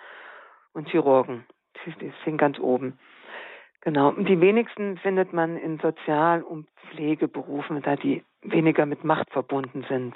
und 0.72 0.88
Chirurgen. 0.88 1.44
Die 1.84 2.12
sind 2.24 2.38
ganz 2.38 2.58
oben. 2.58 2.98
Genau. 3.82 4.08
Und 4.08 4.26
die 4.26 4.40
wenigsten 4.40 4.96
findet 4.98 5.34
man 5.34 5.58
in 5.58 5.78
Sozial- 5.78 6.42
und 6.42 6.66
Pflegeberufen, 6.90 7.82
da 7.82 7.96
die 7.96 8.24
weniger 8.40 8.86
mit 8.86 9.04
Macht 9.04 9.30
verbunden 9.30 9.84
sind. 9.86 10.14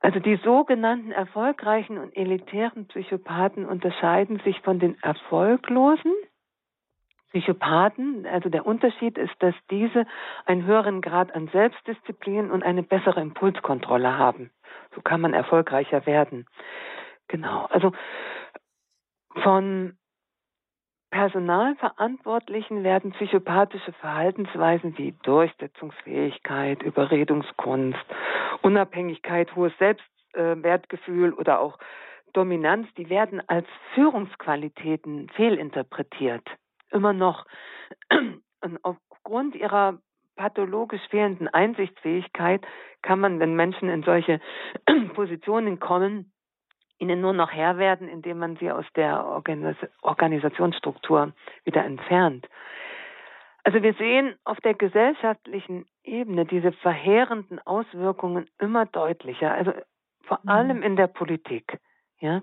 Also 0.00 0.18
die 0.18 0.36
sogenannten 0.42 1.12
erfolgreichen 1.12 1.98
und 1.98 2.16
elitären 2.16 2.86
Psychopathen 2.88 3.64
unterscheiden 3.64 4.40
sich 4.44 4.60
von 4.60 4.80
den 4.80 5.00
erfolglosen, 5.00 6.12
Psychopathen, 7.32 8.26
also 8.26 8.50
der 8.50 8.66
Unterschied 8.66 9.16
ist, 9.16 9.32
dass 9.38 9.54
diese 9.70 10.04
einen 10.44 10.66
höheren 10.66 11.00
Grad 11.00 11.34
an 11.34 11.48
Selbstdisziplin 11.48 12.50
und 12.50 12.62
eine 12.62 12.82
bessere 12.82 13.22
Impulskontrolle 13.22 14.18
haben. 14.18 14.50
So 14.94 15.00
kann 15.00 15.22
man 15.22 15.32
erfolgreicher 15.32 16.04
werden. 16.04 16.46
Genau. 17.28 17.64
Also 17.70 17.92
von 19.42 19.96
Personalverantwortlichen 21.10 22.84
werden 22.84 23.12
psychopathische 23.12 23.92
Verhaltensweisen 23.94 24.96
wie 24.98 25.12
Durchsetzungsfähigkeit, 25.22 26.82
Überredungskunst, 26.82 28.04
Unabhängigkeit, 28.60 29.56
hohes 29.56 29.72
Selbstwertgefühl 29.78 31.32
oder 31.32 31.60
auch 31.60 31.78
Dominanz, 32.34 32.88
die 32.96 33.08
werden 33.08 33.42
als 33.46 33.66
Führungsqualitäten 33.94 35.28
fehlinterpretiert. 35.30 36.46
Immer 36.92 37.12
noch. 37.12 37.46
Und 38.10 38.78
aufgrund 38.84 39.54
ihrer 39.56 39.98
pathologisch 40.36 41.02
fehlenden 41.10 41.48
Einsichtsfähigkeit 41.48 42.64
kann 43.02 43.20
man, 43.20 43.40
wenn 43.40 43.54
Menschen 43.56 43.88
in 43.88 44.02
solche 44.02 44.40
Positionen 45.14 45.80
kommen, 45.80 46.32
ihnen 46.98 47.20
nur 47.20 47.32
noch 47.32 47.50
Herr 47.50 47.78
werden, 47.78 48.08
indem 48.08 48.38
man 48.38 48.56
sie 48.56 48.70
aus 48.70 48.86
der 48.94 49.26
Organis 49.26 49.76
Organisationsstruktur 50.02 51.32
wieder 51.64 51.84
entfernt. 51.84 52.48
Also 53.64 53.82
wir 53.82 53.94
sehen 53.94 54.34
auf 54.44 54.60
der 54.60 54.74
gesellschaftlichen 54.74 55.86
Ebene 56.04 56.46
diese 56.46 56.72
verheerenden 56.72 57.60
Auswirkungen 57.64 58.48
immer 58.58 58.86
deutlicher, 58.86 59.52
also 59.52 59.72
vor 60.24 60.40
mhm. 60.42 60.48
allem 60.48 60.82
in 60.82 60.96
der 60.96 61.08
Politik, 61.08 61.78
ja. 62.18 62.42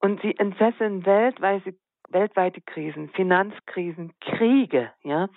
Und 0.00 0.20
sie 0.20 0.36
entfesseln 0.36 1.06
weltweite, 1.06 1.74
weltweite 2.08 2.60
Krisen, 2.60 3.08
Finanzkrisen, 3.10 4.12
Kriege, 4.20 4.90
ja. 5.02 5.28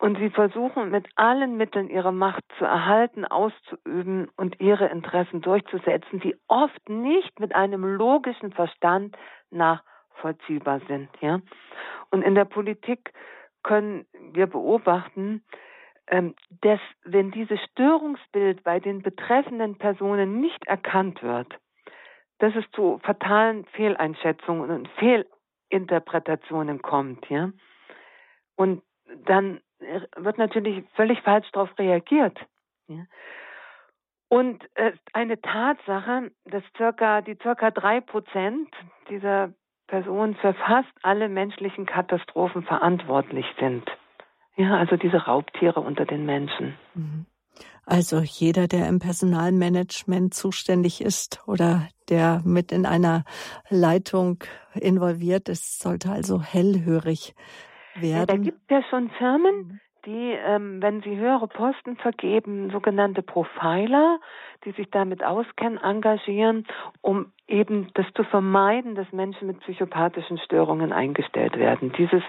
Und 0.00 0.16
sie 0.18 0.30
versuchen 0.30 0.90
mit 0.90 1.08
allen 1.16 1.56
Mitteln 1.56 1.90
ihre 1.90 2.12
Macht 2.12 2.44
zu 2.56 2.64
erhalten, 2.64 3.24
auszuüben 3.24 4.28
und 4.36 4.60
ihre 4.60 4.86
Interessen 4.86 5.40
durchzusetzen, 5.40 6.20
die 6.20 6.36
oft 6.46 6.88
nicht 6.88 7.40
mit 7.40 7.52
einem 7.56 7.84
logischen 7.84 8.52
Verstand 8.52 9.16
nachvollziehbar 9.50 10.80
sind. 10.86 11.08
Ja? 11.20 11.40
Und 12.10 12.22
in 12.22 12.36
der 12.36 12.44
Politik 12.44 13.12
können 13.64 14.06
wir 14.32 14.46
beobachten, 14.46 15.42
ähm, 16.06 16.36
dass 16.60 16.80
wenn 17.02 17.32
dieses 17.32 17.60
Störungsbild 17.72 18.62
bei 18.62 18.78
den 18.78 19.02
betreffenden 19.02 19.78
Personen 19.78 20.40
nicht 20.40 20.64
erkannt 20.68 21.24
wird, 21.24 21.52
dass 22.38 22.54
es 22.54 22.64
zu 22.70 23.00
fatalen 23.02 23.64
Fehleinschätzungen 23.72 24.70
und 24.70 24.88
Fehlinterpretationen 25.70 26.82
kommt, 26.82 27.28
ja. 27.30 27.50
Und 28.56 28.82
dann 29.26 29.60
wird 30.16 30.38
natürlich 30.38 30.84
völlig 30.94 31.20
falsch 31.22 31.50
darauf 31.52 31.70
reagiert. 31.78 32.38
Ja. 32.88 33.04
Und 34.28 34.62
äh, 34.74 34.92
eine 35.12 35.40
Tatsache, 35.40 36.30
dass 36.44 36.62
circa, 36.76 37.22
die 37.22 37.36
circa 37.40 37.70
drei 37.70 38.00
Prozent 38.00 38.68
dieser 39.08 39.54
Personen 39.86 40.34
für 40.36 40.52
fast 40.54 40.92
alle 41.02 41.28
menschlichen 41.28 41.86
Katastrophen 41.86 42.62
verantwortlich 42.62 43.46
sind. 43.58 43.90
Ja, 44.56 44.76
also 44.76 44.96
diese 44.96 45.24
Raubtiere 45.24 45.80
unter 45.80 46.04
den 46.04 46.26
Menschen. 46.26 46.76
Mhm. 46.94 47.26
Also 47.88 48.18
jeder, 48.20 48.68
der 48.68 48.86
im 48.86 48.98
Personalmanagement 48.98 50.34
zuständig 50.34 51.00
ist 51.00 51.40
oder 51.46 51.88
der 52.10 52.42
mit 52.44 52.70
in 52.70 52.84
einer 52.84 53.24
Leitung 53.70 54.44
involviert 54.74 55.48
ist, 55.48 55.80
sollte 55.80 56.10
also 56.10 56.42
hellhörig 56.42 57.34
werden. 57.94 58.18
Ja, 58.18 58.26
da 58.26 58.36
gibt 58.36 58.60
es 58.60 58.68
ja 58.68 58.82
schon 58.90 59.08
Firmen, 59.16 59.56
mhm. 59.56 59.80
Die, 60.08 60.32
ähm, 60.32 60.80
wenn 60.80 61.02
sie 61.02 61.16
höhere 61.16 61.46
Posten 61.46 61.96
vergeben, 61.96 62.70
sogenannte 62.70 63.22
Profiler, 63.22 64.18
die 64.64 64.72
sich 64.72 64.90
damit 64.90 65.22
auskennen, 65.22 65.78
engagieren, 65.78 66.66
um 67.02 67.32
eben 67.46 67.90
das 67.94 68.06
zu 68.14 68.24
vermeiden, 68.24 68.94
dass 68.94 69.12
Menschen 69.12 69.46
mit 69.48 69.60
psychopathischen 69.60 70.38
Störungen 70.38 70.92
eingestellt 70.92 71.58
werden. 71.58 71.92
Dieses 71.98 72.22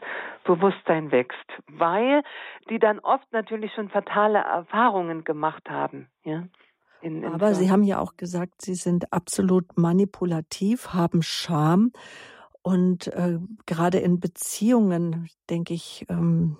Bewusstsein 0.43 1.11
wächst, 1.11 1.37
weil 1.71 2.21
die 2.69 2.79
dann 2.79 2.99
oft 2.99 3.31
natürlich 3.31 3.73
schon 3.73 3.89
fatale 3.89 4.39
Erfahrungen 4.39 5.23
gemacht 5.23 5.69
haben. 5.69 6.09
Ja. 6.23 6.43
In, 7.01 7.23
in 7.23 7.33
Aber 7.33 7.53
Sie 7.53 7.71
haben 7.71 7.83
ja 7.83 7.99
auch 7.99 8.17
gesagt, 8.17 8.61
Sie 8.61 8.75
sind 8.75 9.13
absolut 9.13 9.77
manipulativ, 9.77 10.93
haben 10.93 11.21
Scham. 11.21 11.93
Und 12.61 13.07
äh, 13.07 13.39
gerade 13.65 13.99
in 13.99 14.19
Beziehungen, 14.19 15.29
denke 15.49 15.73
ich, 15.73 16.05
ähm, 16.09 16.57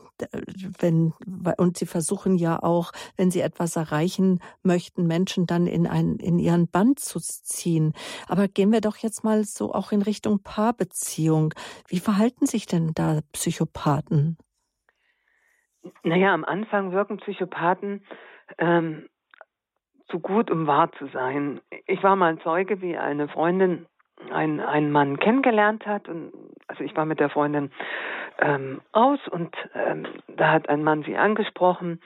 wenn 0.80 1.14
und 1.58 1.78
sie 1.78 1.86
versuchen 1.86 2.38
ja 2.38 2.62
auch, 2.62 2.92
wenn 3.16 3.32
sie 3.32 3.42
etwas 3.42 3.76
erreichen 3.76 4.40
möchten, 4.64 5.08
Menschen 5.08 5.46
dann 5.46 5.68
in 5.68 5.88
ein 5.88 6.16
in 6.18 6.40
ihren 6.40 6.68
Band 6.70 7.00
zu 7.00 7.20
ziehen. 7.20 7.94
Aber 8.28 8.48
gehen 8.48 8.72
wir 8.72 8.82
doch 8.82 8.98
jetzt 8.98 9.24
mal 9.24 9.44
so 9.44 9.74
auch 9.74 9.92
in 9.92 10.02
Richtung 10.02 10.42
Paarbeziehung. 10.42 11.54
Wie 11.88 12.00
verhalten 12.00 12.46
sich 12.46 12.66
denn 12.66 12.92
da 12.96 13.20
Psychopathen? 13.34 14.38
Naja, 16.04 16.34
am 16.34 16.46
Anfang 16.46 16.92
wirken 16.92 17.18
Psychopathen 17.18 18.04
ähm, 18.58 19.08
zu 20.10 20.20
gut, 20.20 20.52
um 20.52 20.68
wahr 20.68 20.92
zu 20.94 21.08
sein. 21.08 21.62
Ich 21.86 22.04
war 22.04 22.16
mal 22.16 22.38
Zeuge, 22.40 22.82
wie 22.82 22.98
eine 22.98 23.28
Freundin 23.30 23.86
einen, 24.32 24.60
einen 24.60 24.92
Mann 24.92 25.20
kennengelernt 25.20 25.86
hat 25.86 26.08
und 26.08 26.32
also 26.68 26.84
ich 26.84 26.96
war 26.96 27.06
mit 27.06 27.20
der 27.20 27.30
Freundin 27.30 27.72
ähm, 28.40 28.82
aus 28.92 29.20
und 29.28 29.56
ähm, 29.74 30.06
da 30.28 30.52
hat 30.52 30.70
ein 30.70 30.84
Mann 30.84 31.04
sie 31.04 31.18
angesprochen 31.18 32.00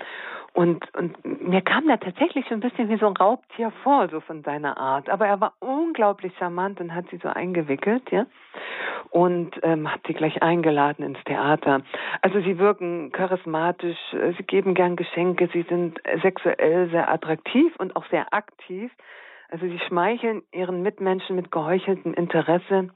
und 0.54 0.86
und 0.96 1.18
mir 1.42 1.62
kam 1.62 1.88
da 1.88 1.98
tatsächlich 1.98 2.46
so 2.48 2.54
ein 2.54 2.60
bisschen 2.60 2.88
wie 2.90 2.98
so 2.98 3.08
ein 3.08 3.18
Raubtier 3.18 3.72
vor, 3.84 4.08
so 4.10 4.20
von 4.20 4.44
seiner 4.44 4.78
Art. 4.78 5.10
Aber 5.10 5.28
er 5.28 5.42
war 5.42 5.54
unglaublich 5.60 6.32
charmant 6.38 6.80
und 6.80 6.94
hat 6.94 7.06
sie 7.10 7.18
so 7.18 7.28
eingewickelt, 7.28 8.04
ja, 8.12 8.28
und 9.10 9.60
ähm, 9.64 9.92
hat 9.92 10.02
sie 10.06 10.14
gleich 10.14 10.44
eingeladen 10.44 11.04
ins 11.04 11.24
Theater. 11.26 11.82
Also 12.22 12.40
sie 12.42 12.60
wirken 12.60 13.12
charismatisch, 13.12 13.98
äh, 14.14 14.34
sie 14.38 14.44
geben 14.44 14.76
gern 14.76 14.96
Geschenke, 14.96 15.50
sie 15.52 15.64
sind 15.64 16.00
sexuell 16.22 16.90
sehr 16.90 17.12
attraktiv 17.12 17.76
und 17.78 17.96
auch 17.96 18.06
sehr 18.08 18.32
aktiv. 18.34 18.92
Also 19.50 19.68
sie 19.68 19.80
schmeicheln 19.88 20.44
ihren 20.52 20.82
Mitmenschen 20.82 21.36
mit 21.36 21.52
geheucheltem 21.52 22.14
Interesse, 22.14 22.90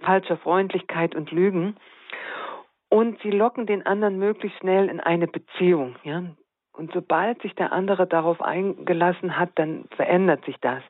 falscher 0.00 0.36
Freundlichkeit 0.36 1.14
und 1.14 1.30
Lügen. 1.30 1.76
Und 2.88 3.20
sie 3.22 3.30
locken 3.30 3.66
den 3.66 3.84
anderen 3.84 4.18
möglichst 4.18 4.58
schnell 4.60 4.88
in 4.88 5.00
eine 5.00 5.26
Beziehung, 5.26 5.96
ja. 6.04 6.22
Und 6.72 6.92
sobald 6.92 7.40
sich 7.40 7.54
der 7.54 7.72
andere 7.72 8.06
darauf 8.06 8.42
eingelassen 8.42 9.38
hat, 9.38 9.50
dann 9.54 9.86
verändert 9.96 10.44
sich 10.44 10.56
das. 10.60 10.82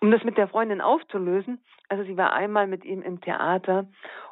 Um 0.00 0.10
das 0.10 0.22
mit 0.22 0.36
der 0.36 0.48
Freundin 0.48 0.82
aufzulösen, 0.82 1.60
also 1.88 2.04
sie 2.04 2.16
war 2.16 2.34
einmal 2.34 2.66
mit 2.66 2.84
ihm 2.84 3.00
im 3.02 3.20
Theater 3.22 3.86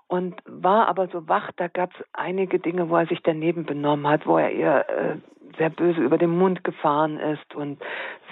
und 0.07 0.41
war 0.47 0.87
aber 0.87 1.09
so 1.09 1.27
wach, 1.27 1.51
da 1.57 1.69
gab 1.69 1.95
es 1.95 2.05
einige 2.13 2.59
Dinge, 2.59 2.91
wo 2.91 2.97
er 2.97 3.07
sich 3.07 3.23
daneben 3.23 3.65
benommen 3.65 4.07
hat, 4.07 4.27
wo 4.27 4.37
er 4.37 4.53
ihr 4.53 4.85
äh, 4.89 5.17
sehr 5.57 5.71
böse 5.71 6.01
über 6.01 6.19
den 6.19 6.37
Mund 6.37 6.63
gefahren 6.63 7.19
ist 7.19 7.55
und 7.55 7.81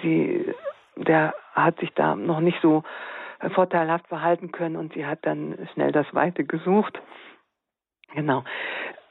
sie 0.01 0.53
der 0.97 1.33
hat 1.53 1.79
sich 1.79 1.93
da 1.93 2.15
noch 2.15 2.39
nicht 2.39 2.59
so 2.61 2.83
äh, 3.39 3.49
vorteilhaft 3.49 4.07
verhalten 4.07 4.51
können 4.51 4.75
und 4.75 4.93
sie 4.93 5.05
hat 5.05 5.19
dann 5.25 5.67
schnell 5.73 5.91
das 5.91 6.07
Weite 6.13 6.43
gesucht. 6.43 6.99
Genau. 8.13 8.43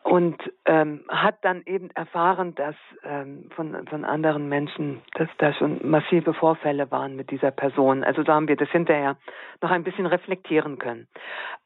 Und 0.02 0.36
ähm, 0.66 1.04
hat 1.08 1.38
dann 1.42 1.62
eben 1.66 1.90
erfahren, 1.90 2.54
dass 2.54 2.76
ähm, 3.02 3.50
von, 3.56 3.86
von 3.88 4.04
anderen 4.04 4.48
Menschen, 4.48 5.02
dass 5.14 5.28
da 5.38 5.52
schon 5.52 5.80
massive 5.82 6.32
Vorfälle 6.32 6.90
waren 6.92 7.16
mit 7.16 7.32
dieser 7.32 7.50
Person. 7.50 8.04
Also 8.04 8.22
da 8.22 8.34
haben 8.34 8.46
wir 8.46 8.56
das 8.56 8.70
hinterher 8.70 9.16
noch 9.60 9.70
ein 9.70 9.82
bisschen 9.82 10.06
reflektieren 10.06 10.78
können. 10.78 11.08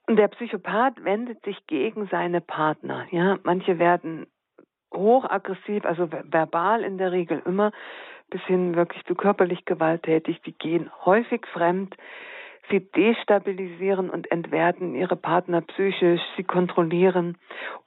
Und 0.06 0.16
der 0.16 0.28
Psychopath 0.28 1.04
wendet 1.04 1.44
sich 1.44 1.66
gegen 1.66 2.06
seine 2.06 2.40
Partner. 2.40 3.06
Ja, 3.10 3.38
manche 3.42 3.78
werden 3.78 4.26
hochaggressiv, 4.94 5.84
also 5.84 6.10
verbal 6.10 6.82
in 6.82 6.98
der 6.98 7.12
Regel 7.12 7.42
immer, 7.44 7.72
bis 8.30 8.42
hin 8.42 8.76
wirklich 8.76 9.04
zu 9.04 9.14
körperlich 9.14 9.64
gewalttätig. 9.64 10.40
Die 10.42 10.52
gehen 10.52 10.90
häufig 11.04 11.46
fremd. 11.46 11.96
Sie 12.70 12.80
destabilisieren 12.80 14.10
und 14.10 14.30
entwerten 14.30 14.94
ihre 14.94 15.16
Partner 15.16 15.60
psychisch, 15.60 16.20
sie 16.36 16.44
kontrollieren 16.44 17.36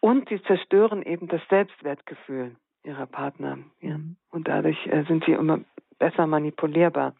und 0.01 0.27
sie 0.27 0.41
zerstören 0.43 1.01
eben 1.03 1.27
das 1.29 1.41
Selbstwertgefühl 1.49 2.55
ihrer 2.83 3.05
Partner. 3.05 3.59
Ja. 3.79 3.97
Mhm. 3.97 4.17
Und 4.29 4.47
dadurch 4.47 4.77
äh, 4.87 5.03
sind 5.07 5.23
sie 5.25 5.31
immer 5.31 5.61
besser 5.99 6.27
manipulierbar. 6.27 7.15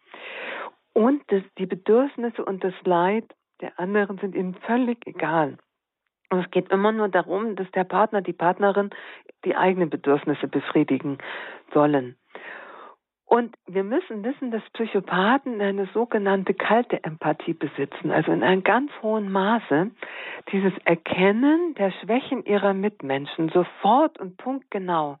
Und 0.92 1.22
das, 1.28 1.42
die 1.58 1.66
Bedürfnisse 1.66 2.44
und 2.44 2.62
das 2.62 2.74
Leid 2.84 3.24
der 3.60 3.78
anderen 3.78 4.18
sind 4.18 4.34
ihnen 4.34 4.54
völlig 4.66 5.06
egal. 5.06 5.56
Und 6.30 6.44
es 6.44 6.50
geht 6.50 6.70
immer 6.70 6.92
nur 6.92 7.08
darum, 7.08 7.56
dass 7.56 7.70
der 7.70 7.84
Partner, 7.84 8.20
die 8.20 8.32
Partnerin 8.32 8.90
die 9.44 9.56
eigenen 9.56 9.90
Bedürfnisse 9.90 10.48
befriedigen 10.48 11.18
sollen. 11.72 12.16
Und 13.34 13.56
wir 13.66 13.82
müssen 13.82 14.22
wissen, 14.22 14.52
dass 14.52 14.62
Psychopathen 14.74 15.60
eine 15.60 15.86
sogenannte 15.86 16.54
kalte 16.54 17.02
Empathie 17.02 17.54
besitzen, 17.54 18.12
also 18.12 18.30
in 18.30 18.44
einem 18.44 18.62
ganz 18.62 18.92
hohen 19.02 19.28
Maße 19.32 19.90
dieses 20.52 20.72
Erkennen 20.84 21.74
der 21.74 21.90
Schwächen 21.90 22.44
ihrer 22.44 22.74
Mitmenschen 22.74 23.48
sofort 23.48 24.20
und 24.20 24.36
punktgenau. 24.36 25.18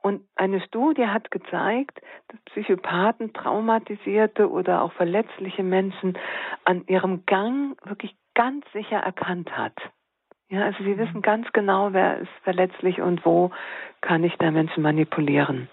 Und 0.00 0.22
eine 0.36 0.60
Studie 0.60 1.08
hat 1.08 1.32
gezeigt, 1.32 2.00
dass 2.28 2.38
Psychopathen 2.52 3.32
traumatisierte 3.32 4.48
oder 4.48 4.82
auch 4.82 4.92
verletzliche 4.92 5.64
Menschen 5.64 6.16
an 6.64 6.84
ihrem 6.86 7.26
Gang 7.26 7.76
wirklich 7.84 8.14
ganz 8.34 8.64
sicher 8.72 8.98
erkannt 8.98 9.50
hat. 9.56 9.74
Ja, 10.54 10.66
also 10.66 10.84
sie 10.84 10.96
wissen 10.96 11.20
ganz 11.20 11.50
genau, 11.52 11.92
wer 11.92 12.18
ist 12.18 12.30
verletzlich 12.44 13.00
und 13.00 13.26
wo 13.26 13.50
kann 14.02 14.22
ich 14.22 14.36
da 14.36 14.52
Menschen 14.52 14.84
manipulieren. 14.84 15.68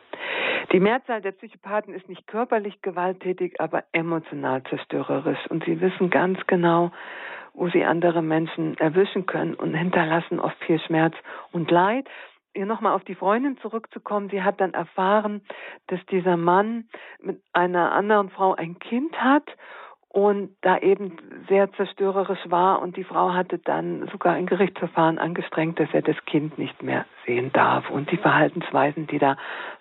Die 0.71 0.79
Mehrzahl 0.79 1.21
der 1.21 1.33
Psychopathen 1.33 1.93
ist 1.93 2.09
nicht 2.09 2.25
körperlich 2.25 2.81
gewalttätig, 2.81 3.61
aber 3.61 3.83
emotional 3.91 4.63
zerstörerisch. 4.63 5.45
Und 5.49 5.65
sie 5.65 5.79
wissen 5.81 6.09
ganz 6.09 6.39
genau, 6.47 6.91
wo 7.53 7.69
sie 7.69 7.83
andere 7.83 8.23
Menschen 8.23 8.75
erwischen 8.79 9.27
können 9.27 9.53
und 9.53 9.75
hinterlassen 9.75 10.39
oft 10.39 10.57
viel 10.63 10.79
Schmerz 10.79 11.13
und 11.51 11.69
Leid. 11.69 12.07
Hier 12.55 12.65
nochmal 12.65 12.95
auf 12.95 13.03
die 13.03 13.13
Freundin 13.13 13.57
zurückzukommen, 13.57 14.29
sie 14.31 14.41
hat 14.41 14.59
dann 14.59 14.73
erfahren, 14.73 15.41
dass 15.87 16.03
dieser 16.07 16.37
Mann 16.37 16.85
mit 17.21 17.39
einer 17.53 17.91
anderen 17.91 18.31
Frau 18.31 18.55
ein 18.55 18.79
Kind 18.79 19.15
hat 19.21 19.45
und 20.13 20.49
da 20.59 20.77
eben 20.77 21.15
sehr 21.47 21.71
zerstörerisch 21.71 22.49
war 22.49 22.81
und 22.81 22.97
die 22.97 23.05
Frau 23.05 23.33
hatte 23.33 23.59
dann 23.59 24.09
sogar 24.11 24.33
ein 24.33 24.45
Gerichtsverfahren 24.45 25.17
angestrengt, 25.17 25.79
dass 25.79 25.87
er 25.93 26.01
das 26.01 26.17
Kind 26.25 26.57
nicht 26.57 26.83
mehr 26.83 27.05
sehen 27.25 27.51
darf. 27.53 27.89
Und 27.89 28.11
die 28.11 28.17
Verhaltensweisen, 28.17 29.07
die 29.07 29.19
da 29.19 29.37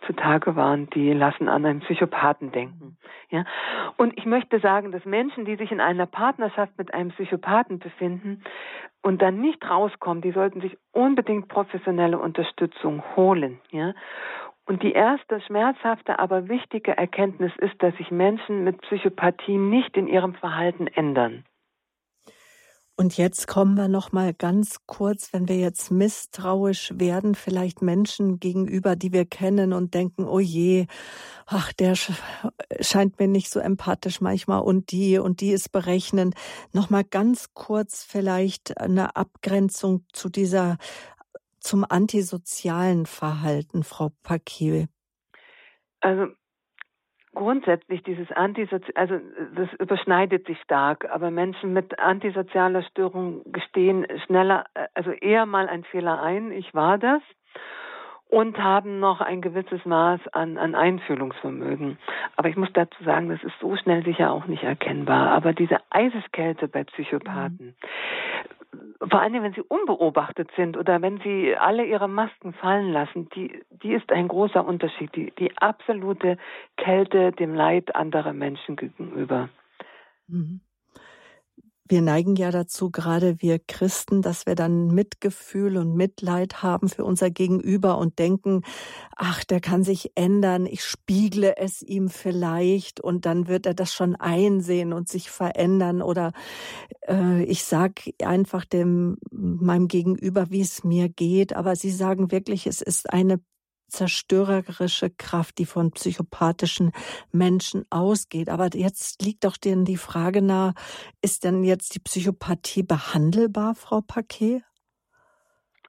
zutage 0.07 0.55
waren, 0.55 0.89
die 0.91 1.13
lassen 1.13 1.49
an 1.49 1.67
einen 1.67 1.81
Psychopathen 1.81 2.53
denken. 2.53 2.97
Ja. 3.31 3.45
Und 3.97 4.17
ich 4.17 4.25
möchte 4.25 4.61
sagen, 4.61 4.93
dass 4.93 5.05
Menschen, 5.05 5.47
die 5.47 5.57
sich 5.57 5.73
in 5.73 5.81
einer 5.81 6.07
Partnerschaft 6.07 6.79
mit 6.79 6.95
einem 6.95 7.11
Psychopathen 7.11 7.81
befinden 7.81 8.45
und 9.03 9.21
dann 9.23 9.41
nicht 9.41 9.69
rauskommen, 9.69 10.23
die 10.23 10.31
sollten 10.31 10.61
sich 10.61 10.79
unbedingt 10.93 11.49
professionelle 11.49 12.21
Unterstützung 12.21 13.03
holen. 13.17 13.59
Ja. 13.73 13.95
Und 14.67 14.83
die 14.83 14.93
erste 14.93 15.41
schmerzhafte, 15.41 16.19
aber 16.19 16.49
wichtige 16.49 16.97
Erkenntnis 16.97 17.53
ist, 17.59 17.83
dass 17.83 17.97
sich 17.97 18.11
Menschen 18.11 18.65
mit 18.65 18.81
Psychopathie 18.83 19.59
nicht 19.59 19.97
in 19.97 20.07
ihrem 20.07 20.35
Verhalten 20.35 20.87
ändern. 20.87 21.45
Und 23.01 23.17
jetzt 23.17 23.47
kommen 23.47 23.79
wir 23.79 23.89
noch 23.89 24.13
mal 24.13 24.35
ganz 24.35 24.81
kurz, 24.85 25.33
wenn 25.33 25.49
wir 25.49 25.57
jetzt 25.57 25.91
misstrauisch 25.91 26.93
werden, 26.97 27.35
vielleicht 27.35 27.81
Menschen 27.81 28.41
gegenüber, 28.41 28.95
die 28.95 29.11
wir 29.11 29.25
kennen 29.25 29.73
und 29.73 29.95
denken, 29.95 30.25
oh 30.25 30.39
je, 30.39 30.87
ach, 31.47 31.73
der 31.73 31.95
scheint 31.95 33.19
mir 33.19 33.27
nicht 33.27 33.51
so 33.51 33.59
empathisch 33.59 34.21
manchmal 34.21 34.61
und 34.61 34.93
die 34.93 35.17
und 35.17 35.41
die 35.41 35.53
ist 35.53 35.73
berechnend. 35.73 36.35
Noch 36.75 36.91
mal 36.91 37.03
ganz 37.03 37.55
kurz 37.55 38.05
vielleicht 38.05 38.79
eine 38.79 39.17
Abgrenzung 39.17 40.05
zu 40.13 40.29
dieser 40.29 40.77
zum 41.61 41.85
antisozialen 41.89 43.07
Verhalten, 43.07 43.83
Frau 43.83 44.11
Paquet? 44.23 44.89
Also 46.01 46.29
grundsätzlich 47.35 48.03
dieses 48.03 48.31
Antisozial, 48.33 48.93
also 48.95 49.21
das 49.55 49.69
überschneidet 49.79 50.47
sich 50.47 50.61
stark, 50.63 51.09
aber 51.11 51.31
Menschen 51.31 51.73
mit 51.73 51.99
antisozialer 51.99 52.83
Störung 52.83 53.43
gestehen 53.53 54.07
schneller, 54.27 54.65
also 54.95 55.11
eher 55.13 55.47
mal 55.47 55.69
einen 55.69 55.85
Fehler 55.85 56.21
ein, 56.23 56.51
ich 56.53 56.75
war 56.75 56.99
das, 56.99 57.23
und 58.31 58.59
haben 58.59 59.01
noch 59.01 59.21
ein 59.21 59.43
gewisses 59.43 59.85
Maß 59.85 60.21
an, 60.33 60.57
an 60.57 60.75
Einfühlungsvermögen. 60.75 61.99
Aber 62.37 62.49
ich 62.49 62.57
muss 62.57 62.73
dazu 62.73 63.03
sagen, 63.03 63.29
das 63.29 63.43
ist 63.43 63.59
so 63.61 63.77
schnell 63.77 64.05
sicher 64.05 64.31
auch 64.31 64.47
nicht 64.47 64.63
erkennbar. 64.63 65.31
Aber 65.33 65.53
diese 65.53 65.79
Eiseskälte 65.91 66.69
bei 66.69 66.85
Psychopathen, 66.85 67.75
vor 69.01 69.21
allem 69.21 69.43
wenn 69.43 69.53
sie 69.55 69.63
unbeobachtet 69.63 70.51
sind 70.57 70.77
oder 70.77 71.03
wenn 71.03 71.19
sie 71.21 71.57
alle 71.57 71.85
ihre 71.85 72.09
Masken 72.09 72.53
fallen 72.53 72.93
lassen, 72.93 73.29
die, 73.31 73.63
die 73.71 73.93
ist 73.93 74.13
ein 74.13 74.29
großer 74.29 74.65
Unterschied, 74.65 75.15
die, 75.17 75.33
die 75.39 75.57
absolute 75.59 76.39
Kälte 76.77 77.33
dem 77.33 77.55
Leid 77.55 77.95
anderer 77.95 78.33
Menschen 78.33 78.77
gegenüber. 78.77 79.49
Mhm. 80.29 80.61
Wir 81.91 82.03
neigen 82.03 82.37
ja 82.37 82.53
dazu, 82.53 82.93
gerade 82.93 83.43
wir 83.43 83.59
Christen, 83.59 84.23
dass 84.23 84.47
wir 84.47 84.55
dann 84.55 84.95
Mitgefühl 84.95 85.77
und 85.77 85.97
Mitleid 85.97 86.63
haben 86.63 86.89
für 86.89 87.05
unser 87.05 87.31
Gegenüber 87.31 87.99
und 87.99 88.21
denken, 88.21 88.63
ach, 89.17 89.43
der 89.43 89.61
kann 89.61 89.83
sich 89.83 90.13
ändern, 90.15 90.67
ich 90.67 90.85
spiegle 90.85 91.57
es 91.57 91.83
ihm 91.83 92.09
vielleicht 92.09 93.01
und 93.01 93.27
dann 93.27 93.49
wird 93.49 93.67
er 93.67 93.75
das 93.75 93.93
schon 93.93 94.15
einsehen 94.15 94.93
und 94.93 95.09
sich 95.09 95.31
verändern 95.31 96.01
oder 96.01 96.33
äh, 97.09 97.43
ich 97.43 97.65
sag 97.65 98.03
einfach 98.23 98.65
dem 98.65 99.19
meinem 99.33 99.89
Gegenüber, 99.89 100.49
wie 100.51 100.61
es 100.61 100.85
mir 100.85 101.09
geht, 101.09 101.57
aber 101.57 101.75
sie 101.75 101.91
sagen 101.91 102.31
wirklich, 102.31 102.69
es 102.69 102.83
ist 102.83 103.13
eine 103.13 103.41
zerstörerische 103.91 105.11
Kraft, 105.11 105.59
die 105.59 105.67
von 105.67 105.91
psychopathischen 105.91 106.93
Menschen 107.33 107.85
ausgeht. 107.91 108.49
Aber 108.49 108.69
jetzt 108.75 109.23
liegt 109.23 109.45
doch 109.45 109.57
denen 109.57 109.85
die 109.85 109.97
Frage 109.97 110.43
nahe, 110.43 110.75
ist 111.23 111.45
denn 111.45 111.65
jetzt 111.65 111.95
die 111.95 112.01
Psychopathie 112.01 112.83
behandelbar, 112.83 113.75
Frau 113.75 114.01
Paquet? 114.01 114.63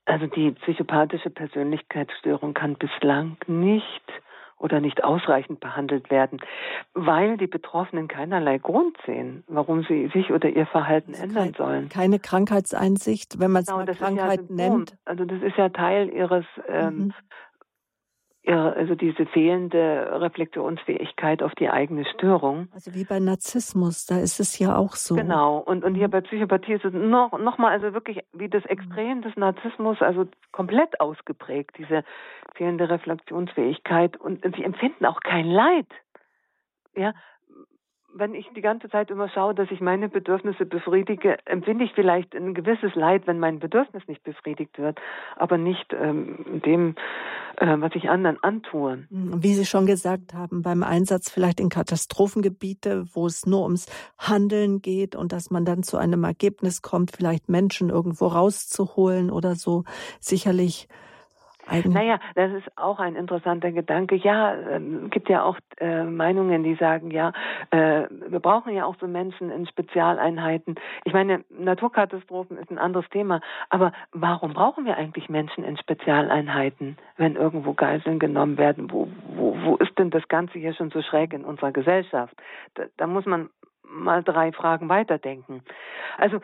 Also 0.05 0.27
die 0.27 0.51
psychopathische 0.51 1.29
Persönlichkeitsstörung 1.29 2.53
kann 2.53 2.75
bislang 2.75 3.37
nicht 3.47 4.03
oder 4.61 4.79
nicht 4.79 5.03
ausreichend 5.03 5.59
behandelt 5.59 6.11
werden, 6.11 6.39
weil 6.93 7.37
die 7.37 7.47
Betroffenen 7.47 8.07
keinerlei 8.07 8.59
Grund 8.59 8.95
sehen, 9.05 9.43
warum 9.47 9.83
sie 9.83 10.09
sich 10.13 10.31
oder 10.31 10.49
ihr 10.49 10.67
Verhalten 10.67 11.13
also 11.13 11.23
ändern 11.23 11.53
sollen. 11.57 11.89
Keine 11.89 12.19
Krankheitseinsicht, 12.19 13.39
wenn 13.39 13.51
man 13.51 13.63
es 13.63 13.69
genau, 13.69 13.85
Krankheit 13.85 14.41
ja 14.49 14.55
nennt. 14.55 14.97
Also 15.05 15.25
das 15.25 15.41
ist 15.41 15.57
ja 15.57 15.69
Teil 15.69 16.09
ihres 16.09 16.45
ähm, 16.67 16.97
mhm 16.97 17.13
ja, 18.43 18.71
also 18.71 18.95
diese 18.95 19.27
fehlende 19.27 20.19
Reflexionsfähigkeit 20.19 21.43
auf 21.43 21.53
die 21.55 21.69
eigene 21.69 22.05
Störung. 22.05 22.69
Also 22.73 22.95
wie 22.95 23.03
bei 23.03 23.19
Narzissmus, 23.19 24.07
da 24.07 24.19
ist 24.19 24.39
es 24.39 24.57
ja 24.57 24.75
auch 24.75 24.95
so. 24.95 25.15
Genau. 25.15 25.59
Und, 25.59 25.83
und 25.83 25.93
hier 25.93 26.07
mhm. 26.07 26.11
bei 26.11 26.21
Psychopathie 26.21 26.73
ist 26.73 26.85
es 26.85 26.93
noch, 26.93 27.37
noch 27.37 27.59
mal 27.59 27.71
also 27.71 27.93
wirklich 27.93 28.19
wie 28.33 28.49
das 28.49 28.65
Extrem 28.65 29.21
des 29.21 29.35
Narzissmus, 29.35 30.01
also 30.01 30.25
komplett 30.51 30.99
ausgeprägt, 30.99 31.75
diese 31.77 32.03
fehlende 32.55 32.89
Reflexionsfähigkeit. 32.89 34.17
Und, 34.17 34.43
und 34.43 34.55
sie 34.55 34.63
empfinden 34.63 35.05
auch 35.05 35.19
kein 35.19 35.45
Leid. 35.45 35.87
Ja, 36.95 37.13
wenn 38.13 38.33
ich 38.33 38.47
die 38.55 38.61
ganze 38.61 38.89
Zeit 38.89 39.09
immer 39.09 39.29
schaue, 39.29 39.55
dass 39.55 39.69
ich 39.71 39.81
meine 39.81 40.09
Bedürfnisse 40.09 40.65
befriedige, 40.65 41.37
empfinde 41.45 41.85
ich 41.85 41.93
vielleicht 41.93 42.35
ein 42.35 42.53
gewisses 42.53 42.93
Leid, 42.95 43.27
wenn 43.27 43.39
mein 43.39 43.59
Bedürfnis 43.59 44.03
nicht 44.07 44.23
befriedigt 44.23 44.77
wird, 44.77 44.99
aber 45.35 45.57
nicht 45.57 45.93
ähm, 45.93 46.61
dem, 46.65 46.95
äh, 47.57 47.77
was 47.79 47.91
ich 47.95 48.09
anderen 48.09 48.41
antue. 48.43 49.05
Mhm. 49.09 49.43
Wie 49.43 49.53
Sie 49.53 49.65
schon 49.65 49.85
gesagt 49.85 50.33
haben, 50.33 50.61
beim 50.61 50.83
Einsatz 50.83 51.29
vielleicht 51.29 51.59
in 51.59 51.69
Katastrophengebiete, 51.69 53.05
wo 53.13 53.25
es 53.25 53.45
nur 53.45 53.63
ums 53.63 53.87
Handeln 54.17 54.81
geht 54.81 55.15
und 55.15 55.31
dass 55.31 55.51
man 55.51 55.65
dann 55.65 55.83
zu 55.83 55.97
einem 55.97 56.23
Ergebnis 56.23 56.81
kommt, 56.81 57.11
vielleicht 57.11 57.49
Menschen 57.49 57.89
irgendwo 57.89 58.27
rauszuholen 58.27 59.31
oder 59.31 59.55
so, 59.55 59.83
sicherlich 60.19 60.87
eigene? 61.71 61.93
Naja, 61.93 62.19
das 62.35 62.51
ist 62.53 62.77
auch 62.77 62.99
ein 62.99 63.15
interessanter 63.15 63.71
Gedanke. 63.71 64.15
Ja, 64.15 64.53
äh, 64.53 64.79
gibt 65.09 65.29
ja 65.29 65.43
auch 65.43 65.57
äh, 65.79 66.03
Meinungen, 66.03 66.63
die 66.63 66.75
sagen, 66.75 67.11
ja, 67.11 67.33
äh, 67.71 68.03
wir 68.09 68.39
brauchen 68.39 68.73
ja 68.73 68.85
auch 68.85 68.95
so 68.99 69.07
Menschen 69.07 69.49
in 69.49 69.65
Spezialeinheiten. 69.67 70.75
Ich 71.05 71.13
meine, 71.13 71.43
Naturkatastrophen 71.49 72.57
ist 72.57 72.71
ein 72.71 72.77
anderes 72.77 73.09
Thema, 73.09 73.41
aber 73.69 73.93
warum 74.11 74.53
brauchen 74.53 74.85
wir 74.85 74.97
eigentlich 74.97 75.29
Menschen 75.29 75.63
in 75.63 75.77
Spezialeinheiten, 75.77 76.97
wenn 77.17 77.35
irgendwo 77.35 77.73
Geiseln 77.73 78.19
genommen 78.19 78.57
werden? 78.57 78.91
Wo, 78.91 79.07
wo, 79.35 79.57
wo 79.63 79.75
ist 79.77 79.97
denn 79.97 80.09
das 80.09 80.27
Ganze 80.27 80.59
hier 80.59 80.73
schon 80.73 80.91
so 80.91 81.01
schräg 81.01 81.33
in 81.33 81.45
unserer 81.45 81.71
Gesellschaft? 81.71 82.35
Da, 82.75 82.83
da 82.97 83.07
muss 83.07 83.25
man 83.25 83.49
mal 83.83 84.23
drei 84.23 84.51
Fragen 84.51 84.89
weiterdenken. 84.89 85.63
Also 86.17 86.39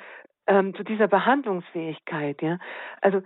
ähm, 0.47 0.73
zu 0.75 0.83
dieser 0.83 1.07
Behandlungsfähigkeit, 1.07 2.41
ja. 2.41 2.57
Also 3.01 3.21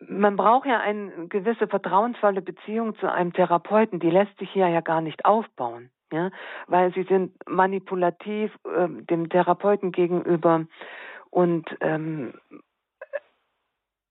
man 0.00 0.36
braucht 0.36 0.66
ja 0.66 0.80
eine 0.80 1.28
gewisse 1.28 1.66
vertrauensvolle 1.68 2.42
Beziehung 2.42 2.96
zu 2.96 3.10
einem 3.10 3.32
Therapeuten, 3.32 3.98
die 3.98 4.10
lässt 4.10 4.36
sich 4.38 4.50
hier 4.50 4.68
ja 4.68 4.80
gar 4.80 5.00
nicht 5.00 5.24
aufbauen, 5.24 5.90
ja, 6.12 6.30
weil 6.66 6.92
sie 6.92 7.04
sind 7.04 7.32
manipulativ 7.48 8.52
äh, 8.64 8.88
dem 8.88 9.28
Therapeuten 9.28 9.92
gegenüber 9.92 10.66
und 11.30 11.64
ähm, 11.80 12.34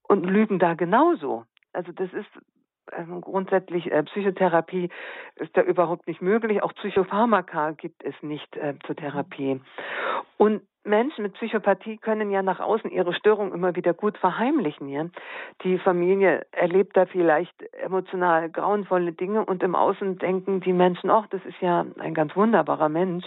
und 0.07 0.23
lügen 0.25 0.59
da 0.59 0.75
genauso. 0.75 1.45
Also 1.73 1.91
das 1.91 2.11
ist 2.13 2.29
ähm, 2.91 3.21
grundsätzlich 3.21 3.91
äh, 3.91 4.03
Psychotherapie 4.03 4.89
ist 5.35 5.55
da 5.55 5.61
überhaupt 5.61 6.07
nicht 6.07 6.21
möglich. 6.21 6.63
Auch 6.63 6.73
Psychopharmaka 6.73 7.71
gibt 7.71 8.03
es 8.03 8.15
nicht 8.21 8.55
äh, 8.57 8.75
zur 8.85 8.95
Therapie. 8.95 9.61
Und 10.37 10.61
Menschen 10.85 11.23
mit 11.23 11.33
Psychopathie 11.33 11.97
können 11.97 12.29
ja 12.29 12.43
nach 12.43 12.59
außen 12.59 12.91
ihre 12.91 13.13
Störung 13.13 13.53
immer 13.53 13.75
wieder 13.75 13.93
gut 13.93 14.17
verheimlichen. 14.17 14.87
Ja? 14.87 15.07
Die 15.63 15.79
Familie 15.79 16.45
erlebt 16.51 16.95
da 16.95 17.05
vielleicht 17.05 17.55
emotional 17.73 18.49
grauenvolle 18.49 19.11
Dinge 19.11 19.43
und 19.43 19.63
im 19.63 19.75
Außen 19.75 20.19
denken 20.19 20.61
die 20.61 20.73
Menschen, 20.73 21.09
ach, 21.09 21.27
das 21.27 21.43
ist 21.45 21.59
ja 21.59 21.85
ein 21.99 22.13
ganz 22.13 22.35
wunderbarer 22.35 22.89
Mensch. 22.89 23.25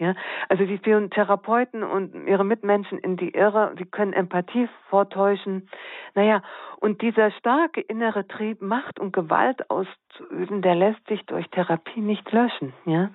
Ja, 0.00 0.14
also 0.48 0.64
sie 0.64 0.78
führen 0.78 1.10
Therapeuten 1.10 1.82
und 1.82 2.26
ihre 2.26 2.42
Mitmenschen 2.42 2.96
in 2.98 3.18
die 3.18 3.34
Irre, 3.34 3.74
sie 3.76 3.84
können 3.84 4.14
Empathie 4.14 4.66
vortäuschen. 4.88 5.68
Naja, 6.14 6.42
und 6.78 7.02
dieser 7.02 7.30
starke 7.32 7.82
innere 7.82 8.26
Trieb, 8.26 8.62
Macht 8.62 8.98
und 8.98 9.12
Gewalt 9.12 9.68
auszuüben, 9.68 10.62
der 10.62 10.74
lässt 10.74 11.06
sich 11.06 11.20
durch 11.26 11.46
Therapie 11.50 12.00
nicht 12.00 12.32
löschen. 12.32 12.72
Ja, 12.86 13.10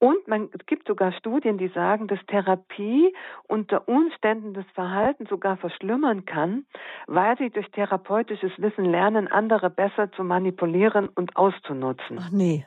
Und 0.00 0.26
man, 0.26 0.50
es 0.52 0.66
gibt 0.66 0.88
sogar 0.88 1.12
Studien, 1.12 1.58
die 1.58 1.68
sagen, 1.68 2.08
dass 2.08 2.18
Therapie 2.26 3.14
unter 3.46 3.88
Umständen 3.88 4.52
das 4.52 4.66
Verhalten 4.74 5.26
sogar 5.26 5.56
verschlimmern 5.56 6.24
kann, 6.24 6.66
weil 7.06 7.38
sie 7.38 7.50
durch 7.50 7.70
therapeutisches 7.70 8.50
Wissen 8.58 8.84
lernen, 8.84 9.28
andere 9.28 9.70
besser 9.70 10.10
zu 10.10 10.24
manipulieren 10.24 11.08
und 11.08 11.36
auszunutzen. 11.36 12.18
Ach 12.20 12.30
nee. 12.32 12.66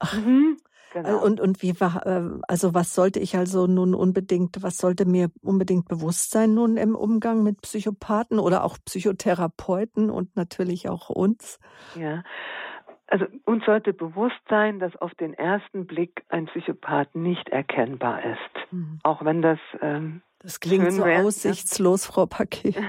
Ach. 0.00 0.14
Mhm. 0.14 0.56
Genau. 0.92 1.22
Und, 1.24 1.40
und 1.40 1.62
wie 1.62 1.80
war, 1.80 2.04
äh, 2.06 2.28
also 2.48 2.74
was 2.74 2.94
sollte 2.94 3.20
ich 3.20 3.36
also 3.36 3.66
nun 3.66 3.94
unbedingt, 3.94 4.62
was 4.62 4.78
sollte 4.78 5.04
mir 5.04 5.30
unbedingt 5.42 5.88
bewusst 5.88 6.32
sein 6.32 6.54
nun 6.54 6.76
im 6.76 6.96
Umgang 6.96 7.42
mit 7.42 7.62
Psychopathen 7.62 8.38
oder 8.38 8.64
auch 8.64 8.76
Psychotherapeuten 8.84 10.10
und 10.10 10.34
natürlich 10.36 10.88
auch 10.88 11.08
uns? 11.08 11.60
Ja, 11.94 12.24
also 13.06 13.26
uns 13.44 13.64
sollte 13.64 13.92
bewusst 13.92 14.40
sein, 14.48 14.78
dass 14.78 14.94
auf 14.96 15.14
den 15.14 15.34
ersten 15.34 15.86
Blick 15.86 16.22
ein 16.28 16.46
Psychopath 16.46 17.14
nicht 17.14 17.48
erkennbar 17.48 18.24
ist. 18.24 18.72
Mhm. 18.72 19.00
Auch 19.02 19.24
wenn 19.24 19.42
das 19.42 19.58
ähm, 19.80 20.22
das 20.42 20.58
klingt 20.58 20.92
so 20.92 21.04
wäre, 21.04 21.22
aussichtslos. 21.24 22.06
Frau 22.06 22.26
Paquet. 22.26 22.74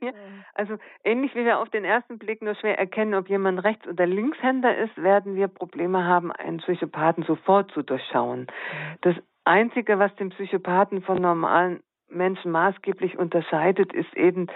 ja, 0.00 0.12
also 0.54 0.76
ähnlich 1.04 1.34
wie 1.34 1.44
wir 1.44 1.58
auf 1.58 1.68
den 1.70 1.84
ersten 1.84 2.18
Blick 2.18 2.42
nur 2.42 2.54
schwer 2.54 2.78
erkennen, 2.78 3.14
ob 3.14 3.28
jemand 3.28 3.62
Rechts- 3.64 3.86
oder 3.86 4.06
Linkshänder 4.06 4.76
ist, 4.76 4.96
werden 4.96 5.34
wir 5.36 5.48
Probleme 5.48 6.04
haben, 6.04 6.32
einen 6.32 6.58
Psychopathen 6.58 7.24
sofort 7.24 7.70
zu 7.72 7.82
durchschauen. 7.82 8.46
Das 9.02 9.14
Einzige, 9.44 9.98
was 9.98 10.14
den 10.16 10.30
Psychopathen 10.30 11.02
von 11.02 11.20
normalen 11.20 11.80
Menschen 12.08 12.50
maßgeblich 12.50 13.18
unterscheidet, 13.18 13.92
ist 13.92 14.14
eben 14.16 14.48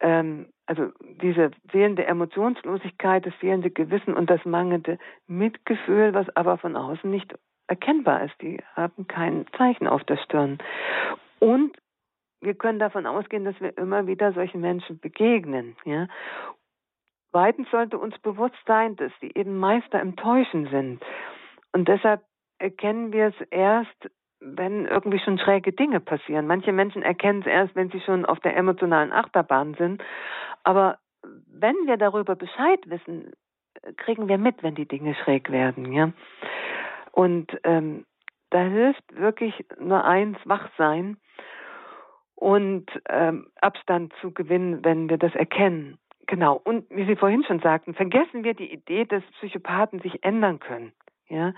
ähm, 0.00 0.46
also 0.66 0.90
diese 1.22 1.50
fehlende 1.68 2.06
Emotionslosigkeit, 2.06 3.26
das 3.26 3.34
fehlende 3.34 3.70
Gewissen 3.70 4.14
und 4.14 4.30
das 4.30 4.44
mangelnde 4.44 4.98
Mitgefühl, 5.26 6.14
was 6.14 6.34
aber 6.36 6.58
von 6.58 6.76
außen 6.76 7.10
nicht 7.10 7.34
erkennbar 7.66 8.24
ist. 8.24 8.34
Die 8.40 8.62
haben 8.74 9.06
kein 9.06 9.46
Zeichen 9.56 9.86
auf 9.86 10.04
der 10.04 10.16
Stirn. 10.16 10.58
Und 11.38 11.76
wir 12.44 12.54
können 12.54 12.78
davon 12.78 13.06
ausgehen, 13.06 13.44
dass 13.44 13.60
wir 13.60 13.76
immer 13.78 14.06
wieder 14.06 14.32
solchen 14.32 14.60
Menschen 14.60 14.98
begegnen. 15.00 15.76
Ja? 15.84 16.06
Zweitens 17.30 17.70
sollte 17.70 17.98
uns 17.98 18.16
bewusst 18.18 18.58
sein, 18.66 18.96
dass 18.96 19.12
sie 19.20 19.32
eben 19.34 19.58
Meister 19.58 20.00
im 20.00 20.16
Täuschen 20.16 20.68
sind. 20.68 21.02
Und 21.72 21.88
deshalb 21.88 22.22
erkennen 22.58 23.12
wir 23.12 23.26
es 23.26 23.46
erst, 23.50 24.10
wenn 24.40 24.86
irgendwie 24.86 25.18
schon 25.18 25.38
schräge 25.38 25.72
Dinge 25.72 26.00
passieren. 26.00 26.46
Manche 26.46 26.72
Menschen 26.72 27.02
erkennen 27.02 27.40
es 27.40 27.46
erst, 27.46 27.74
wenn 27.74 27.90
sie 27.90 28.00
schon 28.00 28.24
auf 28.24 28.40
der 28.40 28.56
emotionalen 28.56 29.12
Achterbahn 29.12 29.74
sind. 29.74 30.02
Aber 30.62 30.98
wenn 31.48 31.74
wir 31.86 31.96
darüber 31.96 32.36
Bescheid 32.36 32.80
wissen, 32.86 33.32
kriegen 33.96 34.28
wir 34.28 34.38
mit, 34.38 34.62
wenn 34.62 34.74
die 34.74 34.86
Dinge 34.86 35.14
schräg 35.14 35.50
werden, 35.50 35.92
ja. 35.92 36.12
Und 37.12 37.58
ähm, 37.64 38.04
da 38.50 38.60
hilft 38.60 39.04
wirklich 39.16 39.64
nur 39.80 40.04
eins, 40.04 40.38
wach 40.44 40.68
sein 40.76 41.16
und 42.34 42.86
ähm, 43.08 43.46
Abstand 43.60 44.12
zu 44.20 44.32
gewinnen, 44.32 44.84
wenn 44.84 45.08
wir 45.08 45.18
das 45.18 45.34
erkennen. 45.34 45.98
Genau. 46.26 46.60
Und 46.62 46.88
wie 46.90 47.04
Sie 47.04 47.16
vorhin 47.16 47.44
schon 47.44 47.60
sagten, 47.60 47.94
vergessen 47.94 48.44
wir 48.44 48.54
die 48.54 48.72
Idee, 48.72 49.04
dass 49.04 49.22
Psychopathen 49.38 50.00
sich 50.00 50.24
ändern 50.24 50.58
können. 50.58 50.92
Ja, 51.28 51.52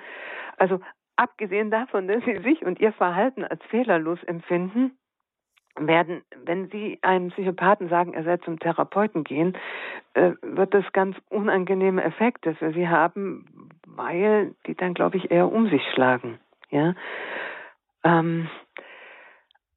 also 0.57 0.81
abgesehen 1.17 1.71
davon, 1.71 2.09
dass 2.09 2.25
sie 2.25 2.39
sich 2.39 2.65
und 2.65 2.81
ihr 2.81 2.93
Verhalten 2.93 3.45
als 3.45 3.63
fehlerlos 3.65 4.23
empfinden, 4.25 4.97
werden, 5.79 6.23
wenn 6.45 6.69
Sie 6.71 6.99
einem 7.03 7.29
Psychopathen 7.29 7.89
sagen, 7.89 8.15
er 8.15 8.25
soll 8.25 8.41
zum 8.41 8.59
Therapeuten 8.59 9.25
gehen, 9.25 9.57
äh, 10.15 10.33
wird 10.43 10.73
das 10.73 10.85
ganz 10.93 11.17
unangenehme 11.29 12.03
Effekte 12.03 12.55
für 12.55 12.73
Sie 12.73 12.89
haben, 12.89 13.69
weil 13.87 14.55
die 14.67 14.75
dann, 14.75 14.95
glaube 14.95 15.19
ich, 15.19 15.31
eher 15.31 15.53
um 15.53 15.69
sich 15.69 15.83
schlagen. 15.93 16.39
Ja, 16.71 16.95
ähm, 18.05 18.49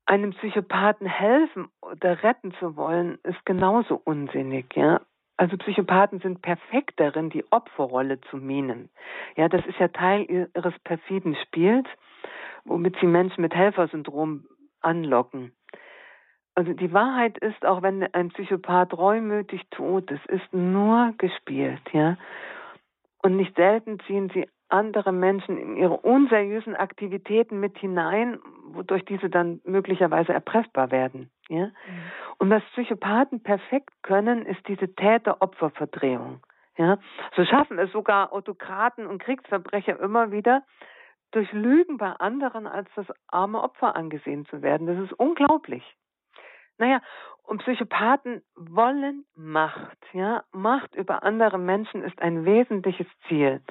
einem 0.09 0.31
Psychopathen 0.31 1.05
helfen 1.05 1.69
oder 1.81 2.23
retten 2.23 2.51
zu 2.55 2.75
wollen, 2.75 3.19
ist 3.23 3.45
genauso 3.45 4.01
unsinnig. 4.03 4.75
Ja, 4.75 5.01
also 5.37 5.55
Psychopathen 5.57 6.19
sind 6.19 6.41
perfekt 6.41 6.99
darin, 6.99 7.29
die 7.29 7.45
Opferrolle 7.51 8.19
zu 8.21 8.37
mimen. 8.37 8.89
Ja, 9.37 9.47
das 9.47 9.65
ist 9.67 9.77
ja 9.77 9.87
Teil 9.89 10.23
ihres 10.23 10.77
perfiden 10.79 11.35
Spiels, 11.43 11.87
womit 12.65 12.97
sie 12.99 13.05
Menschen 13.05 13.41
mit 13.41 13.53
Helfersyndrom 13.53 14.45
anlocken. 14.81 15.53
Also 16.55 16.73
die 16.73 16.91
Wahrheit 16.91 17.37
ist, 17.37 17.63
auch 17.63 17.83
wenn 17.83 18.03
ein 18.13 18.29
Psychopath 18.29 18.97
reumütig 18.97 19.61
tut, 19.69 20.09
es 20.11 20.25
ist 20.25 20.51
nur 20.51 21.13
gespielt, 21.19 21.81
ja. 21.93 22.17
Und 23.21 23.35
nicht 23.35 23.55
selten 23.55 23.99
ziehen 24.07 24.31
sie 24.33 24.47
andere 24.69 25.11
Menschen 25.11 25.57
in 25.57 25.75
ihre 25.75 25.97
unseriösen 25.97 26.75
Aktivitäten 26.75 27.59
mit 27.59 27.77
hinein, 27.77 28.39
wodurch 28.67 29.03
diese 29.05 29.29
dann 29.29 29.61
möglicherweise 29.63 30.33
erpressbar 30.33 30.91
werden. 30.91 31.29
Ja? 31.49 31.65
Mhm. 31.65 31.71
Und 32.37 32.49
was 32.49 32.63
Psychopathen 32.73 33.41
perfekt 33.41 33.91
können, 34.03 34.45
ist 34.45 34.65
diese 34.67 34.93
Täter-Opfer-Verdrehung. 34.95 36.41
Ja? 36.77 36.97
So 37.35 37.43
schaffen 37.45 37.79
es 37.79 37.91
sogar 37.91 38.31
Autokraten 38.31 39.07
und 39.07 39.21
Kriegsverbrecher 39.21 39.99
immer 39.99 40.31
wieder, 40.31 40.63
durch 41.31 41.51
Lügen 41.51 41.97
bei 41.97 42.11
anderen 42.11 42.65
als 42.65 42.89
das 42.95 43.05
arme 43.27 43.61
Opfer 43.61 43.95
angesehen 43.95 44.45
zu 44.45 44.61
werden. 44.61 44.87
Das 44.87 44.97
ist 44.97 45.13
unglaublich. 45.13 45.83
Naja, 46.77 47.01
und 47.43 47.61
Psychopathen 47.61 48.41
wollen 48.55 49.25
Macht. 49.35 49.97
Ja? 50.13 50.43
Macht 50.51 50.95
über 50.95 51.23
andere 51.23 51.57
Menschen 51.57 52.03
ist 52.03 52.21
ein 52.21 52.45
wesentliches 52.45 53.07
Ziel. 53.27 53.61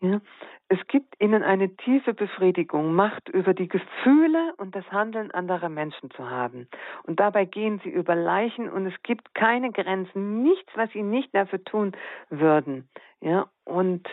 Ja? 0.00 0.20
Es 0.68 0.78
gibt 0.86 1.20
ihnen 1.20 1.42
eine 1.42 1.74
tiefe 1.76 2.14
Befriedigung, 2.14 2.94
Macht 2.94 3.28
über 3.28 3.54
die 3.54 3.68
Gefühle 3.68 4.54
und 4.58 4.74
das 4.74 4.84
Handeln 4.92 5.30
anderer 5.30 5.68
Menschen 5.68 6.10
zu 6.10 6.28
haben. 6.28 6.68
Und 7.04 7.20
dabei 7.20 7.46
gehen 7.46 7.80
sie 7.82 7.90
über 7.90 8.14
Leichen 8.14 8.68
und 8.70 8.86
es 8.86 9.02
gibt 9.02 9.34
keine 9.34 9.72
Grenzen, 9.72 10.42
nichts, 10.42 10.70
was 10.74 10.90
sie 10.92 11.02
nicht 11.02 11.34
dafür 11.34 11.64
tun 11.64 11.92
würden. 12.28 12.88
Ja? 13.20 13.48
Und 13.64 14.08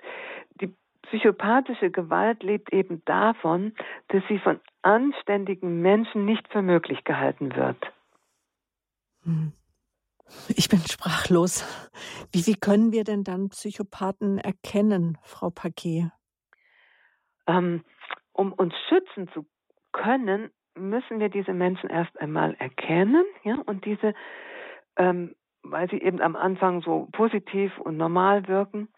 die 0.62 0.74
psychopathische 1.04 1.92
Gewalt 1.92 2.42
lebt 2.42 2.74
eben 2.74 3.04
davon, 3.06 3.74
dass 4.08 4.24
sie 4.28 4.40
von 4.40 4.60
anständigen 4.82 5.82
Menschen 5.82 6.26
nicht 6.26 6.48
für 6.48 6.62
möglich 6.62 7.04
gehalten 7.04 7.56
wird. 7.56 7.78
Hm. 9.24 9.52
Ich 10.56 10.70
bin 10.70 10.80
sprachlos. 10.80 11.64
Wie, 12.32 12.46
wie 12.48 12.56
können 12.56 12.92
wir 12.92 13.04
denn 13.04 13.24
dann 13.24 13.50
Psychopathen 13.50 14.38
erkennen, 14.40 15.18
Frau 15.22 15.50
Paquet? 15.50 16.12
Ähm, 17.48 17.84
um 18.34 18.52
uns 18.54 18.74
schützen 18.90 19.30
zu 19.34 19.46
können, 19.92 20.50
müssen 20.76 21.20
wir 21.20 21.30
diese 21.30 21.54
Menschen 21.54 21.90
erst 21.90 22.20
einmal 22.20 22.56
erkennen, 22.56 23.24
ja, 23.44 23.58
und 23.66 23.86
diese, 23.86 24.14
ähm, 24.98 25.36
weil 25.64 25.90
sie 25.90 26.02
eben 26.02 26.22
am 26.22 26.36
Anfang 26.36 26.82
so 26.82 27.08
positiv 27.12 27.78
und 27.80 27.98
normal 27.98 28.48
wirken. 28.48 28.90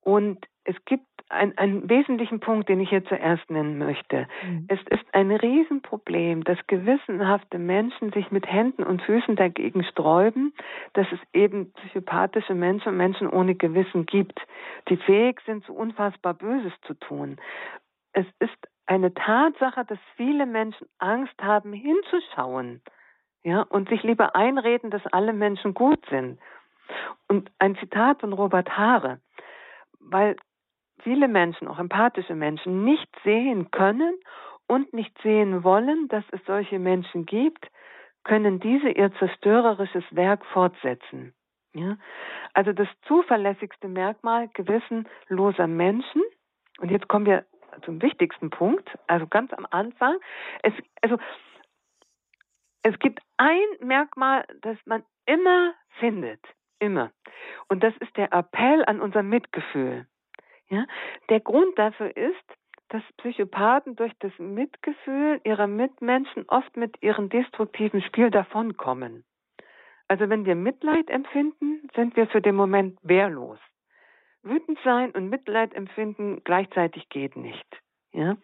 Und 0.00 0.44
es 0.64 0.76
gibt 0.84 1.06
ein, 1.32 1.56
einen 1.56 1.88
wesentlichen 1.88 2.40
Punkt, 2.40 2.68
den 2.68 2.80
ich 2.80 2.90
hier 2.90 3.04
zuerst 3.04 3.50
nennen 3.50 3.78
möchte. 3.78 4.28
Mhm. 4.44 4.66
Es 4.68 4.80
ist 4.90 5.04
ein 5.12 5.30
Riesenproblem, 5.30 6.44
dass 6.44 6.58
gewissenhafte 6.66 7.58
Menschen 7.58 8.12
sich 8.12 8.30
mit 8.30 8.46
Händen 8.46 8.82
und 8.82 9.02
Füßen 9.02 9.36
dagegen 9.36 9.82
sträuben, 9.84 10.52
dass 10.92 11.06
es 11.10 11.18
eben 11.32 11.72
psychopathische 11.72 12.54
Menschen 12.54 12.90
und 12.90 12.96
Menschen 12.96 13.28
ohne 13.28 13.54
Gewissen 13.54 14.06
gibt, 14.06 14.40
die 14.88 14.96
fähig 14.96 15.40
sind, 15.46 15.64
so 15.64 15.72
unfassbar 15.72 16.34
Böses 16.34 16.72
zu 16.86 16.94
tun. 16.94 17.38
Es 18.12 18.26
ist 18.38 18.68
eine 18.86 19.14
Tatsache, 19.14 19.84
dass 19.84 19.98
viele 20.16 20.46
Menschen 20.46 20.86
Angst 20.98 21.40
haben, 21.40 21.72
hinzuschauen, 21.72 22.82
ja, 23.42 23.62
und 23.62 23.88
sich 23.88 24.02
lieber 24.02 24.36
einreden, 24.36 24.90
dass 24.90 25.06
alle 25.06 25.32
Menschen 25.32 25.74
gut 25.74 26.04
sind. 26.10 26.38
Und 27.28 27.50
ein 27.58 27.76
Zitat 27.76 28.20
von 28.20 28.32
Robert 28.32 28.76
Haare, 28.76 29.20
weil 29.98 30.36
viele 31.02 31.28
Menschen, 31.28 31.68
auch 31.68 31.78
empathische 31.78 32.34
Menschen, 32.34 32.84
nicht 32.84 33.08
sehen 33.24 33.70
können 33.70 34.18
und 34.66 34.92
nicht 34.92 35.16
sehen 35.22 35.64
wollen, 35.64 36.08
dass 36.08 36.24
es 36.32 36.40
solche 36.46 36.78
Menschen 36.78 37.26
gibt, 37.26 37.68
können 38.24 38.60
diese 38.60 38.88
ihr 38.88 39.12
zerstörerisches 39.14 40.04
Werk 40.10 40.44
fortsetzen. 40.46 41.34
Ja? 41.74 41.96
Also 42.54 42.72
das 42.72 42.88
zuverlässigste 43.06 43.88
Merkmal 43.88 44.48
gewissenloser 44.48 45.66
Menschen, 45.66 46.22
und 46.78 46.90
jetzt 46.90 47.08
kommen 47.08 47.26
wir 47.26 47.44
zum 47.84 48.02
wichtigsten 48.02 48.50
Punkt, 48.50 48.88
also 49.06 49.26
ganz 49.26 49.52
am 49.52 49.66
Anfang, 49.70 50.18
es, 50.62 50.72
also, 51.00 51.18
es 52.82 52.98
gibt 52.98 53.20
ein 53.36 53.64
Merkmal, 53.80 54.44
das 54.60 54.76
man 54.84 55.02
immer 55.26 55.74
findet, 55.98 56.40
immer. 56.78 57.10
Und 57.68 57.82
das 57.82 57.94
ist 57.98 58.16
der 58.16 58.32
Appell 58.32 58.84
an 58.84 59.00
unser 59.00 59.22
Mitgefühl. 59.22 60.06
Ja? 60.72 60.86
Der 61.28 61.40
Grund 61.40 61.78
dafür 61.78 62.16
ist, 62.16 62.44
dass 62.88 63.02
Psychopathen 63.18 63.94
durch 63.94 64.12
das 64.20 64.32
Mitgefühl 64.38 65.40
ihrer 65.44 65.66
Mitmenschen 65.66 66.44
oft 66.48 66.76
mit 66.76 67.02
ihrem 67.02 67.28
destruktiven 67.28 68.02
Spiel 68.02 68.30
davonkommen. 68.30 69.24
Also 70.08 70.28
wenn 70.28 70.44
wir 70.44 70.54
Mitleid 70.54 71.08
empfinden, 71.10 71.88
sind 71.94 72.16
wir 72.16 72.26
für 72.26 72.40
den 72.40 72.54
Moment 72.54 72.98
wehrlos. 73.02 73.58
Wütend 74.42 74.78
sein 74.82 75.10
und 75.12 75.28
Mitleid 75.28 75.74
empfinden 75.74 76.42
gleichzeitig 76.42 77.08
geht 77.10 77.36
nicht. 77.36 77.66
Ja? 78.12 78.36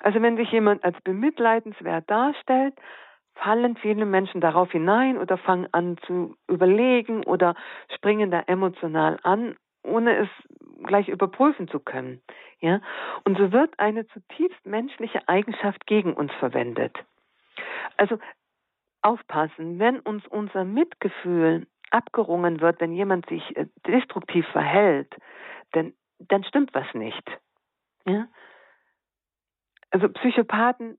Also 0.00 0.20
wenn 0.22 0.36
sich 0.36 0.50
jemand 0.50 0.82
als 0.82 1.00
bemitleidenswert 1.02 2.10
darstellt, 2.10 2.74
fallen 3.34 3.76
viele 3.76 4.06
Menschen 4.06 4.40
darauf 4.40 4.72
hinein 4.72 5.18
oder 5.18 5.36
fangen 5.36 5.68
an 5.72 5.98
zu 6.06 6.36
überlegen 6.48 7.22
oder 7.24 7.54
springen 7.94 8.30
da 8.30 8.40
emotional 8.46 9.18
an, 9.22 9.56
ohne 9.84 10.16
es 10.16 10.28
gleich 10.84 11.08
überprüfen 11.08 11.68
zu 11.68 11.80
können. 11.80 12.22
Ja? 12.60 12.80
Und 13.24 13.38
so 13.38 13.52
wird 13.52 13.78
eine 13.78 14.06
zutiefst 14.08 14.64
menschliche 14.66 15.28
Eigenschaft 15.28 15.86
gegen 15.86 16.14
uns 16.14 16.32
verwendet. 16.34 16.96
Also 17.96 18.18
aufpassen, 19.02 19.78
wenn 19.78 20.00
uns 20.00 20.26
unser 20.26 20.64
Mitgefühl 20.64 21.66
abgerungen 21.90 22.60
wird, 22.60 22.80
wenn 22.80 22.92
jemand 22.92 23.26
sich 23.28 23.56
äh, 23.56 23.66
destruktiv 23.86 24.46
verhält, 24.48 25.14
dann, 25.72 25.92
dann 26.18 26.44
stimmt 26.44 26.74
was 26.74 26.92
nicht. 26.94 27.24
Ja? 28.04 28.26
Also 29.90 30.08
Psychopathen 30.08 30.98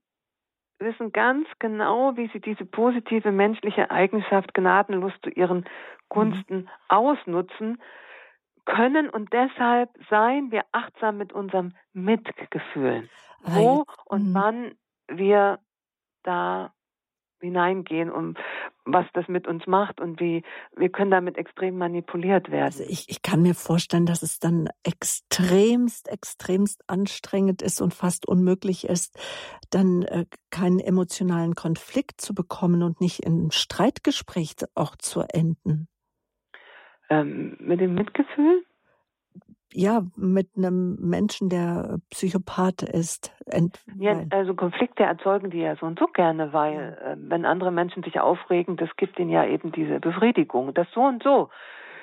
wissen 0.79 1.11
ganz 1.11 1.47
genau, 1.59 2.15
wie 2.17 2.27
sie 2.27 2.39
diese 2.39 2.65
positive 2.65 3.31
menschliche 3.31 3.91
Eigenschaft 3.91 4.53
gnadenlos 4.53 5.13
zu 5.23 5.29
ihren 5.29 5.65
Gunsten 6.09 6.55
mhm. 6.55 6.69
ausnutzen 6.87 7.81
können 8.67 9.09
und 9.09 9.31
deshalb 9.33 9.89
seien 10.09 10.51
wir 10.51 10.63
achtsam 10.71 11.17
mit 11.17 11.33
unserem 11.33 11.73
Mitgefühl, 11.93 13.09
wo 13.43 13.85
und 14.05 14.29
mhm. 14.29 14.33
wann 14.33 14.71
wir 15.07 15.59
da 16.23 16.73
hineingehen, 17.39 18.11
um 18.11 18.35
was 18.83 19.05
das 19.13 19.27
mit 19.27 19.47
uns 19.47 19.67
macht 19.67 20.01
und 20.01 20.19
wie 20.19 20.43
wir 20.75 20.89
können 20.89 21.11
damit 21.11 21.37
extrem 21.37 21.77
manipuliert 21.77 22.49
werden. 22.49 22.65
Also 22.65 22.83
ich, 22.83 23.09
ich 23.09 23.21
kann 23.21 23.41
mir 23.41 23.53
vorstellen, 23.53 24.05
dass 24.05 24.23
es 24.23 24.39
dann 24.39 24.69
extremst, 24.83 26.09
extremst 26.09 26.83
anstrengend 26.87 27.61
ist 27.61 27.81
und 27.81 27.93
fast 27.93 28.27
unmöglich 28.27 28.85
ist, 28.85 29.17
dann 29.69 30.03
äh, 30.03 30.25
keinen 30.49 30.79
emotionalen 30.79 31.53
Konflikt 31.53 32.21
zu 32.21 32.33
bekommen 32.33 32.81
und 32.81 33.01
nicht 33.01 33.19
in 33.19 33.51
Streitgespräch 33.51 34.55
auch 34.73 34.95
zu 34.95 35.21
enden. 35.21 35.87
Ähm, 37.09 37.57
mit 37.59 37.79
dem 37.79 37.93
Mitgefühl? 37.93 38.63
ja, 39.73 40.01
mit 40.15 40.47
einem 40.55 40.95
Menschen, 40.99 41.49
der 41.49 41.97
Psychopath 42.09 42.83
ist. 42.83 43.31
Ja, 43.97 44.23
also 44.31 44.55
Konflikte 44.55 45.03
erzeugen 45.03 45.49
die 45.49 45.59
ja 45.59 45.75
so 45.75 45.85
und 45.85 45.99
so 45.99 46.07
gerne, 46.07 46.53
weil 46.53 46.97
äh, 47.01 47.15
wenn 47.17 47.45
andere 47.45 47.71
Menschen 47.71 48.03
sich 48.03 48.19
aufregen, 48.19 48.77
das 48.77 48.89
gibt 48.95 49.19
ihnen 49.19 49.29
ja 49.29 49.45
eben 49.45 49.71
diese 49.71 49.99
Befriedigung. 49.99 50.73
Das 50.73 50.87
so 50.93 51.01
und 51.01 51.21
so. 51.21 51.49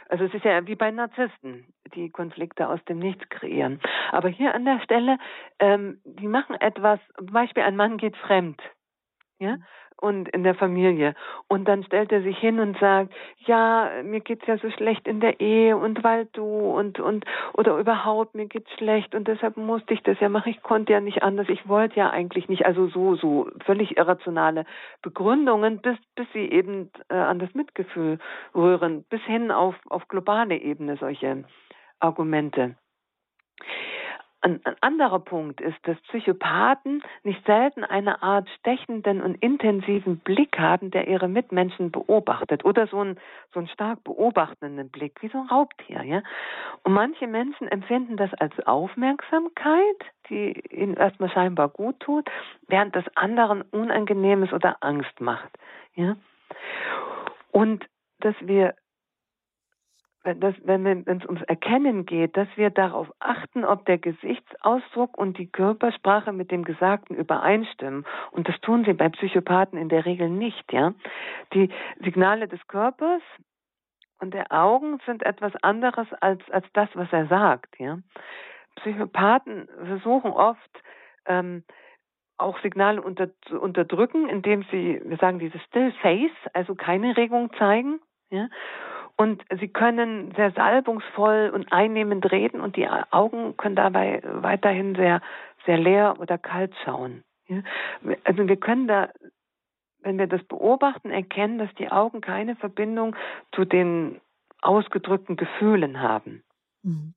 Also 0.09 0.25
es 0.25 0.35
ist 0.35 0.45
ja 0.45 0.67
wie 0.67 0.77
bei 0.77 0.91
Narzissten, 0.91 1.67
die 1.95 2.11
Konflikte 2.11 2.69
aus 2.69 2.79
dem 2.85 2.99
Nichts 2.99 3.27
kreieren. 3.31 3.81
Aber 4.13 4.29
hier 4.29 4.55
an 4.55 4.65
der 4.65 4.81
Stelle, 4.81 5.19
ähm, 5.59 6.01
die 6.05 6.29
machen 6.29 6.57
etwas, 6.61 7.01
zum 7.17 7.33
Beispiel 7.33 7.63
ein 7.63 7.77
Mann 7.77 7.97
geht 7.97 8.17
fremd. 8.19 8.61
Ja? 9.39 9.57
Mhm 9.57 9.65
und 9.97 10.29
in 10.29 10.43
der 10.43 10.55
Familie. 10.55 11.15
Und 11.49 11.67
dann 11.67 11.85
stellt 11.85 12.13
er 12.13 12.23
sich 12.23 12.37
hin 12.39 12.61
und 12.61 12.79
sagt, 12.79 13.13
ja, 13.47 13.91
mir 14.03 14.21
geht's 14.21 14.47
ja 14.47 14.59
so 14.59 14.71
schlecht 14.71 15.07
in 15.07 15.21
der 15.21 15.41
Ehe 15.41 15.77
und 15.77 16.03
weil 16.05 16.27
du 16.27 16.45
und 16.45 17.01
und 17.01 17.25
oder 17.55 17.79
überhaupt 17.79 18.35
mir 18.35 18.47
geht's 18.47 18.71
schlecht 18.77 19.15
und 19.15 19.29
deshalb 19.29 19.57
musste 19.57 19.95
ich 19.95 20.03
das 20.03 20.19
ja 20.21 20.29
machen. 20.29 20.51
Ich 20.51 20.63
konnte 20.63 20.93
ja 20.93 21.01
nicht 21.01 21.23
anders. 21.23 21.49
Ich 21.49 21.69
wollte 21.69 21.97
ja 21.97 22.11
eigentlich 22.11 22.49
nicht. 22.49 22.67
Also 22.67 22.89
so 22.89 23.17
so 23.17 23.49
völlig 23.65 23.97
irrationale 23.97 24.67
Begründungen, 25.03 25.81
bis 25.81 25.97
bis 26.17 26.27
sie 26.33 26.51
eben 26.51 26.91
äh, 27.09 27.15
an 27.15 27.39
das 27.39 27.55
Mitgefühl 27.55 28.19
rühren, 28.55 29.05
bis 29.09 29.23
hin 29.23 29.51
auf 29.51 29.75
auf 29.89 30.09
globale 30.09 30.57
Ebene 30.57 30.97
solche 30.97 31.45
Argumente. 32.01 32.77
Ein, 34.45 34.61
ein 34.65 34.77
anderer 34.83 35.21
Punkt 35.21 35.63
ist, 35.63 35.79
dass 35.85 35.99
Psychopathen 36.03 37.03
nicht 37.23 37.43
selten 37.47 37.83
eine 37.83 38.23
Art 38.23 38.47
stechenden 38.61 39.23
und 39.23 39.37
intensiven 39.37 40.19
Blick 40.19 40.59
haben, 40.59 40.91
der 40.91 41.09
ihre 41.09 41.29
Mitmenschen 41.29 41.91
beobachtet 41.91 42.63
oder 42.63 42.87
so 42.87 43.01
einen, 43.01 43.19
so 43.55 43.65
stark 43.69 44.05
beobachtenden 44.05 44.91
Blick, 44.91 45.23
wie 45.23 45.29
so 45.29 45.39
ein 45.39 45.47
Raubtier. 45.47 46.03
Ja? 46.03 46.23
Und 46.83 46.93
manche 46.93 47.27
Menschen 47.27 47.69
empfinden 47.69 48.19
das 48.19 48.35
als 48.35 48.53
Aufmerksamkeit, 48.67 50.05
die 50.29 50.53
ihnen 50.71 50.95
erstmal 50.95 51.31
scheinbar 51.31 51.71
gut 51.71 51.99
tut, 52.01 52.29
während 52.69 52.95
das 52.95 53.05
anderen 53.17 53.63
Unangenehmes 53.63 54.53
oder 54.53 54.77
Angst 54.81 55.23
macht. 55.23 55.57
Ja? 55.95 56.17
Und 57.51 57.87
dass 58.21 58.35
wir 58.43 58.75
dass, 60.25 60.55
wenn 60.65 60.87
es 61.07 61.27
ums 61.27 61.43
Erkennen 61.43 62.07
geht, 62.07 62.37
dass 62.37 62.49
wir 62.57 62.71
darauf 62.71 63.13
achten, 63.21 63.65
ob 63.65 63.85
der 63.85 63.99
Gesichtsausdruck 63.99 65.19
und 65.19 65.37
die 65.37 65.51
Körpersprache 65.51 66.33
mit 66.33 66.51
dem 66.51 66.65
Gesagten 66.65 67.15
übereinstimmen. 67.15 68.07
Und 68.31 68.49
das 68.49 68.59
tun 68.63 68.85
sie 68.87 68.95
bei 68.95 69.11
Psychopathen 69.11 69.79
in 69.79 69.91
der 69.91 70.07
Regel 70.07 70.31
nicht, 70.31 70.73
ja. 70.73 70.95
Die 71.53 71.69
Signale 72.03 72.49
des 72.49 72.67
Körpers 72.69 73.23
und 74.19 74.33
der 74.33 74.51
Augen 74.51 74.99
sind 75.05 75.23
etwas 75.25 75.53
anderes 75.63 76.09
als, 76.21 76.41
als 76.51 76.67
das, 76.73 76.89
was 76.95 77.13
er 77.13 77.27
sagt, 77.27 77.79
ja. 77.79 77.99
Psychopathen 78.77 79.69
versuchen 79.87 80.33
oft, 80.33 80.83
ähm, 81.27 81.65
auch 82.39 82.59
Signale 82.63 83.01
unter, 83.03 83.29
zu 83.43 83.61
unterdrücken, 83.61 84.29
indem 84.29 84.65
sie, 84.71 85.01
wir 85.05 85.19
sagen 85.19 85.39
dieses 85.39 85.63
Still 85.65 85.93
Face, 86.01 86.33
also 86.55 86.75
keine 86.75 87.17
Regung 87.17 87.53
zeigen, 87.59 88.01
ja. 88.31 88.49
Und 89.17 89.45
sie 89.61 89.69
können 89.69 90.33
sehr 90.35 90.51
salbungsvoll 90.53 91.51
und 91.55 91.73
einnehmend 91.73 92.31
reden 92.33 92.61
und 92.61 92.77
die 92.77 92.89
Augen 92.89 93.57
können 93.57 93.77
dabei 93.77 94.21
weiterhin 94.25 94.97
sehr, 94.97 95.21
sehr 95.67 95.79
leer 95.79 96.17
oder 96.19 96.37
kalt 96.37 96.75
schauen. 96.85 97.23
Also 98.25 98.49
wir 98.49 98.57
können 98.57 98.89
da, 98.89 99.11
wenn 100.01 100.19
wir 100.19 100.27
das 100.27 100.43
beobachten, 100.45 101.11
erkennen, 101.11 101.59
dass 101.59 101.73
die 101.75 101.91
Augen 101.93 102.21
keine 102.23 102.57
Verbindung 102.57 103.15
zu 103.55 103.65
den 103.65 104.21
ausgedrückten 104.61 105.37
Gefühlen 105.37 106.01
haben. 106.01 106.43
Mhm. 106.83 107.15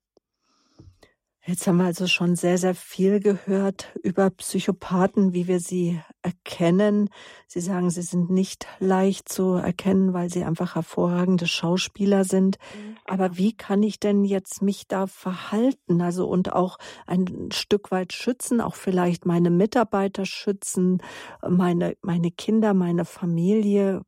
Jetzt 1.47 1.65
haben 1.65 1.77
wir 1.77 1.85
also 1.85 2.07
schon 2.07 2.35
sehr, 2.35 2.57
sehr 2.57 2.75
viel 2.75 3.21
gehört 3.21 3.93
über 4.03 4.29
Psychopathen, 4.31 5.31
wie 5.31 5.47
wir 5.47 5.61
sie 5.61 5.97
erkennen. 6.21 7.09
Sie 7.47 7.61
sagen, 7.61 7.89
sie 7.89 8.01
sind 8.01 8.29
nicht 8.29 8.67
leicht 8.79 9.29
zu 9.29 9.53
erkennen, 9.53 10.11
weil 10.11 10.29
sie 10.29 10.43
einfach 10.43 10.75
hervorragende 10.75 11.47
Schauspieler 11.47 12.25
sind. 12.25 12.57
Mhm. 12.75 12.97
Aber 13.05 13.37
wie 13.37 13.55
kann 13.55 13.81
ich 13.81 13.97
denn 13.97 14.25
jetzt 14.25 14.61
mich 14.61 14.89
da 14.89 15.07
verhalten? 15.07 16.01
Also 16.01 16.27
und 16.27 16.51
auch 16.51 16.79
ein 17.05 17.47
Stück 17.53 17.91
weit 17.91 18.11
schützen, 18.11 18.59
auch 18.59 18.75
vielleicht 18.75 19.25
meine 19.25 19.49
Mitarbeiter 19.49 20.25
schützen, 20.25 21.01
meine, 21.47 21.95
meine 22.01 22.29
Kinder, 22.29 22.73
meine 22.73 23.05
Familie 23.05 24.01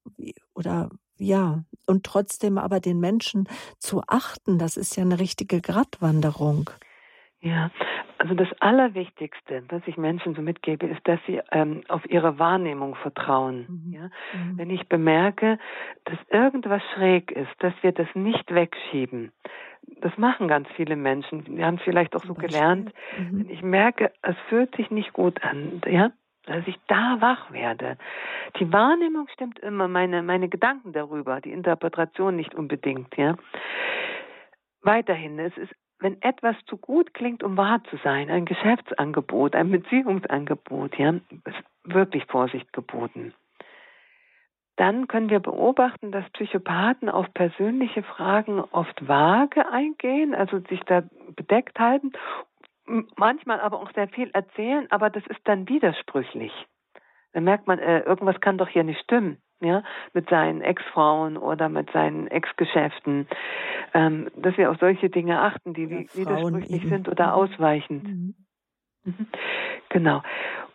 oder 0.53 0.89
ja, 1.17 1.63
und 1.85 2.05
trotzdem 2.05 2.57
aber 2.57 2.81
den 2.81 2.99
Menschen 2.99 3.47
zu 3.77 4.01
achten, 4.07 4.57
das 4.57 4.75
ist 4.75 4.97
ja 4.97 5.03
eine 5.03 5.19
richtige 5.19 5.61
Gratwanderung. 5.61 6.69
Ja, 7.41 7.71
also 8.17 8.33
das 8.33 8.49
Allerwichtigste, 8.59 9.63
was 9.69 9.81
ich 9.85 9.95
Menschen 9.95 10.35
so 10.35 10.41
mitgebe, 10.41 10.85
ist, 10.87 10.99
dass 11.07 11.19
sie 11.25 11.41
ähm, 11.51 11.83
auf 11.87 12.05
ihre 12.09 12.37
Wahrnehmung 12.37 12.95
vertrauen. 12.95 13.65
Mhm. 13.69 13.93
Ja? 13.93 14.09
Mhm. 14.33 14.57
Wenn 14.57 14.69
ich 14.69 14.89
bemerke, 14.89 15.57
dass 16.03 16.17
irgendwas 16.29 16.81
schräg 16.93 17.31
ist, 17.31 17.51
dass 17.59 17.73
wir 17.81 17.93
das 17.93 18.07
nicht 18.13 18.53
wegschieben. 18.53 19.31
Das 20.01 20.17
machen 20.17 20.49
ganz 20.49 20.67
viele 20.75 20.97
Menschen. 20.97 21.45
Wir 21.55 21.65
haben 21.65 21.75
es 21.75 21.83
vielleicht 21.83 22.13
auch 22.13 22.25
so 22.25 22.33
gelernt. 22.33 22.91
Mhm. 23.17 23.39
Wenn 23.39 23.49
ich 23.49 23.61
merke, 23.61 24.11
es 24.21 24.35
fühlt 24.49 24.75
sich 24.75 24.91
nicht 24.91 25.13
gut 25.13 25.41
an, 25.41 25.79
ja, 25.87 26.11
dass 26.45 26.67
ich 26.67 26.77
da 26.87 27.21
wach 27.21 27.51
werde. 27.51 27.97
Die 28.59 28.71
Wahrnehmung 28.73 29.27
stimmt 29.33 29.59
immer, 29.59 29.87
meine, 29.87 30.23
meine 30.23 30.49
Gedanken 30.49 30.91
darüber, 30.91 31.39
die 31.39 31.51
Interpretation 31.51 32.35
nicht 32.35 32.53
unbedingt, 32.53 33.15
ja. 33.15 33.37
Weiterhin, 34.81 35.39
es 35.39 35.55
ist 35.57 35.73
wenn 35.99 36.21
etwas 36.21 36.55
zu 36.65 36.77
gut 36.77 37.13
klingt, 37.13 37.43
um 37.43 37.57
wahr 37.57 37.83
zu 37.89 37.97
sein, 37.97 38.29
ein 38.29 38.45
Geschäftsangebot, 38.45 39.55
ein 39.55 39.71
Beziehungsangebot, 39.71 40.97
ja, 40.97 41.11
ist 41.11 41.63
wirklich 41.83 42.25
Vorsicht 42.25 42.71
geboten. 42.73 43.33
Dann 44.77 45.09
können 45.09 45.29
wir 45.29 45.41
beobachten, 45.41 46.11
dass 46.11 46.29
Psychopathen 46.31 47.09
auf 47.09 47.33
persönliche 47.33 48.01
Fragen 48.01 48.61
oft 48.61 49.07
vage 49.07 49.69
eingehen, 49.69 50.33
also 50.33 50.59
sich 50.69 50.79
da 50.85 51.03
bedeckt 51.35 51.77
halten, 51.79 52.13
manchmal 53.17 53.59
aber 53.59 53.81
auch 53.81 53.91
sehr 53.91 54.07
viel 54.07 54.29
erzählen, 54.31 54.87
aber 54.89 55.09
das 55.09 55.25
ist 55.27 55.41
dann 55.43 55.67
widersprüchlich. 55.67 56.53
Dann 57.33 57.43
merkt 57.43 57.67
man, 57.67 57.77
äh, 57.77 57.99
irgendwas 57.99 58.39
kann 58.39 58.57
doch 58.57 58.69
hier 58.69 58.85
nicht 58.85 59.01
stimmen 59.01 59.37
ja, 59.61 59.83
mit 60.13 60.29
seinen 60.29 60.61
Ex-Frauen 60.61 61.37
oder 61.37 61.69
mit 61.69 61.91
seinen 61.91 62.27
Ex-Geschäften, 62.27 63.27
ähm, 63.93 64.29
dass 64.35 64.57
wir 64.57 64.71
auf 64.71 64.77
solche 64.79 65.09
Dinge 65.09 65.41
achten, 65.41 65.73
die 65.73 65.83
ja, 65.83 66.15
widersprüchlich 66.15 66.87
sind 66.87 67.07
oder 67.07 67.27
mhm. 67.27 67.33
ausweichend. 67.33 68.03
Mhm. 68.03 68.35
Mhm. 69.03 69.27
Genau. 69.89 70.21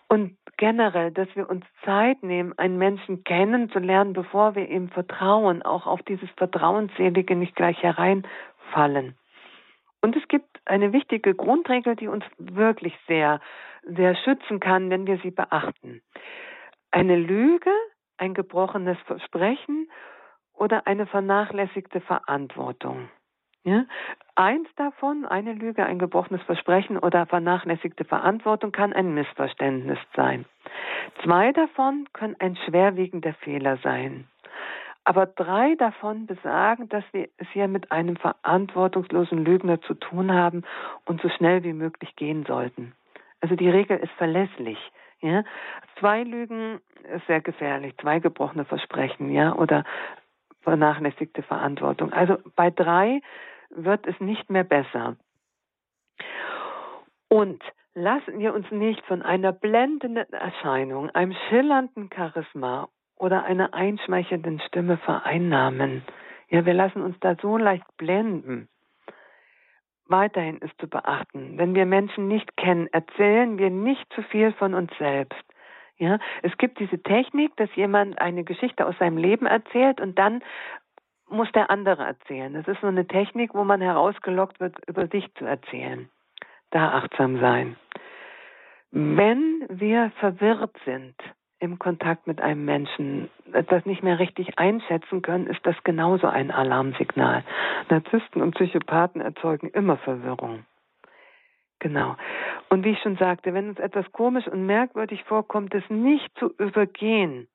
Und 0.09 0.37
generell, 0.57 1.11
dass 1.11 1.29
wir 1.35 1.49
uns 1.49 1.65
Zeit 1.85 2.23
nehmen, 2.23 2.57
einen 2.59 2.79
Menschen 2.79 3.25
kennenzulernen, 3.25 4.13
bevor 4.13 4.55
wir 4.55 4.69
ihm 4.69 4.89
vertrauen, 4.89 5.63
auch 5.63 5.87
auf 5.87 6.03
dieses 6.03 6.31
Vertrauensselige 6.37 7.37
nicht 7.37 7.57
gleich 7.57 7.83
hereinfallen. 7.83 9.17
Und 10.03 10.17
es 10.17 10.29
gibt 10.29 10.61
eine 10.67 10.93
wichtige 10.93 11.35
Grundregel, 11.35 11.97
die 11.97 12.09
uns 12.09 12.25
wirklich 12.39 12.95
sehr 13.09 13.41
sehr 13.87 14.17
schützen 14.17 14.61
kann, 14.61 14.91
wenn 14.91 15.07
wir 15.07 15.19
sie 15.19 15.31
beachten. 15.31 16.03
Eine 16.91 17.17
Lüge, 17.17 17.71
ein 18.19 18.35
gebrochenes 18.35 18.99
Versprechen 19.07 19.89
oder 20.55 20.87
eine 20.87 21.07
vernachlässigte 21.07 22.01
Verantwortung. 22.01 23.09
Ja? 23.65 23.85
Eins 24.37 24.69
davon, 24.77 25.25
eine 25.25 25.53
Lüge, 25.53 25.85
ein 25.85 25.99
gebrochenes 25.99 26.43
Versprechen 26.43 26.99
oder 26.99 27.27
vernachlässigte 27.27 28.05
Verantwortung 28.05 28.73
kann 28.73 28.93
ein 28.93 29.15
Missverständnis 29.15 29.99
sein. 30.15 30.45
Zwei 31.23 31.53
davon 31.53 32.09
können 32.13 32.37
ein 32.39 32.57
schwerwiegender 32.57 33.35
Fehler 33.35 33.79
sein. 33.79 34.29
Aber 35.05 35.27
drei 35.27 35.75
davon 35.77 36.27
besagen, 36.27 36.89
dass 36.89 37.05
wir 37.13 37.29
es 37.37 37.47
hier 37.51 37.69
mit 37.69 37.93
einem 37.93 38.17
verantwortungslosen 38.17 39.45
Lügner 39.45 39.81
zu 39.83 39.95
tun 39.95 40.33
haben 40.33 40.63
und 41.05 41.21
so 41.21 41.29
schnell 41.29 41.63
wie 41.63 41.75
möglich 41.75 42.17
gehen 42.17 42.45
sollten. 42.47 42.95
Also 43.41 43.55
die 43.55 43.69
Regel 43.69 43.99
ist 43.99 44.13
verlässlich. 44.13 44.79
Ja? 45.25 45.45
Zwei 45.99 46.23
Lügen 46.23 46.81
ist 47.15 47.27
sehr 47.27 47.41
gefährlich, 47.41 47.97
zwei 48.01 48.19
gebrochene 48.19 48.65
Versprechen, 48.65 49.31
ja, 49.33 49.55
oder 49.55 49.85
vernachlässigte 50.63 51.43
Verantwortung. 51.43 52.13
Also 52.13 52.39
bei 52.57 52.71
drei 52.71 53.21
wird 53.71 54.07
es 54.07 54.19
nicht 54.21 54.51
mehr 54.51 54.65
besser. 54.65 55.17
Und 57.29 57.63
lassen 57.95 58.39
wir 58.39 58.55
uns 58.55 58.71
nicht 58.71 59.05
von 59.07 59.23
einer 59.23 59.53
blendenden 59.53 60.33
Erscheinung, 60.33 61.11
einem 61.11 61.35
schillernden 61.49 62.11
Charisma 62.15 62.89
oder 63.17 63.45
einer 63.45 63.75
einschmeichelnden 63.75 64.61
Stimme 64.61 64.99
vereinnahmen. 64.99 66.03
Ja, 66.49 66.67
wir 66.67 66.75
lassen 66.75 67.03
uns 67.03 67.17
da 67.21 67.37
so 67.41 67.57
leicht 67.57 67.87
blenden. 67.97 68.69
Weiterhin 70.07 70.59
ist 70.59 70.79
zu 70.79 70.89
beachten, 70.89 71.57
wenn 71.57 71.75
wir 71.75 71.87
Menschen 71.87 72.29
nicht 72.29 72.57
kennen, 72.57 72.89
erzählen 72.93 73.59
wir 73.59 73.71
nicht 73.71 74.05
zu 74.13 74.23
viel 74.23 74.53
von 74.53 74.75
uns 74.75 74.91
selbst. 74.99 75.43
Ja, 75.97 76.19
es 76.43 76.57
gibt 76.59 76.79
diese 76.79 77.03
Technik, 77.03 77.57
dass 77.57 77.75
jemand 77.77 78.21
eine 78.21 78.45
Geschichte 78.45 78.87
aus 78.87 78.97
seinem 78.99 79.17
Leben 79.17 79.47
erzählt 79.47 80.01
und 80.01 80.19
dann 80.19 80.43
muss 81.29 81.51
der 81.53 81.71
andere 81.71 82.05
erzählen. 82.05 82.53
Das 82.53 82.67
ist 82.69 82.81
so 82.81 82.89
eine 82.89 83.07
Technik, 83.07 83.55
wo 83.55 83.65
man 83.65 83.81
herausgelockt 83.81 84.61
wird, 84.61 84.77
über 84.87 85.07
sich 85.07 85.33
zu 85.35 85.45
erzählen. 85.45 86.09
Da 86.71 86.93
achtsam 86.93 87.41
sein. 87.41 87.77
Wenn 88.91 89.67
wir 89.69 90.13
verwirrt 90.21 90.77
sind 90.85 91.15
im 91.65 91.79
Kontakt 91.79 92.27
mit 92.27 92.41
einem 92.41 92.65
Menschen, 92.65 93.31
das 93.53 93.85
nicht 93.87 94.03
mehr 94.03 94.19
richtig 94.19 94.59
einschätzen 94.59 95.23
können, 95.23 95.47
ist 95.47 95.65
das 95.65 95.77
genauso 95.83 96.27
ein 96.27 96.51
Alarmsignal. 96.51 97.43
Narzissten 97.89 98.43
und 98.43 98.55
Psychopathen 98.55 99.21
erzeugen 99.21 99.69
immer 99.69 99.97
Verwirrung. 99.97 100.65
Genau. 101.81 102.17
Und 102.71 102.85
wie 102.85 102.91
ich 102.91 103.01
schon 103.01 103.17
sagte, 103.17 103.53
wenn 103.53 103.69
uns 103.71 103.79
etwas 103.79 104.11
komisch 104.13 104.47
und 104.47 104.67
merkwürdig 104.67 105.23
vorkommt, 105.25 105.75
es 105.75 105.89
nicht 105.91 106.31
zu 106.39 106.53
übergehen, 106.59 107.49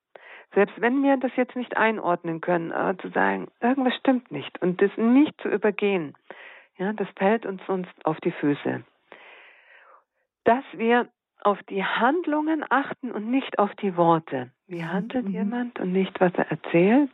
selbst 0.54 0.80
wenn 0.82 1.04
wir 1.04 1.18
das 1.18 1.32
jetzt 1.36 1.56
nicht 1.56 1.78
einordnen 1.78 2.42
können, 2.42 2.72
aber 2.72 2.98
zu 2.98 3.10
sagen, 3.10 3.48
irgendwas 3.62 3.96
stimmt 3.96 4.32
nicht 4.32 4.62
und 4.62 4.82
das 4.82 4.92
nicht 4.98 5.40
zu 5.42 5.50
übergehen, 5.50 6.16
ja, 6.78 6.94
das 6.94 7.08
fällt 7.18 7.46
uns 7.46 7.62
sonst 7.68 7.94
auf 8.06 8.20
die 8.22 8.32
Füße. 8.32 8.84
Dass 10.46 10.64
wir 10.74 11.08
auf 11.42 11.62
die 11.64 11.84
Handlungen 11.84 12.66
achten 12.70 13.12
und 13.12 13.30
nicht 13.30 13.60
auf 13.60 13.74
die 13.76 13.96
Worte. 13.96 14.52
Wie 14.68 14.84
handelt 14.84 15.26
mhm. 15.26 15.32
jemand 15.32 15.80
und 15.80 15.92
nicht, 15.92 16.20
was 16.20 16.34
er 16.36 16.52
erzählt? 16.52 17.12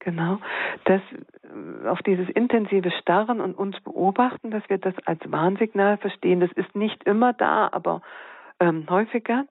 Genau. 0.00 0.38
Das, 0.84 1.02
auf 1.86 2.00
dieses 2.02 2.28
intensive 2.30 2.90
Starren 2.90 3.40
und 3.40 3.54
uns 3.54 3.78
beobachten, 3.80 4.50
dass 4.50 4.66
wir 4.68 4.78
das 4.78 4.94
als 5.04 5.20
Warnsignal 5.30 5.98
verstehen. 5.98 6.40
Das 6.40 6.52
ist 6.52 6.74
nicht 6.74 7.04
immer 7.04 7.32
da, 7.32 7.68
aber 7.70 8.00
ähm, 8.60 8.86
häufiger. 8.88 9.44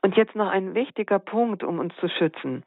Und 0.00 0.16
jetzt 0.16 0.34
noch 0.34 0.48
ein 0.48 0.74
wichtiger 0.74 1.18
Punkt, 1.18 1.64
um 1.64 1.78
uns 1.78 1.94
zu 1.96 2.08
schützen. 2.08 2.64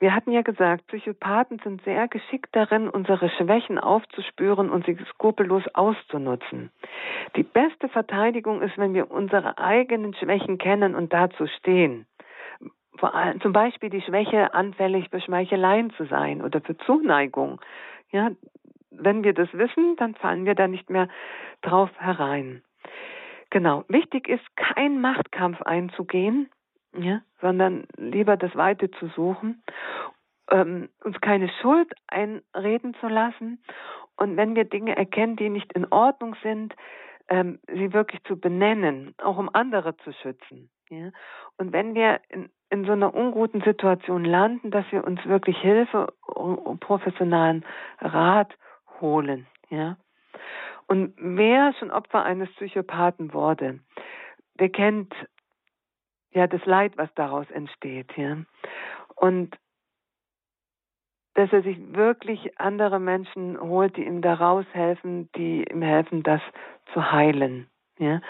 Wir 0.00 0.14
hatten 0.14 0.32
ja 0.32 0.40
gesagt, 0.40 0.86
Psychopathen 0.86 1.60
sind 1.62 1.82
sehr 1.84 2.08
geschickt 2.08 2.48
darin, 2.52 2.88
unsere 2.88 3.28
Schwächen 3.28 3.78
aufzuspüren 3.78 4.70
und 4.70 4.86
sie 4.86 4.96
skrupellos 5.10 5.62
auszunutzen. 5.74 6.70
Die 7.36 7.42
beste 7.42 7.90
Verteidigung 7.90 8.62
ist, 8.62 8.78
wenn 8.78 8.94
wir 8.94 9.10
unsere 9.10 9.58
eigenen 9.58 10.14
Schwächen 10.14 10.56
kennen 10.56 10.94
und 10.94 11.12
dazu 11.12 11.46
stehen. 11.46 12.06
Vor 12.96 13.14
allem, 13.14 13.42
zum 13.42 13.52
Beispiel 13.52 13.90
die 13.90 14.00
Schwäche, 14.00 14.54
anfällig 14.54 15.10
für 15.10 15.20
Schmeicheleien 15.20 15.90
zu 15.90 16.06
sein 16.06 16.40
oder 16.40 16.62
für 16.62 16.78
Zuneigung. 16.78 17.60
Ja, 18.10 18.30
wenn 18.90 19.22
wir 19.22 19.34
das 19.34 19.52
wissen, 19.52 19.96
dann 19.96 20.14
fallen 20.14 20.46
wir 20.46 20.54
da 20.54 20.66
nicht 20.66 20.88
mehr 20.88 21.08
drauf 21.60 21.90
herein. 21.98 22.62
Genau. 23.50 23.84
Wichtig 23.88 24.28
ist, 24.28 24.44
kein 24.56 25.00
Machtkampf 25.00 25.60
einzugehen, 25.62 26.48
ja, 26.96 27.22
sondern 27.40 27.86
lieber 27.96 28.36
das 28.36 28.54
Weite 28.56 28.90
zu 28.92 29.08
suchen, 29.08 29.62
ähm, 30.50 30.88
uns 31.04 31.20
keine 31.20 31.48
Schuld 31.60 31.92
einreden 32.08 32.94
zu 33.00 33.08
lassen 33.08 33.62
und 34.16 34.36
wenn 34.36 34.54
wir 34.54 34.64
Dinge 34.64 34.96
erkennen, 34.96 35.36
die 35.36 35.48
nicht 35.48 35.72
in 35.72 35.86
Ordnung 35.90 36.36
sind, 36.42 36.74
ähm, 37.28 37.58
sie 37.66 37.92
wirklich 37.92 38.22
zu 38.24 38.38
benennen, 38.38 39.14
auch 39.22 39.38
um 39.38 39.48
andere 39.52 39.96
zu 39.98 40.12
schützen. 40.12 40.68
Ja? 40.90 41.10
Und 41.56 41.72
wenn 41.72 41.94
wir 41.94 42.20
in, 42.28 42.50
in 42.68 42.84
so 42.84 42.92
einer 42.92 43.14
unguten 43.14 43.62
Situation 43.62 44.24
landen, 44.24 44.70
dass 44.70 44.84
wir 44.90 45.04
uns 45.04 45.24
wirklich 45.24 45.56
Hilfe 45.58 46.08
und 46.26 46.80
professionalen 46.80 47.64
Rat 48.00 48.54
holen. 49.00 49.46
Ja? 49.70 49.96
Und 50.86 51.14
wer 51.16 51.72
schon 51.78 51.90
Opfer 51.90 52.24
eines 52.24 52.50
Psychopathen 52.56 53.32
wurde, 53.32 53.78
der 54.58 54.68
kennt 54.68 55.14
ja 56.32 56.46
das 56.46 56.64
Leid, 56.66 56.96
was 56.96 57.12
daraus 57.14 57.50
entsteht, 57.50 58.16
ja. 58.16 58.38
Und 59.16 59.56
dass 61.34 61.52
er 61.52 61.62
sich 61.62 61.78
wirklich 61.94 62.58
andere 62.58 62.98
Menschen 62.98 63.58
holt, 63.60 63.96
die 63.96 64.04
ihm 64.04 64.20
daraus 64.20 64.66
helfen, 64.72 65.30
die 65.36 65.64
ihm 65.70 65.82
helfen, 65.82 66.22
das 66.22 66.40
zu 66.92 67.12
heilen, 67.12 67.68
ja. 67.98 68.20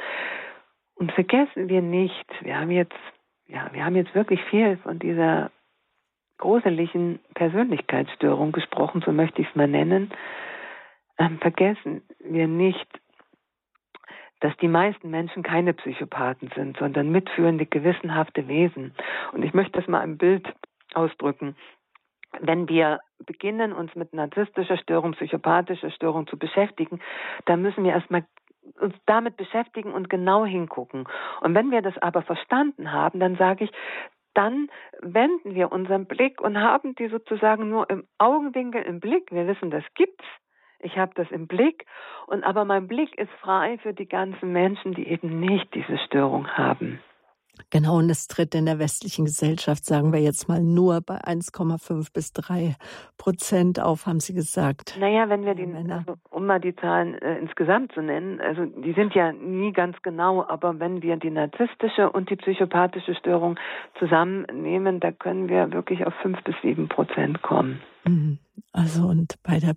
Und 0.94 1.12
vergessen 1.12 1.68
wir 1.68 1.80
nicht, 1.80 2.26
wir 2.42 2.58
haben 2.58 2.70
jetzt, 2.70 2.98
ja, 3.46 3.70
wir 3.72 3.84
haben 3.84 3.96
jetzt 3.96 4.14
wirklich 4.14 4.42
viel 4.44 4.76
von 4.78 4.98
dieser 4.98 5.50
gruseligen 6.36 7.20
Persönlichkeitsstörung 7.34 8.52
gesprochen, 8.52 9.02
so 9.04 9.12
möchte 9.12 9.40
ich 9.40 9.48
es 9.48 9.54
mal 9.54 9.68
nennen. 9.68 10.10
Ähm, 11.18 11.38
vergessen 11.38 12.02
wir 12.18 12.48
nicht, 12.48 12.99
dass 14.40 14.56
die 14.58 14.68
meisten 14.68 15.10
Menschen 15.10 15.42
keine 15.42 15.74
Psychopathen 15.74 16.50
sind, 16.54 16.76
sondern 16.78 17.10
mitführende, 17.10 17.66
gewissenhafte 17.66 18.48
Wesen. 18.48 18.94
Und 19.32 19.44
ich 19.44 19.54
möchte 19.54 19.78
das 19.78 19.88
mal 19.88 20.02
im 20.02 20.18
Bild 20.18 20.52
ausdrücken. 20.94 21.56
Wenn 22.40 22.68
wir 22.68 23.00
beginnen, 23.26 23.72
uns 23.72 23.94
mit 23.94 24.14
narzisstischer 24.14 24.78
Störung, 24.78 25.12
psychopathischer 25.12 25.90
Störung 25.90 26.26
zu 26.26 26.38
beschäftigen, 26.38 27.00
dann 27.44 27.60
müssen 27.62 27.84
wir 27.84 27.92
erstmal 27.92 28.24
uns 28.78 28.94
damit 29.06 29.36
beschäftigen 29.36 29.92
und 29.92 30.08
genau 30.08 30.44
hingucken. 30.44 31.06
Und 31.40 31.54
wenn 31.54 31.70
wir 31.70 31.82
das 31.82 31.98
aber 31.98 32.22
verstanden 32.22 32.92
haben, 32.92 33.20
dann 33.20 33.36
sage 33.36 33.64
ich, 33.64 33.72
dann 34.34 34.68
wenden 35.00 35.54
wir 35.54 35.72
unseren 35.72 36.06
Blick 36.06 36.40
und 36.40 36.58
haben 36.58 36.94
die 36.94 37.08
sozusagen 37.08 37.68
nur 37.68 37.90
im 37.90 38.06
Augenwinkel 38.18 38.82
im 38.82 39.00
Blick. 39.00 39.32
Wir 39.32 39.46
wissen, 39.48 39.70
das 39.70 39.84
gibt's 39.94 40.24
ich 40.82 40.96
habe 40.96 41.12
das 41.14 41.30
im 41.30 41.46
Blick 41.46 41.86
und 42.26 42.44
aber 42.44 42.64
mein 42.64 42.88
Blick 42.88 43.16
ist 43.18 43.30
frei 43.40 43.78
für 43.82 43.92
die 43.92 44.08
ganzen 44.08 44.52
Menschen, 44.52 44.94
die 44.94 45.08
eben 45.08 45.40
nicht 45.40 45.74
diese 45.74 45.98
Störung 45.98 46.48
haben. 46.48 47.00
Genau, 47.68 47.98
und 47.98 48.08
es 48.08 48.26
tritt 48.26 48.54
in 48.54 48.64
der 48.64 48.78
westlichen 48.78 49.26
Gesellschaft, 49.26 49.84
sagen 49.84 50.12
wir 50.12 50.20
jetzt 50.20 50.48
mal, 50.48 50.62
nur 50.62 51.00
bei 51.02 51.16
1,5 51.16 52.12
bis 52.12 52.32
3 52.32 52.74
Prozent 53.18 53.80
auf, 53.80 54.06
haben 54.06 54.20
Sie 54.20 54.32
gesagt. 54.32 54.96
Naja, 54.98 55.28
wenn 55.28 55.44
wir 55.44 55.54
die, 55.54 55.66
also, 55.92 56.16
um 56.30 56.46
mal 56.46 56.60
die 56.60 56.74
Zahlen 56.76 57.14
äh, 57.20 57.38
insgesamt 57.38 57.92
zu 57.92 58.00
nennen, 58.00 58.40
also 58.40 58.64
die 58.64 58.92
sind 58.94 59.14
ja 59.14 59.32
nie 59.32 59.72
ganz 59.72 60.00
genau, 60.02 60.44
aber 60.46 60.80
wenn 60.80 61.02
wir 61.02 61.16
die 61.16 61.30
narzisstische 61.30 62.10
und 62.10 62.30
die 62.30 62.36
psychopathische 62.36 63.14
Störung 63.14 63.58
zusammennehmen, 63.98 65.00
da 65.00 65.12
können 65.12 65.48
wir 65.48 65.70
wirklich 65.72 66.06
auf 66.06 66.14
5 66.22 66.42
bis 66.44 66.54
7 66.62 66.88
Prozent 66.88 67.42
kommen. 67.42 67.80
Mhm. 68.04 68.38
Also 68.72 69.06
und 69.06 69.34
bei 69.42 69.58
der 69.58 69.74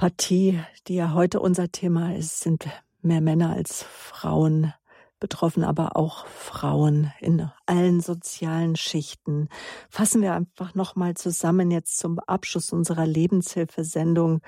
Psychopathie, 0.00 0.58
die 0.88 0.94
ja 0.94 1.12
heute 1.12 1.40
unser 1.40 1.70
Thema 1.70 2.16
ist, 2.16 2.40
sind 2.40 2.66
mehr 3.02 3.20
Männer 3.20 3.50
als 3.50 3.82
Frauen 3.82 4.72
betroffen, 5.18 5.62
aber 5.62 5.94
auch 5.94 6.26
Frauen 6.26 7.12
in 7.20 7.50
allen 7.66 8.00
sozialen 8.00 8.76
Schichten. 8.76 9.50
Fassen 9.90 10.22
wir 10.22 10.32
einfach 10.32 10.74
nochmal 10.74 11.12
zusammen 11.18 11.70
jetzt 11.70 11.98
zum 11.98 12.18
Abschluss 12.18 12.72
unserer 12.72 13.06
Lebenshilfesendung. 13.06 14.40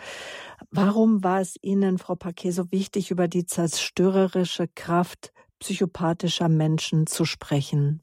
Warum 0.70 1.22
war 1.22 1.42
es 1.42 1.56
Ihnen, 1.60 1.98
Frau 1.98 2.14
Paquet, 2.14 2.52
so 2.52 2.72
wichtig, 2.72 3.10
über 3.10 3.28
die 3.28 3.44
zerstörerische 3.44 4.68
Kraft 4.68 5.34
psychopathischer 5.58 6.48
Menschen 6.48 7.06
zu 7.06 7.26
sprechen? 7.26 8.00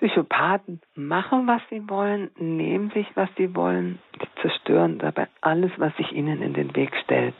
Psychopathen 0.00 0.80
machen, 0.94 1.46
was 1.46 1.60
sie 1.68 1.86
wollen, 1.90 2.30
nehmen 2.36 2.90
sich, 2.90 3.06
was 3.16 3.28
sie 3.36 3.54
wollen, 3.54 3.98
sie 4.18 4.40
zerstören 4.40 4.98
dabei 4.98 5.28
alles, 5.42 5.70
was 5.76 5.94
sich 5.96 6.10
ihnen 6.12 6.40
in 6.40 6.54
den 6.54 6.74
Weg 6.74 6.96
stellt. 7.04 7.34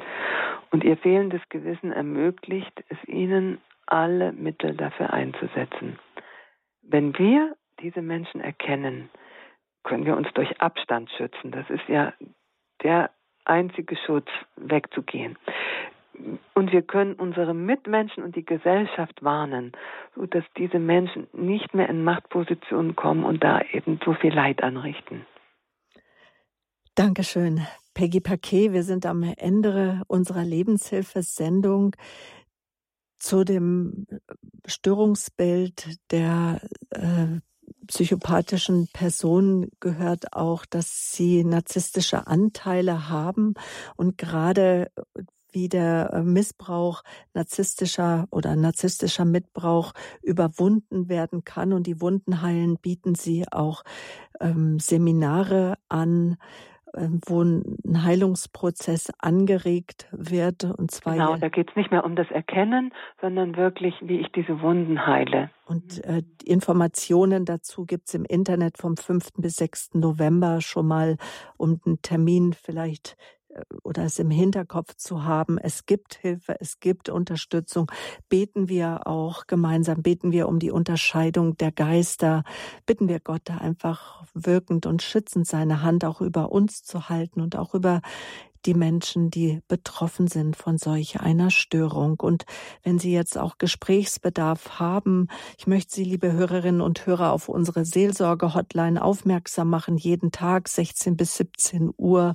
Und 0.71 0.85
ihr 0.85 0.99
fehlendes 0.99 1.41
Gewissen 1.49 1.91
ermöglicht 1.91 2.85
es 2.89 2.99
ihnen, 3.09 3.59
alle 3.87 4.33
Mittel 4.33 4.77
dafür 4.77 5.13
einzusetzen. 5.13 5.99
Wenn 6.83 7.19
wir 7.19 7.57
diese 7.81 8.03
Menschen 8.03 8.43
erkennen, 8.43 9.09
können 9.83 10.05
wir 10.05 10.17
uns 10.17 10.29
durch 10.35 10.61
Abstand 10.61 11.11
schützen. 11.17 11.51
Das 11.51 11.69
ist 11.71 11.89
ja 11.89 12.13
der 12.83 13.11
einzige 13.47 13.97
Schutz, 13.97 14.29
wegzugehen. 14.57 15.39
Und 16.55 16.73
wir 16.73 16.83
können 16.83 17.15
unsere 17.15 17.55
Mitmenschen 17.55 18.23
und 18.23 18.37
die 18.37 18.45
Gesellschaft 18.45 19.23
warnen, 19.23 19.73
sodass 20.15 20.45
diese 20.57 20.79
Menschen 20.79 21.29
nicht 21.33 21.75
mehr 21.75 21.89
in 21.89 22.05
Machtpositionen 22.05 22.97
kommen 22.97 23.25
und 23.25 23.43
da 23.43 23.61
eben 23.73 23.99
so 24.05 24.15
viel 24.15 24.35
Leid 24.35 24.63
anrichten. 24.63 25.25
Dankeschön, 26.95 27.61
Peggy 27.95 28.21
Paquet. 28.21 28.73
Wir 28.73 28.83
sind 28.83 29.07
am 29.07 29.23
Ende 29.23 30.03
unserer 30.09 30.45
Lebenshilfesendung 30.45 31.97
zu 33.19 33.45
dem 33.45 34.07
Störungsbild 34.67 35.99
der 36.11 36.61
äh, 36.91 37.41
psychopathischen 37.87 38.89
Personen 38.93 39.71
gehört 39.81 40.33
auch, 40.33 40.65
dass 40.65 41.13
sie 41.13 41.45
narzisstische 41.45 42.27
Anteile 42.27 43.09
haben 43.09 43.55
und 43.97 44.19
gerade 44.19 44.91
wie 45.53 45.69
der 45.69 46.11
äh, 46.13 46.23
Missbrauch 46.23 47.03
narzisstischer 47.35 48.27
oder 48.31 48.57
narzisstischer 48.57 49.25
Mitbrauch 49.25 49.93
überwunden 50.23 51.09
werden 51.09 51.45
kann. 51.45 51.73
Und 51.73 51.87
die 51.87 52.01
Wunden 52.01 52.43
heilen 52.43 52.77
bieten 52.77 53.15
sie 53.15 53.45
auch 53.51 53.83
ähm, 54.41 54.79
Seminare 54.79 55.75
an, 55.89 56.37
ähm, 56.95 57.21
wo 57.27 57.43
ein 57.43 58.05
Heilungsprozess 58.05 59.13
angeregt 59.19 60.09
wird. 60.11 60.65
Und 60.65 60.91
zwar 60.91 61.15
genau, 61.15 61.37
da 61.37 61.49
geht 61.49 61.71
es 61.71 61.77
nicht 61.77 61.93
mehr 61.93 62.05
um 62.05 62.17
das 62.17 62.29
Erkennen, 62.31 62.93
sondern 63.21 63.57
wirklich, 63.57 63.95
wie 64.01 64.19
ich 64.19 64.33
diese 64.33 64.61
Wunden 64.61 65.07
heile. 65.07 65.51
Und 65.67 66.05
äh, 66.05 66.23
Informationen 66.45 67.45
dazu 67.45 67.87
gibt 67.87 68.09
es 68.09 68.15
im 68.15 68.25
Internet 68.25 68.77
vom 68.77 68.97
5. 68.97 69.35
bis 69.37 69.57
6. 69.57 69.95
November 69.95 70.61
schon 70.61 70.89
mal, 70.89 71.17
um 71.57 71.81
einen 71.85 72.03
Termin 72.03 72.55
vielleicht 72.55 73.17
oder 73.83 74.05
es 74.05 74.19
im 74.19 74.31
Hinterkopf 74.31 74.95
zu 74.97 75.25
haben, 75.25 75.59
es 75.59 75.87
gibt 75.87 76.15
Hilfe, 76.15 76.57
es 76.61 76.81
gibt 76.81 77.09
Unterstützung. 77.09 77.91
Beten 78.29 78.69
wir 78.69 79.07
auch 79.07 79.47
gemeinsam, 79.47 80.03
beten 80.03 80.33
wir 80.33 80.49
um 80.49 80.59
die 80.59 80.71
Unterscheidung 80.71 81.57
der 81.57 81.73
Geister, 81.73 82.45
bitten 82.87 83.09
wir 83.09 83.21
Gott 83.21 83.43
da 83.45 83.59
einfach 83.59 84.25
wirkend 84.35 84.87
und 84.87 85.03
schützend 85.03 85.47
seine 85.47 85.83
Hand 85.83 86.05
auch 86.05 86.21
über 86.21 86.53
uns 86.53 86.83
zu 86.83 87.09
halten 87.09 87.41
und 87.41 87.57
auch 87.57 87.75
über 87.75 88.01
die 88.67 88.75
Menschen, 88.75 89.31
die 89.31 89.61
betroffen 89.69 90.27
sind 90.27 90.57
von 90.57 90.79
solch 90.79 91.21
einer 91.21 91.51
Störung. 91.51 92.21
Und 92.21 92.45
wenn 92.83 92.99
Sie 92.99 93.13
jetzt 93.13 93.39
auch 93.39 93.59
Gesprächsbedarf 93.59 94.79
haben, 94.79 95.29
ich 95.59 95.67
möchte 95.67 95.95
Sie, 95.95 96.05
liebe 96.05 96.33
Hörerinnen 96.33 96.81
und 96.81 97.07
Hörer, 97.07 97.33
auf 97.33 97.49
unsere 97.49 97.85
Seelsorge-Hotline 97.85 99.03
aufmerksam 99.03 99.71
machen, 99.71 99.97
jeden 99.97 100.31
Tag 100.31 100.69
16 100.69 101.17
bis 101.17 101.37
17 101.37 101.91
Uhr. 101.97 102.35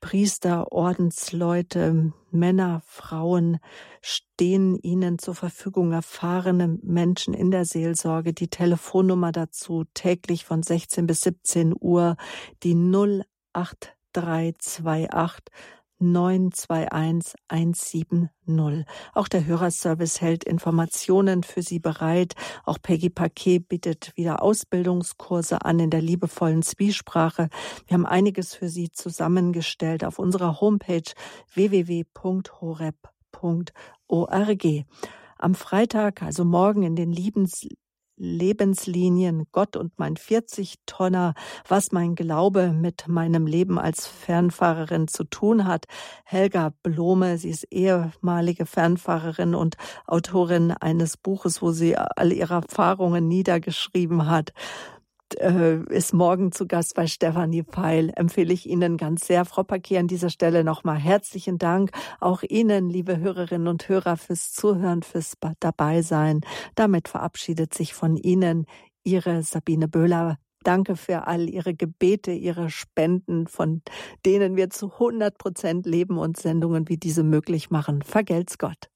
Priester, 0.00 0.72
Ordensleute, 0.72 2.12
Männer, 2.30 2.82
Frauen 2.86 3.58
stehen 4.00 4.76
ihnen 4.76 5.18
zur 5.18 5.34
Verfügung, 5.34 5.92
erfahrene 5.92 6.78
Menschen 6.82 7.34
in 7.34 7.50
der 7.50 7.64
Seelsorge. 7.64 8.32
Die 8.32 8.48
Telefonnummer 8.48 9.32
dazu 9.32 9.84
täglich 9.94 10.44
von 10.44 10.62
16 10.62 11.06
bis 11.06 11.20
17 11.22 11.74
Uhr, 11.78 12.16
die 12.62 12.74
08328 13.52 14.82
921 16.00 17.34
170. 17.48 18.30
Auch 19.14 19.28
der 19.28 19.46
Hörerservice 19.46 20.20
hält 20.20 20.44
Informationen 20.44 21.42
für 21.42 21.62
Sie 21.62 21.78
bereit. 21.78 22.34
Auch 22.64 22.78
Peggy 22.82 23.10
Paquet 23.10 23.60
bietet 23.60 24.12
wieder 24.16 24.42
Ausbildungskurse 24.42 25.64
an 25.64 25.78
in 25.78 25.90
der 25.90 26.02
liebevollen 26.02 26.62
Zwiesprache. 26.62 27.48
Wir 27.86 27.94
haben 27.94 28.06
einiges 28.06 28.54
für 28.54 28.68
Sie 28.68 28.90
zusammengestellt 28.90 30.04
auf 30.04 30.18
unserer 30.18 30.60
Homepage 30.60 31.02
www.horeb.org. 31.54 32.96
Am 35.38 35.54
Freitag, 35.54 36.22
also 36.22 36.44
morgen 36.44 36.82
in 36.82 36.96
den 36.96 37.12
Liebens 37.12 37.66
Lebenslinien, 38.20 39.46
Gott 39.50 39.76
und 39.76 39.98
mein 39.98 40.16
40-Tonner, 40.16 41.34
was 41.66 41.90
mein 41.90 42.14
Glaube 42.14 42.72
mit 42.72 43.08
meinem 43.08 43.46
Leben 43.46 43.78
als 43.78 44.06
Fernfahrerin 44.06 45.08
zu 45.08 45.24
tun 45.24 45.66
hat. 45.66 45.86
Helga 46.24 46.72
Blome, 46.82 47.38
sie 47.38 47.48
ist 47.48 47.66
ehemalige 47.70 48.66
Fernfahrerin 48.66 49.54
und 49.54 49.76
Autorin 50.06 50.70
eines 50.72 51.16
Buches, 51.16 51.62
wo 51.62 51.72
sie 51.72 51.96
all 51.96 52.32
ihre 52.32 52.54
Erfahrungen 52.54 53.26
niedergeschrieben 53.26 54.28
hat 54.28 54.52
äh, 55.34 55.82
ist 55.90 56.14
morgen 56.14 56.52
zu 56.52 56.66
Gast 56.66 56.94
bei 56.94 57.06
Stefanie 57.06 57.62
Pfeil. 57.62 58.12
Empfehle 58.16 58.52
ich 58.52 58.66
Ihnen 58.66 58.96
ganz 58.96 59.26
sehr. 59.26 59.44
Frau 59.44 59.62
Paquet, 59.62 59.98
an 59.98 60.08
dieser 60.08 60.30
Stelle 60.30 60.64
nochmal 60.64 60.98
herzlichen 60.98 61.58
Dank. 61.58 61.90
Auch 62.20 62.42
Ihnen, 62.42 62.88
liebe 62.88 63.18
Hörerinnen 63.18 63.68
und 63.68 63.88
Hörer, 63.88 64.16
fürs 64.16 64.52
Zuhören, 64.52 65.02
fürs 65.02 65.34
Dabeisein. 65.60 66.40
Damit 66.74 67.08
verabschiedet 67.08 67.74
sich 67.74 67.94
von 67.94 68.16
Ihnen 68.16 68.66
Ihre 69.04 69.42
Sabine 69.42 69.88
Böhler. 69.88 70.38
Danke 70.62 70.96
für 70.96 71.26
all 71.26 71.48
Ihre 71.48 71.74
Gebete, 71.74 72.32
Ihre 72.32 72.68
Spenden, 72.68 73.46
von 73.46 73.82
denen 74.26 74.56
wir 74.56 74.70
zu 74.70 74.92
100 74.92 75.38
Prozent 75.38 75.86
leben 75.86 76.18
und 76.18 76.36
Sendungen 76.36 76.88
wie 76.88 76.98
diese 76.98 77.22
möglich 77.22 77.70
machen. 77.70 78.02
Vergelt's 78.02 78.58
Gott. 78.58 78.90